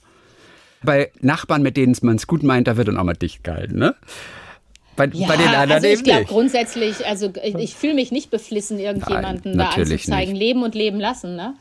Bei 0.82 1.10
Nachbarn, 1.20 1.62
mit 1.62 1.76
denen 1.76 1.96
man 2.02 2.16
es 2.16 2.26
gut 2.26 2.42
meint, 2.42 2.68
da 2.68 2.76
wird 2.76 2.88
dann 2.88 2.96
auch 2.96 3.04
mal 3.04 3.14
dicht 3.14 3.44
gehalten, 3.44 3.78
ne? 3.78 3.94
Bei, 4.96 5.06
ja, 5.06 5.28
bei 5.28 5.36
den 5.36 5.48
anderen 5.48 5.72
also 5.72 5.86
ich 5.86 6.02
glaube 6.02 6.24
grundsätzlich, 6.26 7.06
also 7.06 7.32
ich, 7.42 7.54
ich 7.54 7.74
fühle 7.74 7.94
mich 7.94 8.12
nicht 8.12 8.30
beflissen, 8.30 8.78
irgendjemanden 8.78 9.56
Nein, 9.56 9.70
da 9.74 9.80
anzuzeigen. 9.80 10.32
Nicht. 10.34 10.40
Leben 10.40 10.62
und 10.62 10.74
leben 10.74 11.00
lassen, 11.00 11.36
ne? 11.36 11.54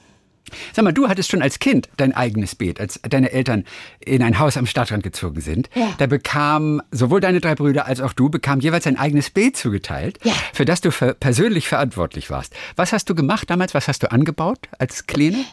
Sag 0.73 0.83
mal, 0.83 0.91
du 0.91 1.07
hattest 1.07 1.31
schon 1.31 1.41
als 1.41 1.59
Kind 1.59 1.89
dein 1.97 2.13
eigenes 2.13 2.55
Beet, 2.55 2.79
als 2.79 2.99
deine 3.07 3.31
Eltern 3.31 3.65
in 3.99 4.23
ein 4.23 4.39
Haus 4.39 4.57
am 4.57 4.65
Stadtrand 4.65 5.03
gezogen 5.03 5.41
sind. 5.41 5.69
Ja. 5.75 5.93
Da 5.97 6.07
bekamen 6.07 6.81
sowohl 6.91 7.21
deine 7.21 7.41
drei 7.41 7.55
Brüder 7.55 7.85
als 7.85 8.01
auch 8.01 8.13
du 8.13 8.29
bekamen 8.29 8.61
jeweils 8.61 8.87
ein 8.87 8.97
eigenes 8.97 9.29
Beet 9.29 9.57
zugeteilt, 9.57 10.19
ja. 10.23 10.33
für 10.53 10.65
das 10.65 10.81
du 10.81 10.91
persönlich 10.91 11.67
verantwortlich 11.67 12.29
warst. 12.29 12.53
Was 12.75 12.93
hast 12.93 13.09
du 13.09 13.15
gemacht 13.15 13.49
damals? 13.49 13.73
Was 13.73 13.87
hast 13.87 14.03
du 14.03 14.11
angebaut 14.11 14.59
als 14.77 15.07
Kleine? 15.07 15.45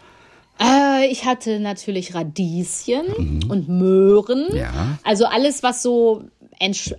Äh, 0.58 1.06
ich 1.06 1.24
hatte 1.24 1.60
natürlich 1.60 2.14
Radieschen 2.14 3.06
mhm. 3.42 3.50
und 3.50 3.68
Möhren. 3.68 4.46
Ja. 4.54 4.98
Also 5.04 5.26
alles, 5.26 5.62
was 5.62 5.82
so 5.82 6.24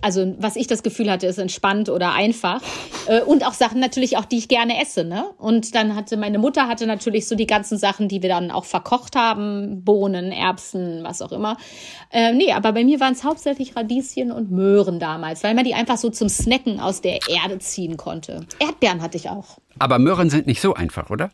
also 0.02 0.34
was 0.38 0.56
ich 0.56 0.66
das 0.66 0.82
Gefühl 0.82 1.10
hatte, 1.10 1.26
ist 1.26 1.38
entspannt 1.38 1.88
oder 1.88 2.12
einfach. 2.12 2.60
Äh, 3.06 3.22
und 3.22 3.46
auch 3.46 3.52
Sachen 3.52 3.80
natürlich 3.80 4.16
auch, 4.16 4.24
die 4.24 4.38
ich 4.38 4.48
gerne 4.48 4.80
esse. 4.80 5.04
Ne? 5.04 5.24
Und 5.38 5.74
dann 5.74 5.94
hatte 5.94 6.16
meine 6.16 6.38
Mutter 6.38 6.68
hatte 6.68 6.86
natürlich 6.86 7.26
so 7.26 7.34
die 7.34 7.46
ganzen 7.46 7.78
Sachen, 7.78 8.08
die 8.08 8.22
wir 8.22 8.28
dann 8.28 8.50
auch 8.50 8.64
verkocht 8.64 9.16
haben, 9.16 9.84
Bohnen, 9.84 10.32
Erbsen, 10.32 11.02
was 11.02 11.22
auch 11.22 11.32
immer. 11.32 11.56
Äh, 12.10 12.32
nee, 12.32 12.52
aber 12.52 12.72
bei 12.72 12.84
mir 12.84 13.00
waren 13.00 13.12
es 13.12 13.24
hauptsächlich 13.24 13.76
Radieschen 13.76 14.32
und 14.32 14.50
Möhren 14.50 14.98
damals, 14.98 15.42
weil 15.44 15.54
man 15.54 15.64
die 15.64 15.74
einfach 15.74 15.96
so 15.96 16.10
zum 16.10 16.28
Snacken 16.28 16.80
aus 16.80 17.00
der 17.00 17.20
Erde 17.28 17.58
ziehen 17.58 17.96
konnte. 17.96 18.46
Erdbeeren 18.60 19.02
hatte 19.02 19.16
ich 19.16 19.28
auch. 19.28 19.58
Aber 19.78 19.98
Möhren 19.98 20.30
sind 20.30 20.46
nicht 20.46 20.60
so 20.60 20.74
einfach, 20.74 21.10
oder? 21.10 21.30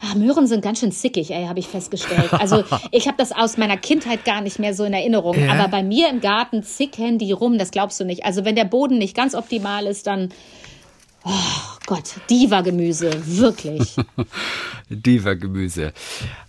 Ah, 0.00 0.14
Möhren 0.16 0.46
sind 0.46 0.62
ganz 0.62 0.80
schön 0.80 0.92
zickig, 0.92 1.30
ey, 1.30 1.46
habe 1.46 1.58
ich 1.58 1.68
festgestellt. 1.68 2.32
Also 2.32 2.64
ich 2.90 3.06
habe 3.06 3.16
das 3.16 3.32
aus 3.32 3.56
meiner 3.56 3.76
Kindheit 3.76 4.24
gar 4.24 4.40
nicht 4.40 4.58
mehr 4.58 4.74
so 4.74 4.84
in 4.84 4.92
Erinnerung. 4.92 5.38
Ja. 5.38 5.52
Aber 5.52 5.68
bei 5.68 5.82
mir 5.82 6.08
im 6.08 6.20
Garten 6.20 6.62
zicken 6.62 7.18
die 7.18 7.32
rum, 7.32 7.58
das 7.58 7.70
glaubst 7.70 8.00
du 8.00 8.04
nicht. 8.04 8.24
Also 8.24 8.44
wenn 8.44 8.56
der 8.56 8.64
Boden 8.64 8.98
nicht 8.98 9.16
ganz 9.16 9.34
optimal 9.34 9.86
ist, 9.86 10.06
dann 10.06 10.30
Oh 11.22 11.30
Gott, 11.86 12.14
Diva-Gemüse, 12.30 13.10
wirklich. 13.26 13.94
Diva-Gemüse. 14.88 15.92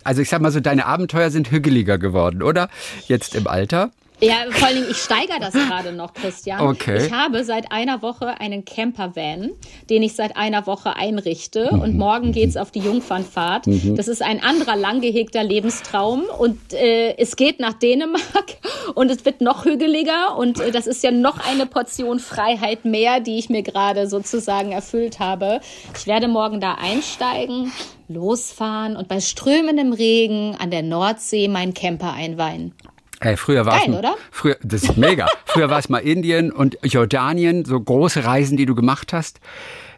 Also 0.02 0.22
ich 0.22 0.30
sag 0.30 0.40
mal 0.40 0.50
so, 0.50 0.60
deine 0.60 0.86
Abenteuer 0.86 1.30
sind 1.30 1.50
hügeliger 1.50 1.98
geworden, 1.98 2.42
oder? 2.42 2.70
Jetzt 3.06 3.34
im 3.34 3.46
Alter? 3.46 3.90
Ja, 4.22 4.44
vor 4.50 4.68
Dingen, 4.68 4.86
ich 4.88 4.98
steigere 4.98 5.40
das 5.40 5.52
gerade 5.52 5.90
noch, 5.90 6.14
Christian. 6.14 6.60
Okay. 6.60 7.06
Ich 7.06 7.12
habe 7.12 7.42
seit 7.42 7.72
einer 7.72 8.02
Woche 8.02 8.40
einen 8.40 8.64
Campervan, 8.64 9.50
den 9.90 10.04
ich 10.04 10.14
seit 10.14 10.36
einer 10.36 10.64
Woche 10.68 10.94
einrichte. 10.94 11.70
Mhm. 11.72 11.80
Und 11.80 11.98
morgen 11.98 12.30
geht's 12.30 12.56
auf 12.56 12.70
die 12.70 12.78
Jungfernfahrt. 12.78 13.66
Mhm. 13.66 13.96
Das 13.96 14.06
ist 14.06 14.22
ein 14.22 14.40
anderer 14.40 14.76
lang 14.76 15.00
gehegter 15.00 15.42
Lebenstraum. 15.42 16.22
Und 16.38 16.72
äh, 16.72 17.16
es 17.16 17.34
geht 17.34 17.58
nach 17.58 17.72
Dänemark 17.72 18.58
und 18.94 19.10
es 19.10 19.24
wird 19.24 19.40
noch 19.40 19.64
hügeliger. 19.64 20.36
Und 20.38 20.60
äh, 20.60 20.70
das 20.70 20.86
ist 20.86 21.02
ja 21.02 21.10
noch 21.10 21.44
eine 21.44 21.66
Portion 21.66 22.20
Freiheit 22.20 22.84
mehr, 22.84 23.18
die 23.18 23.40
ich 23.40 23.48
mir 23.50 23.62
gerade 23.62 24.06
sozusagen 24.06 24.70
erfüllt 24.70 25.18
habe. 25.18 25.60
Ich 25.98 26.06
werde 26.06 26.28
morgen 26.28 26.60
da 26.60 26.74
einsteigen 26.74 27.72
losfahren 28.08 28.94
und 28.94 29.08
bei 29.08 29.20
strömendem 29.20 29.94
Regen 29.94 30.54
an 30.58 30.70
der 30.70 30.82
Nordsee 30.82 31.48
meinen 31.48 31.72
Camper 31.72 32.12
einweihen. 32.12 32.74
Ey, 33.22 33.36
früher 33.36 33.64
war 33.64 33.80
es 33.80 33.88
oder? 33.88 34.16
Früher, 34.32 34.56
das 34.62 34.82
ist 34.82 34.96
mega. 34.96 35.28
früher 35.44 35.70
war 35.70 35.78
es 35.78 35.88
mal 35.88 35.98
Indien 35.98 36.50
und 36.50 36.76
Jordanien, 36.82 37.64
so 37.64 37.80
große 37.80 38.24
Reisen, 38.24 38.56
die 38.56 38.66
du 38.66 38.74
gemacht 38.74 39.12
hast. 39.12 39.40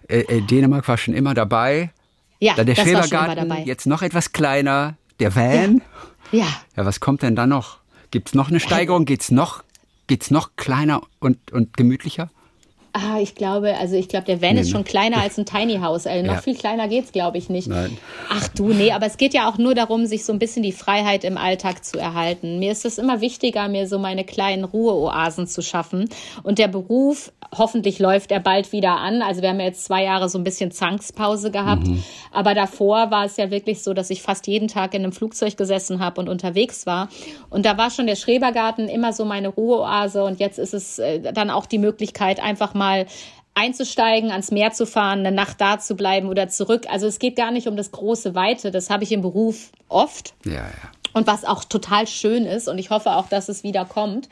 Äh, 0.09 0.21
äh, 0.21 0.41
Dänemark 0.43 0.87
war 0.89 0.99
schon 0.99 1.15
immer 1.15 1.33
dabei. 1.33 1.91
Ja, 2.39 2.55
Dann 2.55 2.67
der 2.67 2.75
Schrebergarten, 2.75 3.65
jetzt 3.65 3.87
noch 3.87 4.03
etwas 4.03 4.33
kleiner, 4.33 4.97
der 5.21 5.35
Van. 5.35 5.81
Ja. 6.33 6.41
ja. 6.41 6.47
Ja, 6.77 6.85
was 6.85 7.01
kommt 7.01 7.23
denn 7.23 7.35
da 7.35 7.47
noch? 7.47 7.79
Gibt 8.11 8.29
es 8.29 8.35
noch 8.35 8.51
eine 8.51 8.61
Steigerung? 8.61 9.07
Geht's 9.07 9.31
noch, 9.31 9.65
geht's 10.07 10.31
noch 10.31 10.51
kleiner 10.57 11.01
und, 11.19 11.51
und 11.51 11.79
gemütlicher? 11.79 12.29
Ah, 12.97 13.19
ich 13.21 13.35
glaube, 13.35 13.77
also 13.77 13.97
ich 13.97 14.07
glaube, 14.07 14.27
der 14.27 14.41
Van 14.41 14.55
nee, 14.55 14.61
ist 14.61 14.71
schon 14.71 14.83
ne? 14.83 14.85
kleiner 14.85 15.21
als 15.21 15.37
ein 15.37 15.45
Tiny 15.45 15.79
House. 15.79 16.07
Also 16.07 16.25
noch 16.27 16.35
ja. 16.35 16.41
viel 16.41 16.55
kleiner 16.55 16.87
geht's, 16.87 17.11
glaube 17.11 17.39
ich, 17.39 17.49
nicht. 17.49 17.67
Nein. 17.67 17.99
Ach 18.31 18.47
du, 18.47 18.69
nee, 18.69 18.93
aber 18.93 19.07
es 19.07 19.17
geht 19.17 19.35
ja 19.35 19.49
auch 19.49 19.59
nur 19.59 19.75
darum, 19.75 20.07
sich 20.07 20.25
so 20.25 20.33
ein 20.33 20.39
bisschen 20.39 20.63
die 20.63 20.71
Freiheit 20.71 21.25
im 21.25 21.37
Alltag 21.37 21.85
zu 21.85 21.99
erhalten. 21.99 22.61
Mir 22.61 22.71
ist 22.71 22.85
es 22.85 22.99
immer 22.99 23.21
wichtiger, 23.21 23.67
mir 23.67 23.89
so 23.89 23.99
meine 23.99 24.23
kleinen 24.23 24.63
Ruheoasen 24.63 25.49
zu 25.49 25.61
schaffen. 25.61 26.09
Und 26.45 26.61
der 26.61 26.69
Beruf, 26.69 27.33
hoffentlich 27.53 27.99
läuft 27.99 28.31
er 28.31 28.39
bald 28.39 28.71
wieder 28.71 28.93
an. 28.93 29.23
Also 29.23 29.43
wir 29.43 29.49
haben 29.49 29.59
ja 29.59 29.67
jetzt 29.67 29.85
zwei 29.87 30.05
Jahre 30.05 30.29
so 30.29 30.39
ein 30.39 30.45
bisschen 30.45 30.71
Zankspause 30.71 31.51
gehabt. 31.51 31.89
Mhm. 31.89 32.05
Aber 32.31 32.55
davor 32.55 33.11
war 33.11 33.25
es 33.25 33.37
ja 33.37 33.51
wirklich 33.51 33.83
so, 33.83 33.93
dass 33.93 34.09
ich 34.11 34.23
fast 34.23 34.47
jeden 34.47 34.69
Tag 34.69 34.95
in 34.95 35.03
einem 35.03 35.13
Flugzeug 35.13 35.57
gesessen 35.57 35.99
habe 35.99 36.21
und 36.21 36.29
unterwegs 36.29 36.87
war. 36.87 37.09
Und 37.51 37.67
da 37.67 37.77
war 37.77 37.91
schon 37.91 38.07
der 38.07 38.17
Schrebergarten 38.17 38.89
immer 38.89 39.13
so 39.13 39.25
meine 39.25 39.49
Ruheoase. 39.49 40.23
Und 40.23 40.39
jetzt 40.39 40.61
ist 40.61 40.75
es 40.75 41.01
äh, 41.01 41.33
dann 41.33 41.51
auch 41.51 41.67
die 41.67 41.79
Möglichkeit, 41.79 42.41
einfach 42.41 42.73
mal 42.73 42.84
mal 42.85 43.07
einzusteigen, 43.55 44.31
ans 44.31 44.51
Meer 44.51 44.73
zu 44.73 44.87
fahren, 44.87 45.21
eine 45.21 45.33
Nacht 45.33 45.61
da 45.61 45.79
zu 45.79 45.95
bleiben 45.95 46.29
oder 46.29 46.49
zurück. 46.49 46.87
Also 46.91 47.07
es 47.07 47.19
geht 47.19 47.37
gar 47.37 47.51
nicht 47.51 47.69
um 47.69 47.77
das 47.77 47.93
große 47.93 48.35
Weite. 48.35 48.71
Das 48.71 48.91
habe 48.91 49.05
ich 49.05 49.13
im 49.13 49.23
Beruf 49.23 49.71
oft. 49.89 50.35
Ja, 50.45 50.53
ja. 50.53 50.91
Und 51.15 51.27
was 51.27 51.45
auch 51.45 51.65
total 51.65 52.07
schön 52.07 52.45
ist. 52.45 52.69
Und 52.69 52.79
ich 52.79 52.91
hoffe 52.91 53.13
auch, 53.13 53.29
dass 53.29 53.49
es 53.49 53.63
wieder 53.63 53.85
kommt. 53.85 54.29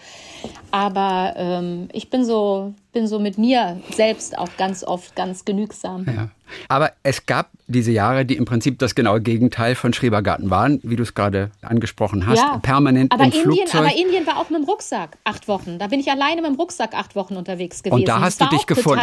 Aber 0.71 1.35
ähm, 1.37 1.89
ich 1.93 2.11
bin 2.11 2.25
so, 2.25 2.75
bin 2.93 3.07
so 3.07 3.19
mit 3.19 3.39
mir 3.39 3.81
selbst 3.91 4.37
auch 4.37 4.49
ganz 4.59 4.85
oft 4.85 5.15
ganz 5.17 5.45
genügsam. 5.45 6.05
Ja. 6.07 6.29
Aber 6.69 6.93
es 7.03 7.27
gab 7.27 7.51
diese 7.67 7.93
Jahre, 7.93 8.25
die 8.25 8.37
im 8.37 8.45
Prinzip 8.45 8.79
das 8.79 8.95
genaue 8.95 9.21
Gegenteil 9.21 9.75
von 9.75 9.93
Schrebergarten 9.93 10.51
waren, 10.51 10.81
wie 10.83 10.97
du 10.97 11.03
es 11.03 11.15
gerade 11.15 11.51
angesprochen 11.63 12.27
hast. 12.27 12.39
Ja. 12.39 12.59
Permanent 12.59 13.13
aber 13.13 13.25
im 13.25 13.31
Indien, 13.31 13.45
Flugzeug. 13.45 13.75
Aber 13.81 13.97
Indien 13.97 14.27
war 14.27 14.39
auch 14.39 14.51
mit 14.51 14.61
dem 14.61 14.65
Rucksack 14.65 15.17
acht 15.25 15.49
Wochen. 15.49 15.79
Da 15.79 15.87
bin 15.87 16.01
ich 16.01 16.11
alleine 16.11 16.43
mit 16.43 16.51
dem 16.51 16.57
Rucksack 16.57 16.95
acht 16.95 17.15
Wochen 17.15 17.37
unterwegs 17.37 17.83
gewesen. 17.83 18.01
Und 18.01 18.09
da 18.09 18.21
hast 18.21 18.41
du 18.41 18.47
dich 18.47 18.67
gefunden. 18.67 19.01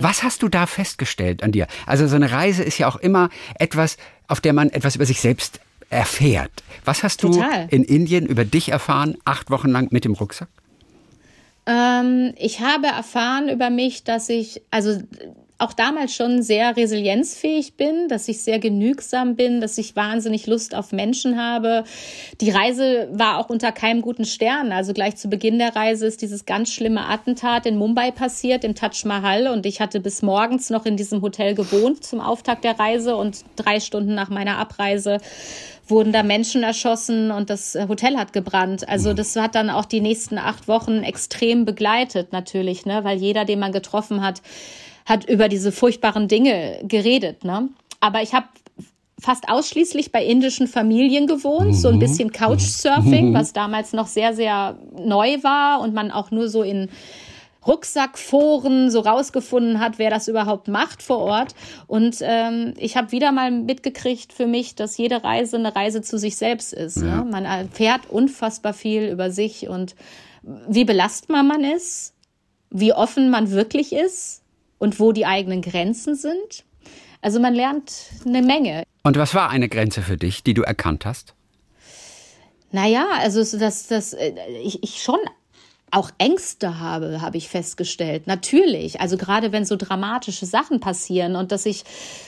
Was 0.00 0.22
hast 0.22 0.42
du 0.42 0.48
da 0.48 0.66
festgestellt 0.66 1.42
an 1.42 1.52
dir? 1.52 1.66
Also 1.86 2.06
so 2.08 2.16
eine 2.16 2.30
Reise 2.30 2.62
ist 2.62 2.78
ja 2.78 2.88
auch 2.88 2.96
immer 2.96 3.28
etwas, 3.58 3.96
auf 4.28 4.40
der 4.40 4.52
man 4.52 4.70
etwas 4.70 4.96
über 4.96 5.06
sich 5.06 5.20
selbst 5.20 5.60
erfährt. 5.90 6.52
Was 6.84 7.02
hast 7.02 7.20
Total. 7.20 7.66
du 7.68 7.76
in 7.76 7.84
Indien 7.84 8.26
über 8.26 8.44
dich 8.44 8.70
erfahren, 8.70 9.16
acht 9.24 9.50
Wochen 9.50 9.70
lang 9.70 9.88
mit 9.90 10.04
dem 10.04 10.14
Rucksack? 10.14 10.48
Ähm, 11.66 12.32
ich 12.38 12.60
habe 12.60 12.86
erfahren 12.86 13.48
über 13.48 13.70
mich, 13.70 14.04
dass 14.04 14.28
ich, 14.28 14.62
also 14.70 15.00
auch 15.58 15.72
damals 15.72 16.14
schon 16.14 16.42
sehr 16.42 16.76
resilienzfähig 16.76 17.76
bin, 17.76 18.08
dass 18.08 18.28
ich 18.28 18.42
sehr 18.42 18.58
genügsam 18.58 19.36
bin, 19.36 19.60
dass 19.62 19.78
ich 19.78 19.96
wahnsinnig 19.96 20.46
Lust 20.46 20.74
auf 20.74 20.92
Menschen 20.92 21.40
habe. 21.40 21.84
Die 22.42 22.50
Reise 22.50 23.08
war 23.12 23.38
auch 23.38 23.48
unter 23.48 23.72
keinem 23.72 24.02
guten 24.02 24.26
Stern. 24.26 24.70
Also 24.70 24.92
gleich 24.92 25.16
zu 25.16 25.28
Beginn 25.28 25.58
der 25.58 25.74
Reise 25.74 26.06
ist 26.06 26.20
dieses 26.20 26.44
ganz 26.44 26.72
schlimme 26.72 27.06
Attentat 27.06 27.64
in 27.64 27.78
Mumbai 27.78 28.10
passiert, 28.10 28.64
im 28.64 28.74
Taj 28.74 29.06
Mahal. 29.06 29.48
Und 29.48 29.64
ich 29.64 29.80
hatte 29.80 30.00
bis 30.00 30.20
morgens 30.20 30.68
noch 30.68 30.84
in 30.84 30.98
diesem 30.98 31.22
Hotel 31.22 31.54
gewohnt 31.54 32.04
zum 32.04 32.20
Auftakt 32.20 32.64
der 32.64 32.78
Reise. 32.78 33.16
Und 33.16 33.42
drei 33.56 33.80
Stunden 33.80 34.14
nach 34.14 34.28
meiner 34.28 34.58
Abreise 34.58 35.18
wurden 35.88 36.12
da 36.12 36.22
Menschen 36.22 36.62
erschossen 36.62 37.30
und 37.30 37.50
das 37.50 37.76
Hotel 37.88 38.16
hat 38.16 38.32
gebrannt. 38.32 38.88
Also 38.88 39.10
mhm. 39.10 39.16
das 39.16 39.36
hat 39.36 39.54
dann 39.54 39.70
auch 39.70 39.84
die 39.84 40.00
nächsten 40.00 40.38
acht 40.38 40.68
Wochen 40.68 41.02
extrem 41.02 41.64
begleitet 41.64 42.32
natürlich, 42.32 42.86
ne? 42.86 43.04
weil 43.04 43.18
jeder, 43.18 43.44
den 43.44 43.58
man 43.58 43.72
getroffen 43.72 44.22
hat, 44.22 44.42
hat 45.04 45.28
über 45.28 45.48
diese 45.48 45.72
furchtbaren 45.72 46.28
Dinge 46.28 46.80
geredet. 46.82 47.44
Ne? 47.44 47.68
Aber 48.00 48.22
ich 48.22 48.34
habe 48.34 48.46
fast 49.20 49.48
ausschließlich 49.48 50.12
bei 50.12 50.24
indischen 50.24 50.66
Familien 50.66 51.26
gewohnt, 51.26 51.68
mhm. 51.68 51.74
so 51.74 51.88
ein 51.88 51.96
mhm. 51.96 52.00
bisschen 52.00 52.32
Couchsurfing, 52.32 53.30
mhm. 53.30 53.34
was 53.34 53.52
damals 53.52 53.92
noch 53.92 54.08
sehr, 54.08 54.34
sehr 54.34 54.76
neu 54.98 55.42
war 55.42 55.80
und 55.80 55.94
man 55.94 56.10
auch 56.10 56.30
nur 56.30 56.48
so 56.48 56.62
in 56.62 56.88
Rucksackforen 57.66 58.90
so 58.90 59.00
rausgefunden 59.00 59.80
hat, 59.80 59.98
wer 59.98 60.10
das 60.10 60.28
überhaupt 60.28 60.68
macht 60.68 61.02
vor 61.02 61.18
Ort. 61.18 61.54
Und 61.86 62.18
ähm, 62.20 62.74
ich 62.78 62.96
habe 62.96 63.12
wieder 63.12 63.32
mal 63.32 63.50
mitgekriegt 63.50 64.32
für 64.32 64.46
mich, 64.46 64.74
dass 64.74 64.96
jede 64.96 65.24
Reise 65.24 65.56
eine 65.56 65.74
Reise 65.74 66.02
zu 66.02 66.18
sich 66.18 66.36
selbst 66.36 66.72
ist. 66.72 66.96
Ja. 66.96 67.24
Ne? 67.24 67.30
Man 67.30 67.44
erfährt 67.44 68.08
unfassbar 68.08 68.74
viel 68.74 69.08
über 69.08 69.30
sich 69.30 69.68
und 69.68 69.94
wie 70.42 70.84
belastbar 70.84 71.42
man 71.42 71.64
ist, 71.64 72.14
wie 72.70 72.92
offen 72.92 73.30
man 73.30 73.50
wirklich 73.50 73.92
ist 73.92 74.42
und 74.78 75.00
wo 75.00 75.12
die 75.12 75.26
eigenen 75.26 75.62
Grenzen 75.62 76.14
sind. 76.14 76.64
Also 77.20 77.40
man 77.40 77.54
lernt 77.54 77.92
eine 78.24 78.42
Menge. 78.42 78.84
Und 79.02 79.16
was 79.16 79.34
war 79.34 79.50
eine 79.50 79.68
Grenze 79.68 80.02
für 80.02 80.16
dich, 80.16 80.44
die 80.44 80.54
du 80.54 80.62
erkannt 80.62 81.06
hast? 81.06 81.34
Naja, 82.72 83.06
also 83.18 83.38
das, 83.58 83.86
das, 83.86 84.12
äh, 84.12 84.32
ich, 84.62 84.82
ich 84.82 85.02
schon 85.02 85.18
auch 85.92 86.10
Ängste 86.18 86.80
habe, 86.80 87.20
habe 87.20 87.36
ich 87.36 87.48
festgestellt. 87.48 88.26
Natürlich. 88.26 89.00
Also 89.00 89.16
gerade 89.16 89.52
wenn 89.52 89.64
so 89.64 89.76
dramatische 89.76 90.44
Sachen 90.44 90.80
passieren 90.80 91.36
und 91.36 91.52
dass 91.52 91.64
ich, 91.64 91.84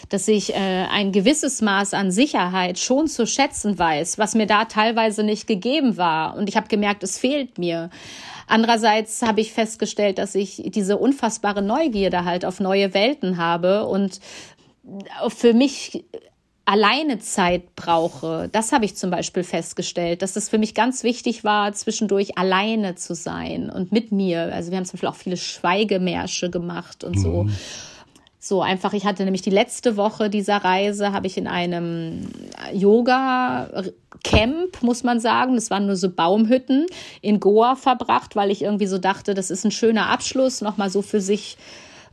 dass 0.09 0.29
ich 0.29 0.55
äh, 0.55 0.87
ein 0.91 1.11
gewisses 1.11 1.61
Maß 1.61 1.95
an 1.95 2.11
Sicherheit 2.11 2.79
schon 2.79 3.09
zu 3.09 3.27
schätzen 3.27 3.79
weiß, 3.79 4.19
was 4.19 4.35
mir 4.35 4.47
da 4.47 4.67
teilweise 4.67 5.25
nicht 5.25 5.47
gegeben 5.47 5.97
war. 5.97 6.37
Und 6.37 6.49
ich 6.49 6.57
habe 6.57 6.69
gemerkt, 6.69 7.03
es 7.03 7.19
fehlt 7.19 7.59
mir. 7.59 7.91
Andererseits 8.47 9.23
habe 9.23 9.41
ich 9.41 9.53
festgestellt, 9.53 10.19
dass 10.19 10.35
ich 10.35 10.63
diese 10.67 10.97
unfassbare 10.97 11.61
Neugierde 11.61 12.25
halt 12.25 12.45
auf 12.45 12.61
neue 12.61 12.95
Welten 12.95 13.37
habe 13.37 13.85
und 13.87 14.21
für 15.29 15.53
mich 15.53 16.05
alleine 16.69 17.19
Zeit 17.19 17.75
brauche. 17.77 18.51
Das 18.53 18.73
habe 18.73 18.85
ich 18.85 18.95
zum 18.95 19.11
Beispiel 19.11 19.43
festgestellt, 19.43 20.21
dass 20.21 20.37
es 20.37 20.51
für 20.51 20.59
mich 20.59 20.75
ganz 20.75 21.03
wichtig 21.03 21.43
war, 21.43 21.73
zwischendurch 21.73 22.37
alleine 22.37 22.95
zu 22.95 23.15
sein 23.15 23.71
und 23.71 23.91
mit 23.91 24.13
mir. 24.13 24.53
Also 24.53 24.71
wir 24.71 24.77
haben 24.77 24.85
zum 24.85 24.99
Beispiel 24.99 25.09
auch 25.09 25.15
viele 25.15 25.39
Schweigemärsche 25.39 26.51
gemacht 26.51 27.05
und 27.05 27.19
so. 27.19 27.45
Mhm 27.45 27.57
So 28.41 28.63
einfach, 28.63 28.93
ich 28.93 29.05
hatte 29.05 29.25
nämlich 29.25 29.43
die 29.43 29.51
letzte 29.51 29.97
Woche 29.97 30.31
dieser 30.31 30.59
Reise, 30.59 31.13
habe 31.13 31.27
ich 31.27 31.37
in 31.37 31.49
einem 31.49 32.29
Yoga-Camp, 32.73 34.83
muss 34.83 35.03
man 35.03 35.19
sagen, 35.19 35.57
das 35.57 35.71
waren 35.71 35.87
nur 35.87 35.97
so 35.97 36.09
Baumhütten 36.09 36.87
in 37.21 37.41
Goa 37.41 37.75
verbracht, 37.75 38.37
weil 38.37 38.53
ich 38.53 38.63
irgendwie 38.63 38.87
so 38.87 38.99
dachte, 38.99 39.35
das 39.35 39.51
ist 39.51 39.65
ein 39.65 39.73
schöner 39.73 40.09
Abschluss, 40.09 40.61
nochmal 40.61 40.89
so 40.89 41.03
für 41.03 41.21
sich 41.21 41.57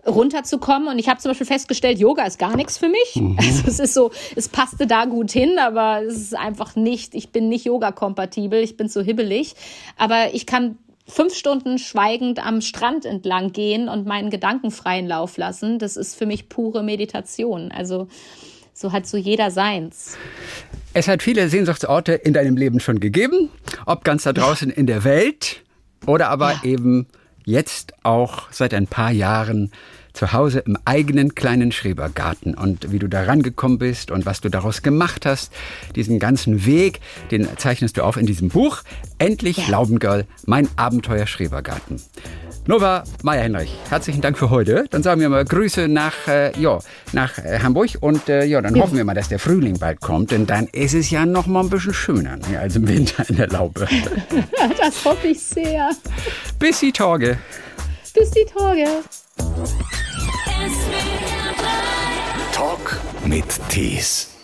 runterzukommen. 0.07 0.87
Und 0.87 0.99
ich 0.99 1.09
habe 1.09 1.19
zum 1.19 1.31
Beispiel 1.31 1.47
festgestellt, 1.47 1.99
Yoga 1.99 2.25
ist 2.25 2.39
gar 2.39 2.55
nichts 2.55 2.77
für 2.77 2.89
mich. 2.89 3.15
Mhm. 3.15 3.37
Also 3.37 3.63
es 3.67 3.79
ist 3.79 3.93
so, 3.93 4.11
es 4.35 4.49
passte 4.49 4.87
da 4.87 5.05
gut 5.05 5.31
hin, 5.31 5.57
aber 5.59 6.01
es 6.03 6.15
ist 6.15 6.35
einfach 6.35 6.75
nicht, 6.75 7.15
ich 7.15 7.31
bin 7.31 7.49
nicht 7.49 7.65
Yoga-kompatibel, 7.65 8.59
ich 8.59 8.77
bin 8.77 8.87
so 8.87 9.01
hibbelig. 9.01 9.55
Aber 9.97 10.33
ich 10.33 10.45
kann 10.45 10.77
fünf 11.07 11.35
Stunden 11.35 11.77
schweigend 11.77 12.45
am 12.45 12.61
Strand 12.61 13.05
entlang 13.05 13.51
gehen 13.51 13.89
und 13.89 14.05
meinen 14.05 14.29
Gedanken 14.29 14.71
freien 14.71 15.07
Lauf 15.07 15.37
lassen. 15.37 15.79
Das 15.79 15.97
ist 15.97 16.15
für 16.15 16.25
mich 16.25 16.49
pure 16.49 16.83
Meditation. 16.83 17.71
Also 17.71 18.07
so 18.73 18.91
hat 18.91 19.07
so 19.07 19.17
jeder 19.17 19.51
seins. 19.51 20.17
Es 20.93 21.07
hat 21.07 21.23
viele 21.23 21.49
Sehnsuchtsorte 21.49 22.13
in 22.13 22.33
deinem 22.33 22.57
Leben 22.57 22.79
schon 22.79 22.99
gegeben, 22.99 23.49
ob 23.85 24.03
ganz 24.03 24.23
da 24.23 24.33
draußen 24.33 24.69
in 24.69 24.87
der 24.87 25.03
Welt 25.03 25.63
oder 26.05 26.29
aber 26.29 26.53
ja. 26.53 26.63
eben 26.63 27.07
jetzt 27.45 27.93
auch 28.03 28.51
seit 28.51 28.73
ein 28.73 28.87
paar 28.87 29.11
Jahren 29.11 29.71
zu 30.15 30.33
Hause 30.33 30.59
im 30.59 30.77
eigenen 30.85 31.35
kleinen 31.35 31.71
Schrebergarten. 31.71 32.55
Und 32.55 32.91
wie 32.91 32.99
du 32.99 33.07
da 33.07 33.23
rangekommen 33.23 33.77
bist 33.77 34.11
und 34.11 34.25
was 34.25 34.41
du 34.41 34.49
daraus 34.49 34.81
gemacht 34.81 35.25
hast, 35.25 35.51
diesen 35.95 36.19
ganzen 36.19 36.65
Weg, 36.65 36.99
den 37.31 37.47
zeichnest 37.57 37.97
du 37.97 38.03
auf 38.03 38.17
in 38.17 38.25
diesem 38.25 38.49
Buch. 38.49 38.81
Endlich 39.17 39.57
ja. 39.57 39.69
Laubengirl, 39.69 40.25
mein 40.45 40.67
Abenteuer 40.75 41.27
Schrebergarten. 41.27 42.01
Nova 42.67 43.03
Meyer-Henrich, 43.21 43.71
herzlichen 43.89 44.21
Dank 44.21 44.39
für 44.39 44.49
heute. 44.49 44.85
Dann 44.89 45.03
sagen 45.03 45.21
wir 45.21 45.29
mal 45.29 45.45
Grüße 45.45 45.87
nach, 45.87 46.27
äh, 46.27 46.59
ja, 46.59 46.79
nach 47.13 47.37
äh, 47.37 47.59
Hamburg 47.59 47.91
und 47.99 48.27
äh, 48.27 48.43
ja, 48.45 48.59
dann 48.59 48.75
ja. 48.75 48.81
hoffen 48.81 48.97
wir 48.97 49.05
mal, 49.05 49.13
dass 49.13 49.29
der 49.29 49.37
Frühling 49.37 49.77
bald 49.77 50.01
kommt, 50.01 50.31
denn 50.31 50.47
dann 50.47 50.65
ist 50.67 50.95
es 50.95 51.11
ja 51.11 51.27
noch 51.27 51.45
mal 51.45 51.61
ein 51.61 51.69
bisschen 51.69 51.93
schöner 51.93 52.37
ne, 52.37 52.59
als 52.59 52.75
im 52.75 52.87
Winter 52.87 53.29
in 53.29 53.35
der 53.35 53.49
Laube. 53.49 53.87
das 54.79 55.05
hoffe 55.05 55.27
ich 55.27 55.41
sehr. 55.41 55.91
Bis 56.57 56.79
die 56.79 56.91
Tage. 56.91 57.37
Bis 58.15 58.31
die 58.31 58.45
Tage. 58.45 58.87
Talk 62.53 63.01
mit 63.25 63.45
Tees. 63.69 64.34